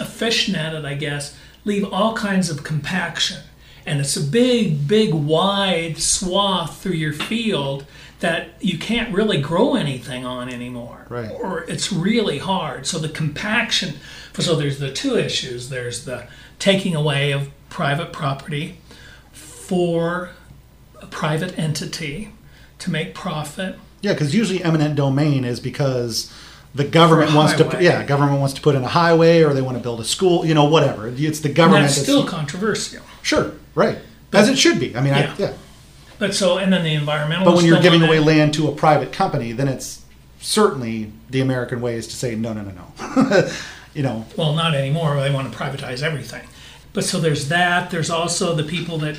efficient 0.00 0.56
at 0.56 0.74
it, 0.74 0.84
I 0.84 0.94
guess, 0.94 1.36
leave 1.64 1.84
all 1.92 2.14
kinds 2.14 2.50
of 2.50 2.64
compaction. 2.64 3.42
And 3.84 4.00
it's 4.00 4.16
a 4.16 4.22
big, 4.22 4.88
big, 4.88 5.14
wide 5.14 5.98
swath 5.98 6.82
through 6.82 6.92
your 6.92 7.12
field 7.12 7.86
that 8.20 8.50
you 8.60 8.78
can't 8.78 9.14
really 9.14 9.40
grow 9.40 9.74
anything 9.74 10.24
on 10.24 10.48
anymore. 10.48 11.06
Right. 11.08 11.30
Or 11.30 11.64
it's 11.64 11.92
really 11.92 12.38
hard. 12.38 12.86
So 12.86 12.98
the 12.98 13.08
compaction, 13.08 13.96
so 14.38 14.56
there's 14.56 14.78
the 14.78 14.92
two 14.92 15.18
issues. 15.18 15.68
There's 15.68 16.04
the 16.04 16.26
taking 16.58 16.94
away 16.94 17.32
of 17.32 17.50
private 17.68 18.12
property 18.12 18.78
for 19.32 20.30
a 21.00 21.06
private 21.06 21.58
entity 21.58 22.32
to 22.78 22.90
make 22.90 23.14
profit. 23.14 23.78
Yeah, 24.06 24.12
because 24.12 24.32
usually 24.32 24.62
eminent 24.62 24.94
domain 24.94 25.44
is 25.44 25.58
because 25.58 26.32
the 26.76 26.84
government 26.84 27.34
wants 27.34 27.54
to. 27.54 27.78
Yeah, 27.80 28.04
government 28.04 28.38
wants 28.38 28.54
to 28.54 28.60
put 28.60 28.76
in 28.76 28.84
a 28.84 28.88
highway, 28.88 29.42
or 29.42 29.52
they 29.52 29.62
want 29.62 29.76
to 29.76 29.82
build 29.82 29.98
a 30.00 30.04
school. 30.04 30.46
You 30.46 30.54
know, 30.54 30.66
whatever. 30.66 31.08
It's 31.08 31.40
the 31.40 31.48
government. 31.48 31.86
that's 31.86 31.96
that's- 31.96 32.06
still 32.06 32.24
controversial. 32.24 33.02
sure, 33.22 33.52
right, 33.74 33.98
as 34.32 34.48
it 34.48 34.58
should 34.58 34.78
be. 34.78 34.96
I 34.96 35.00
mean, 35.00 35.12
Yeah. 35.14 35.34
I, 35.36 35.42
yeah. 35.42 35.52
But 36.20 36.34
so, 36.36 36.58
and 36.58 36.72
then 36.72 36.84
the 36.84 36.94
environmental. 36.94 37.46
But 37.46 37.56
when 37.56 37.64
you're 37.64 37.82
giving 37.82 38.02
away 38.02 38.20
land 38.20 38.54
to 38.54 38.68
a 38.68 38.72
private 38.72 39.12
company, 39.12 39.50
then 39.50 39.66
it's 39.66 40.02
certainly 40.40 41.10
the 41.28 41.40
American 41.40 41.80
way 41.80 41.96
is 41.96 42.06
to 42.06 42.14
say 42.14 42.36
no, 42.36 42.52
no, 42.52 42.62
no, 42.62 42.70
no. 42.70 43.50
you 43.94 44.04
know, 44.04 44.24
well, 44.38 44.54
not 44.54 44.72
anymore. 44.74 45.20
They 45.20 45.32
want 45.32 45.52
to 45.52 45.58
privatize 45.58 46.00
everything. 46.00 46.46
But 46.92 47.04
so 47.04 47.18
there's 47.18 47.48
that. 47.48 47.90
There's 47.90 48.08
also 48.08 48.54
the 48.54 48.62
people 48.62 48.98
that, 48.98 49.18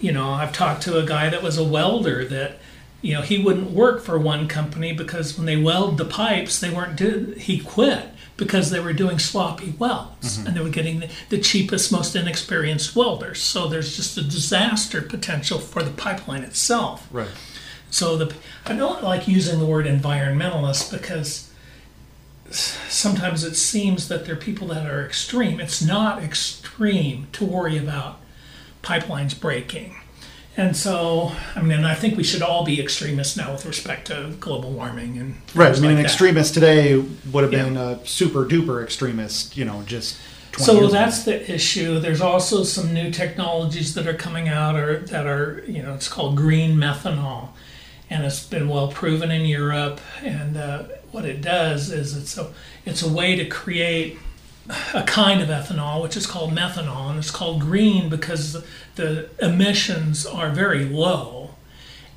you 0.00 0.12
know, 0.12 0.30
I've 0.30 0.52
talked 0.52 0.82
to 0.82 0.98
a 0.98 1.06
guy 1.06 1.30
that 1.30 1.42
was 1.42 1.56
a 1.56 1.64
welder 1.64 2.24
that, 2.26 2.58
you 3.02 3.14
know, 3.14 3.22
he 3.22 3.38
wouldn't 3.38 3.70
work 3.70 4.02
for 4.02 4.18
one 4.18 4.48
company 4.48 4.92
because 4.92 5.36
when 5.36 5.46
they 5.46 5.56
weld 5.56 5.98
the 5.98 6.04
pipes, 6.04 6.58
they 6.58 6.70
weren't 6.70 6.96
do. 6.96 7.34
He 7.38 7.58
quit 7.58 8.08
because 8.36 8.70
they 8.70 8.80
were 8.80 8.92
doing 8.92 9.18
sloppy 9.18 9.74
welds 9.78 10.38
mm-hmm. 10.38 10.46
and 10.46 10.56
they 10.56 10.60
were 10.60 10.68
getting 10.68 11.00
the, 11.00 11.10
the 11.30 11.38
cheapest, 11.38 11.90
most 11.90 12.14
inexperienced 12.14 12.94
welders. 12.94 13.40
So 13.40 13.68
there's 13.68 13.96
just 13.96 14.18
a 14.18 14.22
disaster 14.22 15.02
potential 15.02 15.58
for 15.58 15.82
the 15.82 15.90
pipeline 15.90 16.42
itself. 16.42 17.06
right. 17.10 17.30
So 17.90 18.16
the 18.16 18.34
I 18.66 18.74
don't 18.74 19.02
like 19.02 19.28
using 19.28 19.58
the 19.58 19.66
word 19.66 19.86
environmentalist 19.86 20.90
because 20.90 21.50
sometimes 22.50 23.44
it 23.44 23.54
seems 23.54 24.08
that 24.08 24.26
there 24.26 24.34
are 24.34 24.38
people 24.38 24.68
that 24.68 24.90
are 24.90 25.04
extreme. 25.04 25.60
It's 25.60 25.82
not 25.82 26.22
extreme 26.22 27.28
to 27.32 27.44
worry 27.44 27.78
about 27.78 28.20
pipelines 28.82 29.38
breaking. 29.38 29.96
And 30.58 30.74
so, 30.74 31.32
I 31.54 31.60
mean, 31.60 31.72
and 31.78 31.86
I 31.86 31.94
think 31.94 32.16
we 32.16 32.24
should 32.24 32.40
all 32.40 32.64
be 32.64 32.80
extremists 32.80 33.36
now 33.36 33.52
with 33.52 33.66
respect 33.66 34.06
to 34.06 34.32
global 34.40 34.70
warming 34.70 35.18
and 35.18 35.34
Right. 35.54 35.68
I 35.68 35.80
mean, 35.80 35.90
like 35.90 35.98
an 35.98 36.04
extremist 36.06 36.54
today 36.54 36.96
would 37.30 37.44
have 37.44 37.52
Yeah. 37.52 37.64
been 37.64 37.76
a 37.76 37.98
super 38.06 38.46
duper 38.46 38.82
extremist. 38.82 39.56
You 39.56 39.64
know, 39.66 39.82
just. 39.86 40.16
20 40.52 40.64
So 40.80 40.88
that's 40.88 41.26
ago. 41.26 41.32
the 41.36 41.52
issue. 41.52 42.00
There's 42.00 42.22
also 42.22 42.64
some 42.64 42.94
new 42.94 43.10
technologies 43.10 43.92
that 43.92 44.06
are 44.06 44.14
coming 44.14 44.48
out, 44.48 44.76
or 44.76 45.00
that 45.00 45.26
are 45.26 45.62
you 45.68 45.82
know 45.82 45.92
it's 45.92 46.08
called 46.08 46.34
green 46.36 46.76
methanol, 46.78 47.48
and 48.08 48.24
it's 48.24 48.42
been 48.42 48.66
well 48.66 48.88
proven 48.88 49.30
in 49.30 49.44
Europe. 49.44 50.00
And 50.24 50.56
uh, 50.56 50.84
what 51.12 51.26
it 51.26 51.42
does 51.42 51.90
is 51.92 52.16
it's 52.16 52.38
a 52.38 52.46
it's 52.86 53.02
a 53.02 53.08
way 53.08 53.36
to 53.36 53.44
create 53.44 54.18
a 54.94 55.02
kind 55.04 55.40
of 55.40 55.48
ethanol, 55.48 56.02
which 56.02 56.16
is 56.16 56.26
called 56.26 56.50
methanol, 56.50 57.10
and 57.10 57.18
it's 57.18 57.30
called 57.30 57.60
green 57.60 58.08
because 58.08 58.64
the 58.96 59.28
emissions 59.40 60.26
are 60.26 60.50
very 60.50 60.84
low, 60.84 61.50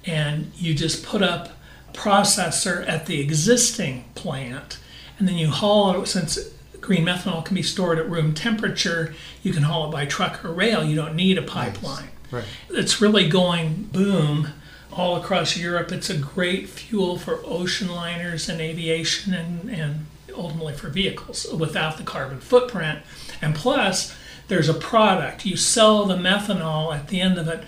and 0.05 0.51
you 0.55 0.73
just 0.73 1.05
put 1.05 1.21
up 1.21 1.49
a 1.89 1.97
processor 1.97 2.87
at 2.87 3.05
the 3.05 3.19
existing 3.19 4.05
plant, 4.15 4.79
and 5.17 5.27
then 5.27 5.35
you 5.35 5.49
haul 5.49 6.01
it 6.01 6.07
since 6.07 6.37
green 6.79 7.05
methanol 7.05 7.43
can 7.43 7.55
be 7.55 7.61
stored 7.61 7.99
at 7.99 8.09
room 8.09 8.33
temperature. 8.33 9.13
You 9.43 9.53
can 9.53 9.63
haul 9.63 9.89
it 9.89 9.91
by 9.91 10.05
truck 10.05 10.43
or 10.43 10.51
rail. 10.51 10.83
You 10.83 10.95
don't 10.95 11.15
need 11.15 11.37
a 11.37 11.41
pipeline. 11.41 12.09
Right. 12.31 12.45
It's 12.69 13.01
really 13.01 13.27
going 13.27 13.89
boom 13.91 14.49
all 14.91 15.15
across 15.17 15.57
Europe. 15.57 15.91
It's 15.91 16.09
a 16.09 16.17
great 16.17 16.69
fuel 16.69 17.17
for 17.17 17.41
ocean 17.45 17.89
liners 17.89 18.49
and 18.49 18.61
aviation 18.61 19.33
and, 19.33 19.69
and 19.69 20.05
ultimately 20.39 20.73
for 20.73 20.89
vehicles 20.89 21.45
without 21.53 21.97
the 21.97 22.03
carbon 22.03 22.39
footprint. 22.39 22.99
And 23.41 23.55
plus, 23.55 24.15
there's 24.47 24.69
a 24.69 24.73
product. 24.73 25.45
You 25.45 25.57
sell 25.57 26.05
the 26.05 26.15
methanol 26.15 26.93
at 26.95 27.07
the 27.07 27.21
end 27.21 27.37
of 27.37 27.47
it. 27.47 27.63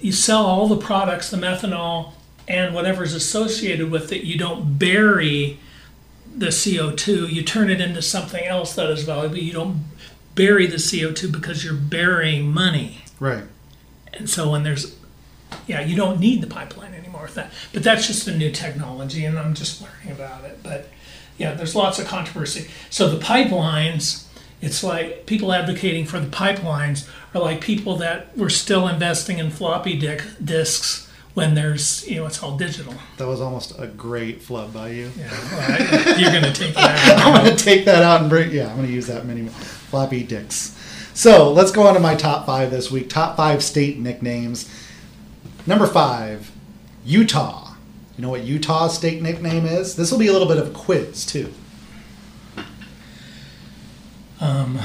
You 0.00 0.12
sell 0.12 0.46
all 0.46 0.68
the 0.68 0.76
products, 0.76 1.30
the 1.30 1.36
methanol 1.36 2.12
and 2.46 2.74
whatever's 2.74 3.14
associated 3.14 3.90
with 3.90 4.12
it. 4.12 4.24
You 4.24 4.38
don't 4.38 4.78
bury 4.78 5.58
the 6.36 6.46
CO2. 6.46 7.32
You 7.32 7.42
turn 7.42 7.70
it 7.70 7.80
into 7.80 8.02
something 8.02 8.44
else 8.44 8.74
that 8.74 8.90
is 8.90 9.04
valuable. 9.04 9.38
You 9.38 9.52
don't 9.52 9.84
bury 10.34 10.66
the 10.66 10.76
CO2 10.76 11.32
because 11.32 11.64
you're 11.64 11.74
burying 11.74 12.52
money. 12.52 13.04
Right. 13.20 13.44
And 14.12 14.28
so 14.28 14.50
when 14.50 14.62
there's, 14.62 14.96
yeah, 15.66 15.80
you 15.80 15.96
don't 15.96 16.20
need 16.20 16.42
the 16.42 16.46
pipeline 16.46 16.94
anymore 16.94 17.22
with 17.22 17.34
that. 17.34 17.52
But 17.72 17.82
that's 17.82 18.06
just 18.06 18.28
a 18.28 18.36
new 18.36 18.50
technology, 18.50 19.24
and 19.24 19.38
I'm 19.38 19.54
just 19.54 19.80
learning 19.80 20.12
about 20.12 20.44
it. 20.44 20.60
But 20.62 20.88
yeah, 21.38 21.54
there's 21.54 21.74
lots 21.74 21.98
of 21.98 22.06
controversy. 22.06 22.68
So 22.90 23.08
the 23.08 23.18
pipelines, 23.22 24.26
it's 24.60 24.82
like 24.84 25.26
people 25.26 25.52
advocating 25.52 26.04
for 26.06 26.20
the 26.20 26.26
pipelines 26.28 27.08
are 27.34 27.40
like 27.40 27.60
people 27.60 27.96
that 27.96 28.36
were 28.36 28.50
still 28.50 28.86
investing 28.88 29.38
in 29.38 29.50
floppy 29.50 29.98
dick 29.98 30.22
disks 30.42 31.10
when 31.34 31.54
there's, 31.54 32.06
you 32.08 32.16
know, 32.16 32.26
it's 32.26 32.40
all 32.42 32.56
digital. 32.56 32.94
That 33.18 33.26
was 33.26 33.40
almost 33.40 33.72
a 33.76 33.88
great 33.88 34.40
flub 34.40 34.72
by 34.72 34.90
you. 34.90 35.10
Yeah, 35.18 35.30
well, 35.30 35.60
I- 35.60 36.14
you're 36.20 36.30
going 36.30 36.44
to 36.44 36.52
take 36.52 36.74
that. 36.74 37.18
I'm 37.26 37.42
going 37.44 37.56
to 37.56 37.62
take 37.64 37.84
that 37.86 38.02
out 38.04 38.20
and 38.20 38.30
bring. 38.30 38.52
Yeah, 38.52 38.68
I'm 38.70 38.76
going 38.76 38.86
to 38.86 38.92
use 38.94 39.08
that 39.08 39.26
many 39.26 39.48
floppy 39.48 40.22
dicks. 40.22 40.70
So 41.12 41.52
let's 41.52 41.72
go 41.72 41.86
on 41.88 41.94
to 41.94 42.00
my 42.00 42.14
top 42.14 42.46
five 42.46 42.70
this 42.70 42.90
week. 42.90 43.08
Top 43.10 43.36
five 43.36 43.62
state 43.64 43.98
nicknames. 43.98 44.70
Number 45.66 45.86
five, 45.88 46.52
Utah. 47.04 47.63
You 48.16 48.22
know 48.22 48.30
what 48.30 48.44
Utah's 48.44 48.94
state 48.94 49.20
nickname 49.22 49.66
is? 49.66 49.96
This 49.96 50.10
will 50.12 50.18
be 50.18 50.28
a 50.28 50.32
little 50.32 50.48
bit 50.48 50.58
of 50.58 50.68
a 50.68 50.70
quiz 50.70 51.26
too. 51.26 51.52
Um, 54.40 54.78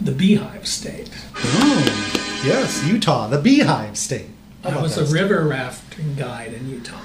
the 0.00 0.12
Beehive 0.12 0.66
State. 0.66 1.10
Oh, 1.36 2.40
yes, 2.44 2.84
Utah, 2.86 3.28
the 3.28 3.38
Beehive 3.40 3.96
State. 3.96 4.30
How 4.64 4.78
I 4.80 4.82
was 4.82 4.96
a 4.98 5.04
river 5.06 5.44
rafting 5.46 6.14
guide 6.16 6.52
in 6.52 6.68
Utah. 6.68 7.00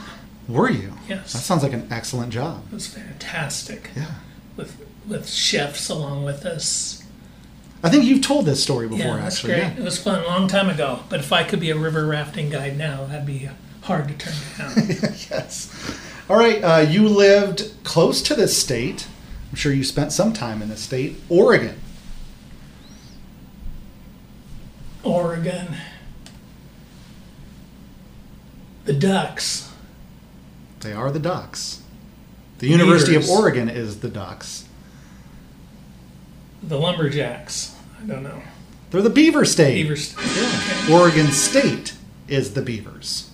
Were 0.48 0.70
you? 0.70 0.94
Yes. 1.08 1.34
That 1.34 1.40
sounds 1.40 1.64
like 1.64 1.74
an 1.74 1.88
excellent 1.90 2.34
job. 2.34 2.64
It 2.72 2.76
was 2.76 2.88
fantastic 2.88 3.92
Yeah. 3.96 4.12
with 4.56 4.76
with 5.08 5.30
chefs 5.30 5.90
along 5.90 6.24
with 6.24 6.46
us. 6.46 7.04
I 7.84 7.90
think 7.90 8.06
you've 8.06 8.22
told 8.22 8.46
this 8.46 8.64
story 8.64 8.88
before, 8.88 9.18
Yeah, 9.18 9.26
actually. 9.26 9.54
great. 9.54 9.64
Yeah. 9.64 9.74
It 9.74 9.84
was 9.84 9.98
fun 9.98 10.24
a 10.24 10.28
long 10.28 10.48
time 10.48 10.70
ago. 10.70 11.02
But 11.10 11.20
if 11.20 11.34
I 11.34 11.44
could 11.44 11.60
be 11.60 11.70
a 11.72 11.78
river 11.78 12.06
rafting 12.06 12.50
guide 12.50 12.78
now, 12.78 13.06
that'd 13.06 13.26
be 13.26 13.50
hard 13.84 14.08
to 14.08 14.14
turn 14.16 14.34
down. 14.58 14.74
yes. 14.88 16.00
All 16.30 16.38
right. 16.38 16.64
Uh, 16.64 16.86
you 16.90 17.08
lived 17.08 17.72
close 17.84 18.22
to 18.24 18.36
this 18.36 18.60
state. 18.60 19.08
I'm 19.52 19.56
sure 19.56 19.72
you 19.72 19.84
spent 19.84 20.12
some 20.12 20.34
time 20.34 20.62
in 20.62 20.70
the 20.70 20.78
state, 20.78 21.18
Oregon. 21.30 21.80
Oregon. 25.04 25.76
The 28.86 28.94
Ducks. 28.94 29.72
They 30.80 30.94
are 30.94 31.12
the 31.12 31.20
Ducks. 31.20 31.82
The 32.60 32.68
University 32.68 33.16
of 33.16 33.30
Oregon 33.30 33.70
is 33.70 34.00
the 34.00 34.10
Ducks. 34.10 34.68
The 36.62 36.80
Lumberjacks. 36.80 37.76
I 38.02 38.06
don't 38.06 38.24
know. 38.24 38.42
They're 38.92 39.02
the 39.02 39.10
Beaver 39.10 39.44
State. 39.46 39.84
Beaver 39.84 39.96
State. 39.96 40.26
Okay. 40.26 40.94
Oregon 40.94 41.28
State 41.28 41.96
is 42.28 42.54
the 42.54 42.62
Beavers. 42.62 43.30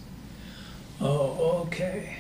Oh, 1.02 1.64
okay. 1.68 2.18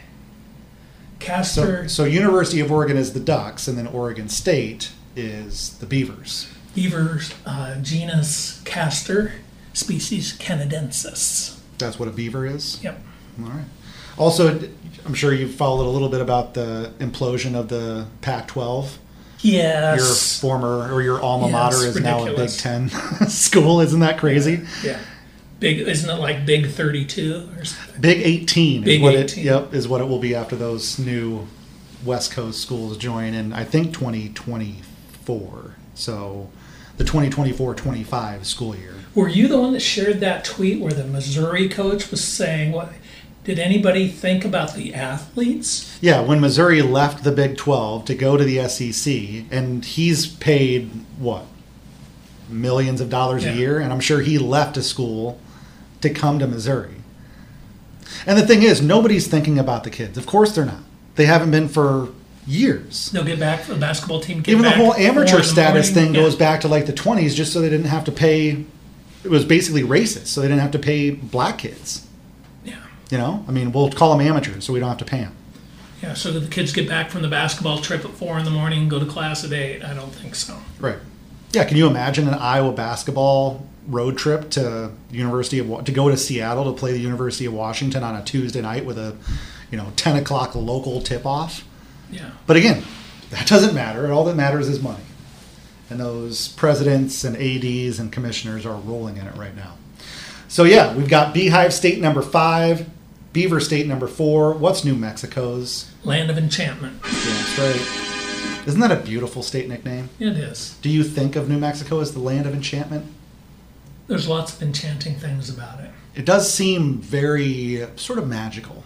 So, 1.21 1.25
Casper, 1.25 1.89
so 1.89 2.05
University 2.05 2.61
of 2.61 2.71
Oregon 2.71 2.95
is 2.95 3.13
the 3.13 3.19
Ducks, 3.19 3.67
and 3.67 3.77
then 3.77 3.87
Oregon 3.87 4.29
State 4.29 4.91
is 5.15 5.77
the 5.79 5.85
Beavers. 5.85 6.47
beavers, 6.73 7.33
uh, 7.45 7.75
genus 7.81 8.61
Castor, 8.63 9.33
species 9.73 10.37
canadensis. 10.37 11.59
That's 11.77 11.99
what 11.99 12.07
a 12.07 12.11
beaver 12.11 12.45
is. 12.45 12.81
Yep. 12.83 12.99
All 13.43 13.49
right. 13.49 13.65
Also, 14.17 14.59
I'm 15.05 15.13
sure 15.13 15.33
you've 15.33 15.55
followed 15.55 15.85
a 15.87 15.89
little 15.91 16.09
bit 16.09 16.21
about 16.21 16.53
the 16.53 16.93
implosion 16.99 17.55
of 17.55 17.67
the 17.69 18.05
Pac-12. 18.21 18.97
Your 19.41 19.99
former 20.05 20.91
or 20.93 21.01
your 21.01 21.21
alma 21.21 21.47
Yeah, 21.47 21.51
mater 21.53 21.85
is 21.85 21.99
now 21.99 22.25
a 22.27 22.35
Big. 22.35 22.49
Ten 22.49 22.89
school. 23.29 23.79
Isn't 23.81 24.01
that 24.01 24.17
crazy? 24.19 24.61
Yeah. 24.83 24.99
Big, 25.59 25.79
isn't 25.79 26.09
it 26.09 26.19
like 26.21 26.45
Big 26.45 26.67
32 26.69 27.49
or 27.57 27.65
something? 27.65 28.01
Big 28.01 28.25
18 28.25 28.83
Big 28.83 28.95
is 28.99 29.01
what 29.03 29.15
18. 29.15 29.39
it. 29.39 29.45
Yep, 29.45 29.73
is 29.73 29.87
what 29.87 30.01
it 30.01 30.05
will 30.05 30.19
be 30.19 30.33
after 30.33 30.55
those 30.55 30.97
new 30.99 31.47
West 32.05 32.31
Coast 32.31 32.61
schools 32.61 32.97
join 32.97 33.33
in. 33.33 33.51
I 33.53 33.63
think 33.65 33.93
2024. 33.93 35.75
So 35.95 36.49
the 36.97 37.03
2024-25 37.03 38.45
school 38.45 38.75
year. 38.75 38.93
Were 39.15 39.27
you 39.27 39.47
the 39.47 39.59
one 39.59 39.73
that 39.73 39.81
shared 39.81 40.19
that 40.21 40.45
tweet 40.45 40.79
where 40.79 40.93
the 40.93 41.03
Missouri 41.05 41.67
coach 41.67 42.09
was 42.11 42.23
saying, 42.23 42.71
what? 42.71 42.91
Did 43.43 43.57
anybody 43.57 44.07
think 44.09 44.45
about 44.45 44.75
the 44.75 44.93
athletes? 44.93 45.97
Yeah, 46.01 46.21
when 46.21 46.39
Missouri 46.39 46.81
left 46.81 47.23
the 47.23 47.31
Big 47.31 47.57
12 47.57 48.05
to 48.05 48.15
go 48.15 48.37
to 48.37 48.43
the 48.43 48.67
SEC, 48.67 49.45
and 49.49 49.83
he's 49.83 50.27
paid 50.27 50.89
what 51.17 51.45
millions 52.49 53.01
of 53.01 53.09
dollars 53.09 53.43
Yeah. 53.45 53.53
a 53.53 53.55
year, 53.55 53.79
and 53.79 53.91
I'm 53.91 53.99
sure 54.01 54.19
he 54.21 54.37
left 54.37 54.77
a 54.77 54.83
school 54.83 55.39
to 56.01 56.09
come 56.09 56.39
to 56.39 56.47
Missouri. 56.47 56.95
And 58.25 58.37
the 58.37 58.45
thing 58.47 58.63
is, 58.63 58.81
nobody's 58.81 59.27
thinking 59.27 59.59
about 59.59 59.83
the 59.83 59.89
kids. 59.89 60.17
Of 60.17 60.25
course, 60.25 60.53
they're 60.55 60.65
not. 60.65 60.81
They 61.15 61.25
haven't 61.25 61.51
been 61.51 61.67
for 61.67 62.09
years. 62.47 63.09
They'll 63.11 63.23
get 63.23 63.39
back, 63.39 63.61
for 63.61 63.73
the 63.73 63.79
basketball 63.79 64.19
team 64.21 64.41
get 64.41 64.51
Even 64.51 64.63
the 64.63 64.71
whole 64.71 64.91
at 64.93 64.97
four 64.97 65.01
in 65.05 65.09
amateur 65.17 65.43
status 65.43 65.91
morning. 65.93 66.13
thing 66.13 66.15
Yeah. 66.15 66.21
goes 66.21 66.35
back 66.35 66.61
to 66.61 66.67
like 66.67 66.85
the 66.85 66.93
20s, 66.93 67.35
just 67.35 67.53
so 67.53 67.61
they 67.61 67.69
didn't 67.69 67.87
have 67.87 68.05
to 68.05 68.11
pay. 68.11 68.65
It 69.23 69.29
was 69.29 69.45
basically 69.45 69.83
racist, 69.83 70.27
so 70.27 70.41
they 70.41 70.47
didn't 70.47 70.61
have 70.61 70.71
to 70.71 70.79
pay 70.79 71.11
black 71.11 71.57
kids. 71.59 72.07
Yeah. 72.63 72.75
You 73.11 73.17
know, 73.17 73.43
I 73.47 73.51
mean, 73.51 73.71
we'll 73.71 73.91
call 73.91 74.17
them 74.17 74.25
amateurs, 74.25 74.65
so 74.65 74.73
we 74.73 74.79
don't 74.79 74.89
have 74.89 74.97
to 74.99 75.05
pay 75.05 75.19
them. 75.19 75.33
Yeah, 76.01 76.13
so 76.13 76.31
that 76.31 76.39
the 76.39 76.47
kids 76.47 76.71
get 76.71 76.87
back 76.87 77.09
from 77.11 77.21
the 77.21 77.27
basketball 77.27 77.79
trip 77.79 78.05
at 78.05 78.11
four 78.11 78.39
in 78.39 78.45
the 78.45 78.51
morning, 78.51 78.87
go 78.87 78.99
to 78.99 79.05
class 79.05 79.43
at 79.43 79.51
eight. 79.51 79.83
I 79.83 79.93
don't 79.93 80.13
think 80.15 80.33
so. 80.33 80.55
Right. 80.79 80.97
Yeah. 81.51 81.65
Can 81.65 81.75
you 81.77 81.87
imagine 81.87 82.27
an 82.27 82.35
Iowa 82.35 82.71
basketball 82.71 83.67
road 83.89 84.17
trip 84.17 84.49
to 84.51 84.91
University 85.11 85.59
of 85.59 85.83
to 85.83 85.91
go 85.91 86.09
to 86.09 86.15
Seattle 86.15 86.71
to 86.71 86.79
play 86.79 86.91
the 86.91 86.99
University 86.99 87.45
of 87.45 87.53
Washington 87.53 88.03
on 88.03 88.15
a 88.15 88.23
Tuesday 88.23 88.61
night 88.61 88.85
with 88.85 88.97
a, 88.97 89.15
you 89.71 89.77
know, 89.77 89.91
ten 89.95 90.15
o'clock 90.15 90.55
local 90.55 91.01
tip 91.01 91.25
off? 91.25 91.65
Yeah. 92.11 92.31
But 92.47 92.57
again, 92.57 92.83
that 93.31 93.47
doesn't 93.47 93.75
matter. 93.75 94.11
All 94.13 94.23
that 94.25 94.35
matters 94.35 94.67
is 94.69 94.81
money, 94.81 95.03
and 95.89 95.99
those 95.99 96.47
presidents 96.49 97.23
and 97.23 97.35
ads 97.35 97.99
and 97.99 98.11
commissioners 98.11 98.65
are 98.65 98.75
rolling 98.75 99.17
in 99.17 99.27
it 99.27 99.35
right 99.35 99.55
now. 99.55 99.75
So 100.47 100.63
yeah, 100.63 100.95
we've 100.95 101.09
got 101.09 101.33
Beehive 101.33 101.73
State 101.73 101.99
number 101.99 102.21
five, 102.21 102.89
Beaver 103.33 103.59
State 103.59 103.85
number 103.85 104.07
four. 104.07 104.53
What's 104.53 104.83
New 104.83 104.95
Mexico's? 104.95 105.91
Land 106.03 106.31
of 106.31 106.37
enchantment. 106.37 106.99
Yeah, 107.03 107.11
that's 107.11 107.59
right. 107.59 108.65
Isn't 108.67 108.81
that 108.81 108.91
a 108.91 108.97
beautiful 108.97 109.41
state 109.41 109.67
nickname? 109.67 110.09
It 110.19 110.35
is. 110.37 110.77
Do 110.81 110.89
you 110.89 111.03
think 111.03 111.35
of 111.35 111.49
New 111.49 111.57
Mexico 111.57 112.01
as 112.01 112.13
the 112.13 112.19
land 112.19 112.45
of 112.45 112.53
enchantment? 112.53 113.05
There's 114.09 114.27
lots 114.27 114.55
of 114.55 114.63
enchanting 114.63 115.15
things 115.15 115.51
about 115.51 115.79
it. 115.79 115.91
It 116.15 116.25
does 116.25 116.51
seem 116.51 116.97
very 116.97 117.85
sort 117.95 118.17
of 118.17 118.27
magical. 118.27 118.83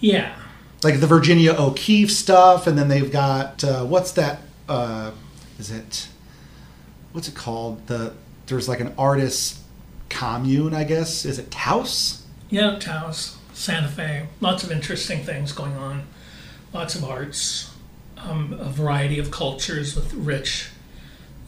Yeah. 0.00 0.34
Like 0.82 0.98
the 0.98 1.06
Virginia 1.06 1.54
O'Keeffe 1.56 2.10
stuff, 2.10 2.66
and 2.66 2.76
then 2.76 2.88
they've 2.88 3.10
got 3.10 3.62
uh, 3.62 3.84
what's 3.84 4.10
that? 4.12 4.40
Uh, 4.68 5.12
is 5.60 5.70
it 5.70 6.08
what's 7.12 7.28
it 7.28 7.36
called? 7.36 7.86
The 7.86 8.12
there's 8.46 8.68
like 8.68 8.80
an 8.80 8.92
artist 8.98 9.60
commune, 10.08 10.74
I 10.74 10.82
guess. 10.82 11.24
Is 11.24 11.38
it 11.38 11.52
Taos? 11.52 12.26
Yeah, 12.50 12.76
Taos, 12.80 13.36
Santa 13.52 13.88
Fe, 13.88 14.26
lots 14.40 14.64
of 14.64 14.72
interesting 14.72 15.22
things 15.22 15.52
going 15.52 15.76
on. 15.76 16.06
Lots 16.72 16.96
of 16.96 17.04
arts, 17.04 17.72
um, 18.16 18.52
a 18.54 18.68
variety 18.68 19.20
of 19.20 19.30
cultures 19.30 19.94
with 19.94 20.12
rich, 20.12 20.70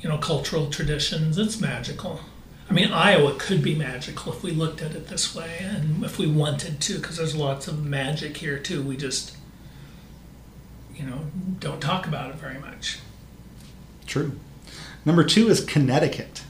you 0.01 0.09
know, 0.09 0.19
cultural 0.19 0.71
traditions. 0.71 1.37
It's 1.37 1.61
magical. 1.61 2.21
I 2.71 2.73
mean, 2.73 2.93
Iowa 2.93 3.35
could 3.37 3.63
be 3.65 3.75
magical 3.75 4.33
if 4.33 4.45
we 4.45 4.53
looked 4.53 4.81
at 4.81 4.93
it 4.95 5.09
this 5.09 5.35
way, 5.35 5.57
and 5.61 6.05
if 6.05 6.19
we 6.19 6.29
wanted 6.29 6.81
to, 6.83 6.99
because 6.99 7.17
there's 7.17 7.35
lots 7.35 7.67
of 7.67 7.85
magic 7.85 8.37
here 8.37 8.61
too. 8.61 8.81
We 8.81 8.97
just, 8.97 9.37
you 10.95 11.05
know, 11.05 11.27
don't 11.59 11.81
talk 11.81 12.07
about 12.07 12.31
it 12.31 12.37
very 12.37 12.61
much. 12.61 13.01
True. 14.07 14.39
Number 15.05 15.25
two 15.25 15.49
is 15.49 15.65
Connecticut. 15.65 16.45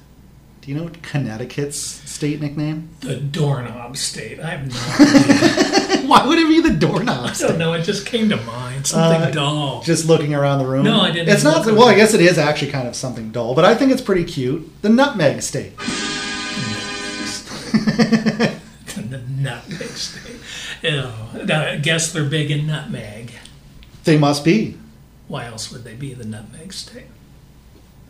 Do 0.61 0.71
you 0.71 0.77
know 0.77 0.85
what 0.85 1.03
Connecticut's 1.03 1.79
state 1.79 2.39
nickname? 2.43 2.91
The 3.01 3.17
doorknob 3.17 3.97
state. 3.97 4.41
I 4.41 4.51
have 4.51 4.69
no 4.69 5.07
idea. 5.97 6.07
Why 6.07 6.27
would 6.27 6.39
it 6.39 6.49
be 6.49 6.61
the 6.61 6.75
doorknob 6.77 7.31
I 7.31 7.33
state? 7.33 7.49
don't 7.49 7.59
know. 7.59 7.73
It 7.73 7.83
just 7.85 8.05
came 8.05 8.29
to 8.29 8.37
mind. 8.37 8.87
Something 8.87 9.23
Uh, 9.23 9.31
dull. 9.31 9.81
Just 9.83 10.05
looking 10.07 10.35
around 10.35 10.59
the 10.59 10.67
room. 10.67 10.85
No, 10.85 11.01
I 11.01 11.13
didn't 11.13 11.31
It's 11.31 11.45
not. 11.45 11.65
Well, 11.65 11.89
I 11.89 11.95
guess 11.95 12.13
it 12.13 12.21
is 12.21 12.37
actually 12.37 12.73
kind 12.73 12.87
of 12.87 12.95
something 12.95 13.31
dull, 13.31 13.55
but 13.55 13.65
I 13.65 13.75
think 13.75 13.91
it's 13.91 14.03
pretty 14.03 14.25
cute. 14.25 14.83
The 14.83 14.91
Nutmeg 14.91 15.41
State. 15.41 15.73
the 19.09 19.23
nutmeg. 19.29 19.91
Ew. 20.83 21.45
Now, 21.45 21.67
I 21.67 21.77
guess 21.77 22.13
they're 22.13 22.25
big 22.25 22.51
in 22.51 22.67
nutmeg. 22.67 23.33
They 24.05 24.19
must 24.19 24.45
be. 24.45 24.77
Why 25.29 25.47
else 25.47 25.71
would 25.71 25.85
they 25.85 25.95
be 25.95 26.15
the 26.15 26.25
nutmeg 26.25 26.73
state? 26.73 27.07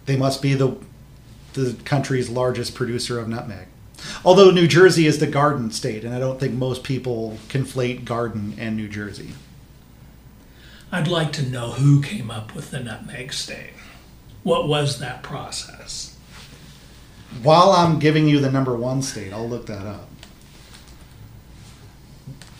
They 0.06 0.16
must 0.16 0.40
be 0.42 0.54
the 0.54 0.76
the 1.52 1.76
country's 1.84 2.30
largest 2.30 2.74
producer 2.74 3.18
of 3.18 3.28
nutmeg. 3.28 3.66
Although 4.24 4.50
New 4.50 4.66
Jersey 4.66 5.06
is 5.06 5.18
the 5.18 5.26
garden 5.26 5.70
state, 5.70 6.04
and 6.04 6.14
I 6.14 6.20
don't 6.20 6.38
think 6.38 6.54
most 6.54 6.84
people 6.84 7.38
conflate 7.48 8.04
garden 8.04 8.54
and 8.58 8.76
New 8.76 8.88
Jersey. 8.88 9.30
I'd 10.92 11.08
like 11.08 11.32
to 11.34 11.42
know 11.42 11.72
who 11.72 12.02
came 12.02 12.30
up 12.30 12.54
with 12.54 12.70
the 12.70 12.80
nutmeg 12.80 13.32
state. 13.32 13.72
What 14.42 14.68
was 14.68 14.98
that 14.98 15.22
process? 15.22 16.09
While 17.42 17.70
I'm 17.70 17.98
giving 17.98 18.28
you 18.28 18.40
the 18.40 18.50
number 18.50 18.76
one 18.76 19.02
state, 19.02 19.32
I'll 19.32 19.48
look 19.48 19.66
that 19.66 19.86
up. 19.86 20.08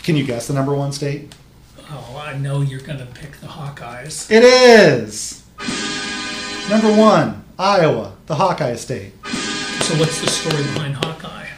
Can 0.02 0.16
you 0.16 0.24
guess 0.24 0.46
the 0.46 0.54
number 0.54 0.74
one 0.74 0.92
state? 0.92 1.34
Oh, 1.90 2.22
I 2.24 2.38
know 2.38 2.60
you're 2.62 2.80
going 2.80 2.98
to 2.98 3.06
pick 3.06 3.36
the 3.40 3.48
Hawkeyes. 3.48 4.30
It 4.30 4.44
is 4.44 5.44
number 6.70 6.96
one, 6.96 7.44
Iowa, 7.58 8.14
the 8.26 8.36
Hawkeye 8.36 8.76
State. 8.76 9.12
So, 9.26 9.98
what's 9.98 10.20
the 10.20 10.28
story 10.28 10.62
behind 10.62 10.94
Hawkeye? 10.94 11.48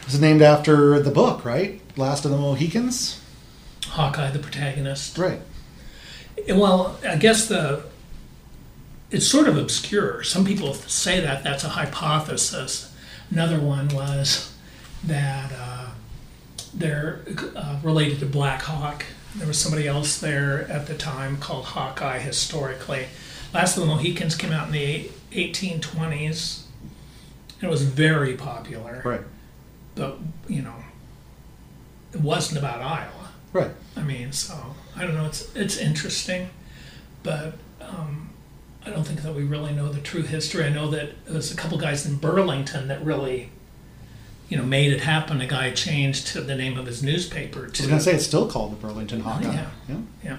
It 0.00 0.04
was 0.06 0.20
named 0.20 0.42
after 0.42 1.00
the 1.00 1.12
book, 1.12 1.44
right? 1.44 1.80
Last 1.96 2.24
of 2.24 2.32
the 2.32 2.36
Mohicans. 2.36 3.20
Hawkeye, 3.86 4.32
the 4.32 4.40
protagonist. 4.40 5.16
Right. 5.16 5.40
Well, 6.48 6.98
I 7.06 7.16
guess 7.16 7.46
the 7.46 7.84
it's 9.14 9.26
sort 9.28 9.46
of 9.46 9.56
obscure. 9.56 10.24
Some 10.24 10.44
people 10.44 10.74
say 10.74 11.20
that 11.20 11.44
that's 11.44 11.62
a 11.62 11.68
hypothesis. 11.68 12.92
Another 13.30 13.60
one 13.60 13.86
was 13.88 14.52
that 15.04 15.52
uh, 15.56 15.90
they're 16.74 17.20
uh, 17.54 17.78
related 17.84 18.18
to 18.20 18.26
Black 18.26 18.62
Hawk. 18.62 19.04
There 19.36 19.46
was 19.46 19.56
somebody 19.58 19.86
else 19.86 20.18
there 20.18 20.66
at 20.68 20.88
the 20.88 20.94
time 20.96 21.36
called 21.36 21.66
Hawkeye 21.66 22.18
historically. 22.18 23.06
Last 23.52 23.76
of 23.76 23.82
the 23.82 23.86
Mohicans 23.86 24.34
came 24.34 24.50
out 24.50 24.66
in 24.66 24.72
the 24.72 25.10
1820s. 25.30 26.64
It 27.62 27.68
was 27.68 27.82
very 27.82 28.34
popular, 28.34 29.00
Right. 29.04 29.20
but 29.94 30.18
you 30.48 30.60
know, 30.62 30.74
it 32.12 32.20
wasn't 32.20 32.58
about 32.58 32.80
Iowa. 32.82 33.30
Right. 33.52 33.70
I 33.96 34.02
mean, 34.02 34.32
so 34.32 34.74
I 34.96 35.02
don't 35.02 35.14
know. 35.14 35.26
It's 35.26 35.54
it's 35.54 35.76
interesting, 35.78 36.50
but 37.22 37.54
um, 37.80 38.30
I 38.86 38.90
don't 38.90 39.04
think 39.04 39.22
that 39.22 39.34
we 39.34 39.44
really 39.44 39.72
know 39.72 39.90
the 39.90 40.00
true 40.00 40.22
history. 40.22 40.64
I 40.64 40.68
know 40.68 40.90
that 40.90 41.24
there's 41.26 41.52
a 41.52 41.56
couple 41.56 41.78
guys 41.78 42.04
in 42.06 42.16
Burlington 42.16 42.88
that 42.88 43.02
really, 43.04 43.50
you 44.48 44.56
know, 44.56 44.64
made 44.64 44.92
it 44.92 45.00
happen. 45.00 45.40
A 45.40 45.46
guy 45.46 45.70
changed 45.70 46.34
the 46.34 46.54
name 46.54 46.78
of 46.78 46.86
his 46.86 47.02
newspaper 47.02 47.66
to. 47.66 47.82
I 47.82 47.86
was 47.86 47.86
going 47.86 47.98
to 47.98 48.04
say 48.04 48.14
it's 48.14 48.26
still 48.26 48.48
called 48.48 48.72
the 48.72 48.76
Burlington 48.76 49.20
Hawkeye. 49.20 49.52
yeah. 49.52 49.70
yeah. 49.88 49.96
yeah, 50.22 50.36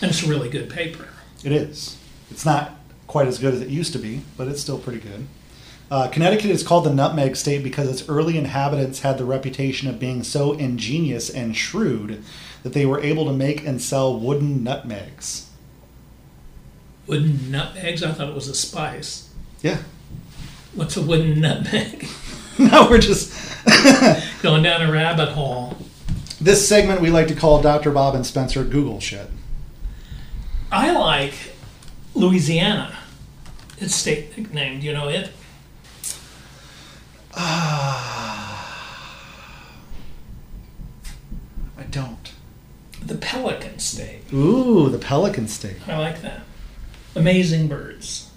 and 0.00 0.10
it's 0.10 0.22
a 0.22 0.28
really 0.28 0.48
good 0.48 0.70
paper. 0.70 1.08
It 1.42 1.52
is. 1.52 1.98
It's 2.30 2.46
not 2.46 2.76
quite 3.06 3.26
as 3.26 3.38
good 3.38 3.54
as 3.54 3.60
it 3.60 3.68
used 3.68 3.92
to 3.92 3.98
be, 3.98 4.22
but 4.36 4.48
it's 4.48 4.60
still 4.60 4.78
pretty 4.78 5.00
good. 5.00 5.26
Uh, 5.90 6.08
Connecticut 6.08 6.50
is 6.50 6.62
called 6.62 6.84
the 6.84 6.94
Nutmeg 6.94 7.36
State 7.36 7.62
because 7.62 7.90
its 7.90 8.08
early 8.08 8.38
inhabitants 8.38 9.00
had 9.00 9.18
the 9.18 9.24
reputation 9.24 9.88
of 9.88 9.98
being 10.00 10.22
so 10.22 10.52
ingenious 10.52 11.28
and 11.28 11.56
shrewd 11.56 12.24
that 12.62 12.72
they 12.72 12.86
were 12.86 13.00
able 13.00 13.26
to 13.26 13.32
make 13.32 13.64
and 13.66 13.80
sell 13.82 14.18
wooden 14.18 14.64
nutmegs. 14.64 15.50
Wooden 17.06 17.50
nutmegs. 17.50 18.02
I 18.02 18.12
thought 18.12 18.28
it 18.28 18.34
was 18.34 18.48
a 18.48 18.54
spice. 18.54 19.30
Yeah. 19.62 19.78
What's 20.74 20.96
a 20.96 21.02
wooden 21.02 21.40
nutmeg? 21.40 22.08
now 22.58 22.88
we're 22.88 22.98
just. 22.98 23.32
Going 24.42 24.62
down 24.62 24.82
a 24.82 24.90
rabbit 24.90 25.30
hole. 25.30 25.76
This 26.40 26.68
segment 26.68 27.00
we 27.00 27.10
like 27.10 27.28
to 27.28 27.34
call 27.34 27.62
Dr. 27.62 27.90
Bob 27.90 28.14
and 28.14 28.26
Spencer 28.26 28.64
Google 28.64 29.00
shit. 29.00 29.28
I 30.70 30.92
like 30.92 31.34
Louisiana. 32.14 32.96
It's 33.78 33.94
state 33.94 34.36
nicknamed. 34.36 34.82
You 34.82 34.92
know 34.92 35.08
it. 35.08 35.30
I 37.36 38.60
don't. 41.90 42.32
The 43.04 43.16
Pelican 43.16 43.78
State. 43.78 44.22
Ooh, 44.32 44.88
the 44.88 44.98
Pelican 44.98 45.48
State. 45.48 45.76
I 45.86 45.98
like 45.98 46.22
that. 46.22 46.40
Amazing 47.14 47.68
birds. 47.68 48.30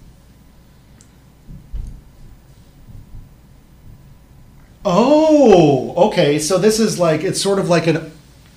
Oh, 4.86 5.93
okay. 6.07 6.39
So 6.39 6.57
this 6.57 6.80
is 6.80 6.97
like 6.97 7.21
it's 7.21 7.41
sort 7.41 7.59
of 7.59 7.69
like 7.69 7.88
an 7.88 8.11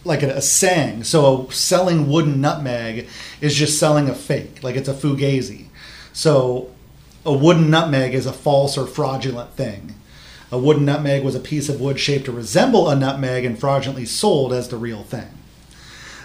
like 0.05 0.23
a, 0.23 0.37
a 0.37 0.43
saying. 0.43 1.05
So 1.05 1.49
a 1.49 1.53
selling 1.53 2.09
wooden 2.09 2.41
nutmeg 2.41 3.09
is 3.41 3.55
just 3.55 3.79
selling 3.79 4.09
a 4.09 4.15
fake, 4.15 4.63
like 4.63 4.77
it's 4.77 4.89
a 4.89 4.95
fugazi. 4.95 5.67
So 6.13 6.71
a 7.25 7.33
wooden 7.33 7.71
nutmeg 7.71 8.15
is 8.15 8.27
a 8.27 8.33
false 8.33 8.79
or 8.79 8.87
fraudulent 8.87 9.55
thing. 9.55 9.95
A 10.53 10.59
wooden 10.59 10.85
nutmeg 10.85 11.25
was 11.25 11.35
a 11.35 11.41
piece 11.41 11.69
of 11.69 11.81
wood 11.81 12.01
shaped 12.01 12.27
to 12.27 12.33
resemble 12.33 12.89
a 12.89 12.97
nutmeg 12.97 13.45
and 13.45 13.59
fraudulently 13.59 14.07
sold 14.07 14.53
as 14.53 14.69
the 14.69 14.77
real 14.77 15.03
thing. 15.03 15.40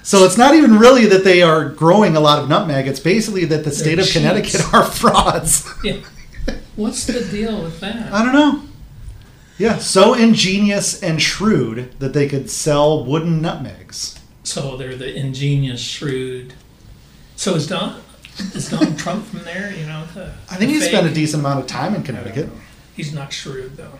So 0.05 0.23
it's 0.23 0.37
not 0.37 0.53
even 0.53 0.77
really 0.77 1.07
that 1.07 1.23
they 1.23 1.41
are 1.41 1.67
growing 1.67 2.15
a 2.15 2.19
lot 2.19 2.37
of 2.37 2.47
nutmeg. 2.47 2.87
It's 2.87 2.99
basically 2.99 3.43
that 3.45 3.63
the 3.63 3.71
state 3.71 3.97
of 3.97 4.05
cheats. 4.05 4.17
Connecticut 4.17 4.71
are 4.71 4.83
frauds. 5.01 5.67
Yeah. 5.83 5.97
What's 6.75 7.07
the 7.07 7.25
deal 7.25 7.63
with 7.63 7.79
that? 7.79 8.13
I 8.13 8.23
don't 8.23 8.33
know. 8.33 8.61
Yeah, 9.57 9.77
so 9.79 10.13
ingenious 10.13 11.01
and 11.01 11.19
shrewd 11.19 11.97
that 11.97 12.13
they 12.13 12.27
could 12.27 12.51
sell 12.51 13.03
wooden 13.03 13.41
nutmegs. 13.41 14.19
So 14.43 14.77
they're 14.77 14.95
the 14.95 15.11
ingenious, 15.11 15.81
shrewd. 15.81 16.53
So 17.35 17.55
is 17.55 17.65
Don 17.65 17.99
is 18.53 18.69
Donald 18.69 18.99
Trump 18.99 19.25
from 19.25 19.43
there? 19.43 19.73
You 19.75 19.87
know, 19.87 20.05
the, 20.13 20.33
I 20.51 20.57
think 20.57 20.71
the 20.71 20.79
he 20.79 20.81
spent 20.81 21.07
a 21.07 21.13
decent 21.13 21.41
amount 21.41 21.61
of 21.61 21.67
time 21.67 21.95
in 21.95 22.03
Connecticut. 22.03 22.49
He's 22.95 23.11
not 23.11 23.33
shrewd 23.33 23.75
though. 23.75 23.97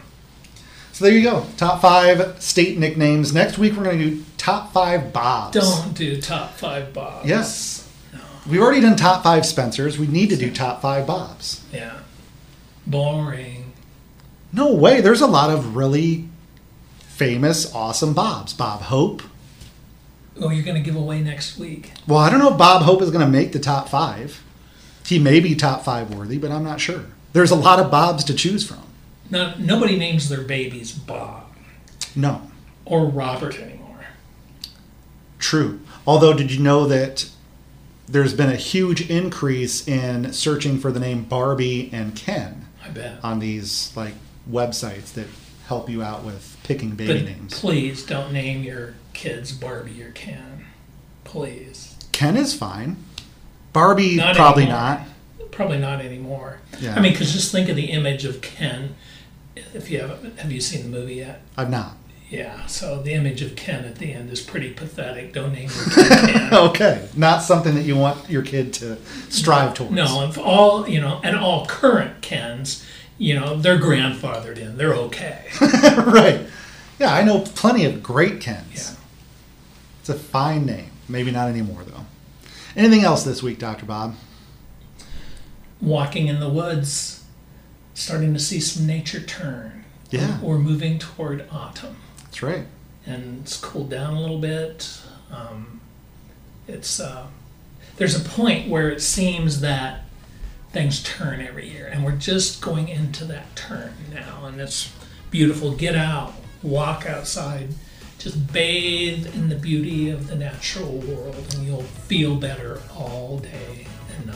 So 0.96 1.04
there 1.04 1.14
you 1.14 1.24
go. 1.24 1.46
Top 1.58 1.82
five 1.82 2.41
state 2.41 2.78
nicknames. 2.78 3.34
Next 3.34 3.58
week 3.58 3.76
we're 3.76 3.84
going 3.84 4.00
to 4.00 4.12
do 4.12 4.24
top 4.38 4.72
five 4.72 5.12
Bobs. 5.12 5.54
Don't 5.54 5.93
do 5.93 6.22
top 6.22 6.54
five 6.54 6.93
Bobs. 6.93 7.28
Yes. 7.28 7.91
We've 8.48 8.62
already 8.62 8.80
done 8.80 8.96
top 8.96 9.22
five 9.22 9.46
Spencers. 9.46 10.00
We 10.00 10.08
need 10.08 10.30
to 10.30 10.38
do 10.38 10.50
top 10.50 10.82
five 10.82 11.06
Bobs. 11.06 11.66
Yeah. 11.74 12.00
Boring. 12.88 13.74
No 14.54 14.74
way. 14.74 15.02
There's 15.02 15.20
a 15.20 15.28
lot 15.28 15.50
of 15.50 15.76
really 15.76 16.30
famous, 17.00 17.76
awesome 17.76 18.14
Bobs. 18.14 18.54
Bob 18.54 18.84
Hope. 18.84 19.22
Oh, 20.39 20.50
you're 20.50 20.64
going 20.64 20.82
to 20.82 20.82
give 20.82 20.96
away 20.96 21.20
next 21.22 21.58
week. 21.58 21.91
Well, 22.08 22.20
I 22.20 22.30
don't 22.30 22.39
know 22.39 22.54
if 22.54 22.58
Bob 22.58 22.84
Hope 22.84 23.02
is 23.02 23.12
going 23.12 23.26
to 23.26 23.30
make 23.30 23.52
the 23.52 23.60
top 23.60 23.89
five. 23.89 24.41
He 25.06 25.20
may 25.20 25.41
be 25.41 25.56
top 25.56 25.84
five 25.84 26.16
worthy, 26.16 26.38
but 26.38 26.52
I'm 26.52 26.64
not 26.64 26.80
sure. 26.80 27.04
There's 27.34 27.52
a 27.52 27.56
lot 27.56 27.82
of 27.82 27.91
Bobs 27.91 28.24
to 28.24 28.34
choose 28.34 28.66
from. 28.66 28.85
Not 29.30 29.60
nobody 29.60 29.98
names 29.98 30.30
their 30.30 30.42
babies 30.42 30.92
Bob 30.92 31.46
No. 32.16 32.50
or 32.86 33.06
Robert 33.06 33.60
anymore. 33.60 34.06
True. 35.40 35.80
Although, 36.08 36.34
did 36.34 36.52
you 36.52 36.62
know 36.62 36.86
that 36.88 37.30
there's 38.08 38.34
been 38.34 38.50
a 38.52 38.56
huge 38.56 39.10
increase 39.10 39.88
in 39.88 40.32
searching 40.34 40.80
for 40.80 40.92
the 40.92 41.00
name 41.00 41.24
Barbie 41.24 41.90
and 41.92 42.16
Ken 42.16 42.68
I 42.84 42.90
bet. 42.90 43.18
on 43.24 43.40
these 43.40 43.92
like 43.96 44.14
websites 44.50 45.14
that 45.14 45.28
help 45.68 45.90
you 45.90 46.04
out 46.04 46.24
with 46.24 46.56
picking 46.64 46.92
baby 46.92 47.14
but 47.14 47.24
names? 47.26 47.60
please 47.60 48.06
don't 48.06 48.32
name 48.32 48.62
your 48.64 48.94
kids 49.14 49.52
Barbie 49.52 50.04
or 50.04 50.12
Ken. 50.12 50.66
Please. 51.24 51.96
Ken 52.12 52.38
is 52.38 52.54
fine. 52.56 52.98
Barbie, 53.74 54.16
Not 54.18 54.36
probably 54.36 54.64
anymore. 54.64 54.80
not. 54.82 55.02
Probably 55.52 55.80
not 55.80 56.00
anymore. 56.02 56.60
Yeah. 56.80 56.96
I 56.96 57.00
mean, 57.02 57.12
because 57.14 57.34
just 57.34 57.52
think 57.52 57.68
of 57.70 57.76
the 57.76 57.86
image 57.92 58.24
of 58.26 58.42
Ken. 58.42 58.96
If 59.56 59.89
you 59.89 60.01
haven't, 60.01 60.39
have 60.39 60.51
you 60.51 60.62
seen 60.62 60.84
the 60.84 60.97
movie 60.97 61.16
yet? 61.16 61.41
I'm 61.58 61.72
not. 61.72 61.95
Yeah. 62.30 62.66
So 62.66 63.01
the 63.01 63.14
image 63.14 63.41
of 63.41 63.56
Ken 63.56 63.86
at 63.86 63.95
the 63.95 64.12
end 64.12 64.32
is 64.32 64.41
pretty 64.41 64.74
pathetic. 64.74 65.34
Don't 65.34 65.53
name 65.53 65.70
your 65.76 65.86
kid 66.08 66.30
Ken. 66.30 66.53
Okay, 66.53 67.08
not 67.16 67.43
something 67.43 67.76
that 67.76 67.84
you 67.84 67.95
want 67.95 68.30
your 68.30 68.41
kid 68.41 68.74
to 68.76 68.97
strive 69.30 69.74
towards. 69.74 69.93
No, 69.93 70.28
if 70.28 70.38
all 70.38 70.88
you 70.88 70.99
know, 70.99 71.22
and 71.24 71.36
all 71.36 71.66
current 71.66 72.22
Kens, 72.22 72.86
you 73.18 73.39
know, 73.39 73.56
they're 73.56 73.80
grandfathered 73.80 74.58
in. 74.58 74.78
They're 74.78 74.95
okay. 74.95 75.45
right. 75.62 76.41
Yeah, 76.99 77.14
I 77.14 77.24
know 77.24 77.41
plenty 77.41 77.86
of 77.86 78.01
great 78.01 78.41
Kens. 78.41 78.91
Yeah. 78.91 78.97
It's 79.99 80.10
a 80.10 80.16
fine 80.16 80.66
name. 80.66 80.91
Maybe 81.08 81.32
not 81.32 81.47
anymore 81.47 81.84
though. 81.84 82.06
Anything 82.76 83.03
else 83.03 83.24
this 83.24 83.41
week, 83.41 83.60
Dr. 83.60 83.86
Bob? 83.86 84.16
Walking 85.82 86.28
in 86.28 86.39
the 86.39 86.49
woods, 86.49 87.14
starting 87.96 88.34
to 88.34 88.39
see 88.39 88.60
some 88.60 88.86
nature 88.86 89.22
turn. 89.22 89.84
Yeah. 90.12 90.39
We're 90.41 90.60
moving 90.60 91.00
toward 91.00 91.48
autumn. 91.52 91.98
That's 92.26 92.43
right. 92.43 92.66
and 93.08 93.41
it's 93.41 93.58
cooled 93.58 93.89
down 93.89 94.14
a 94.14 94.22
little 94.22 94.39
bit. 94.39 95.02
Um, 95.32 95.82
it's 96.68 97.00
uh, 97.00 97.28
there's 97.98 98.16
a 98.16 98.30
point 98.30 98.70
where 98.70 98.89
it 98.89 99.02
seems 99.02 99.62
that 99.62 100.02
things 100.72 101.02
turn 101.04 101.39
every 101.41 101.70
year, 101.70 101.88
and 101.88 102.04
we're 102.04 102.12
just 102.18 102.62
going 102.62 102.88
into 102.89 103.26
that 103.26 103.56
turn 103.56 103.93
now, 104.14 104.46
and 104.46 104.60
it's 104.60 104.91
beautiful. 105.32 105.72
Get 105.74 105.96
out, 105.96 106.34
walk 106.62 107.06
outside, 107.06 107.70
just 108.20 108.52
bathe 108.52 109.34
in 109.34 109.48
the 109.50 109.56
beauty 109.56 110.10
of 110.10 110.28
the 110.28 110.36
natural 110.36 110.98
world, 111.00 111.46
and 111.56 111.66
you'll 111.66 111.84
feel 111.84 112.36
better 112.36 112.82
all 112.96 113.39
day 113.39 113.88
and 114.18 114.28
night. 114.28 114.36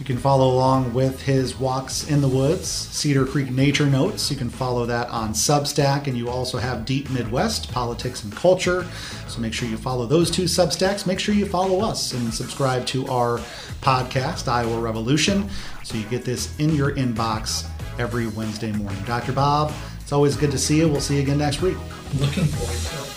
You 0.00 0.06
can 0.06 0.16
follow 0.16 0.54
along 0.54 0.94
with 0.94 1.20
his 1.20 1.60
walks 1.60 2.08
in 2.08 2.22
the 2.22 2.26
woods, 2.26 2.66
Cedar 2.66 3.26
Creek 3.26 3.50
Nature 3.50 3.84
Notes. 3.84 4.30
You 4.30 4.36
can 4.38 4.48
follow 4.48 4.86
that 4.86 5.10
on 5.10 5.34
Substack, 5.34 6.06
and 6.06 6.16
you 6.16 6.30
also 6.30 6.56
have 6.56 6.86
Deep 6.86 7.10
Midwest 7.10 7.70
Politics 7.70 8.24
and 8.24 8.34
Culture. 8.34 8.86
So 9.28 9.42
make 9.42 9.52
sure 9.52 9.68
you 9.68 9.76
follow 9.76 10.06
those 10.06 10.30
two 10.30 10.44
Substacks. 10.44 11.06
Make 11.06 11.20
sure 11.20 11.34
you 11.34 11.44
follow 11.44 11.82
us 11.82 12.14
and 12.14 12.32
subscribe 12.32 12.86
to 12.86 13.06
our 13.08 13.40
podcast, 13.82 14.48
Iowa 14.48 14.80
Revolution, 14.80 15.50
so 15.84 15.98
you 15.98 16.06
get 16.06 16.24
this 16.24 16.58
in 16.58 16.74
your 16.74 16.92
inbox 16.92 17.68
every 17.98 18.26
Wednesday 18.28 18.72
morning. 18.72 19.02
Dr. 19.04 19.32
Bob, 19.32 19.70
it's 20.00 20.12
always 20.12 20.34
good 20.34 20.50
to 20.52 20.58
see 20.58 20.78
you. 20.78 20.88
We'll 20.88 21.02
see 21.02 21.16
you 21.16 21.22
again 21.22 21.36
next 21.36 21.60
week. 21.60 21.76
Looking 22.18 22.44
forward 22.44 23.04
to 23.04 23.04
it. 23.04 23.09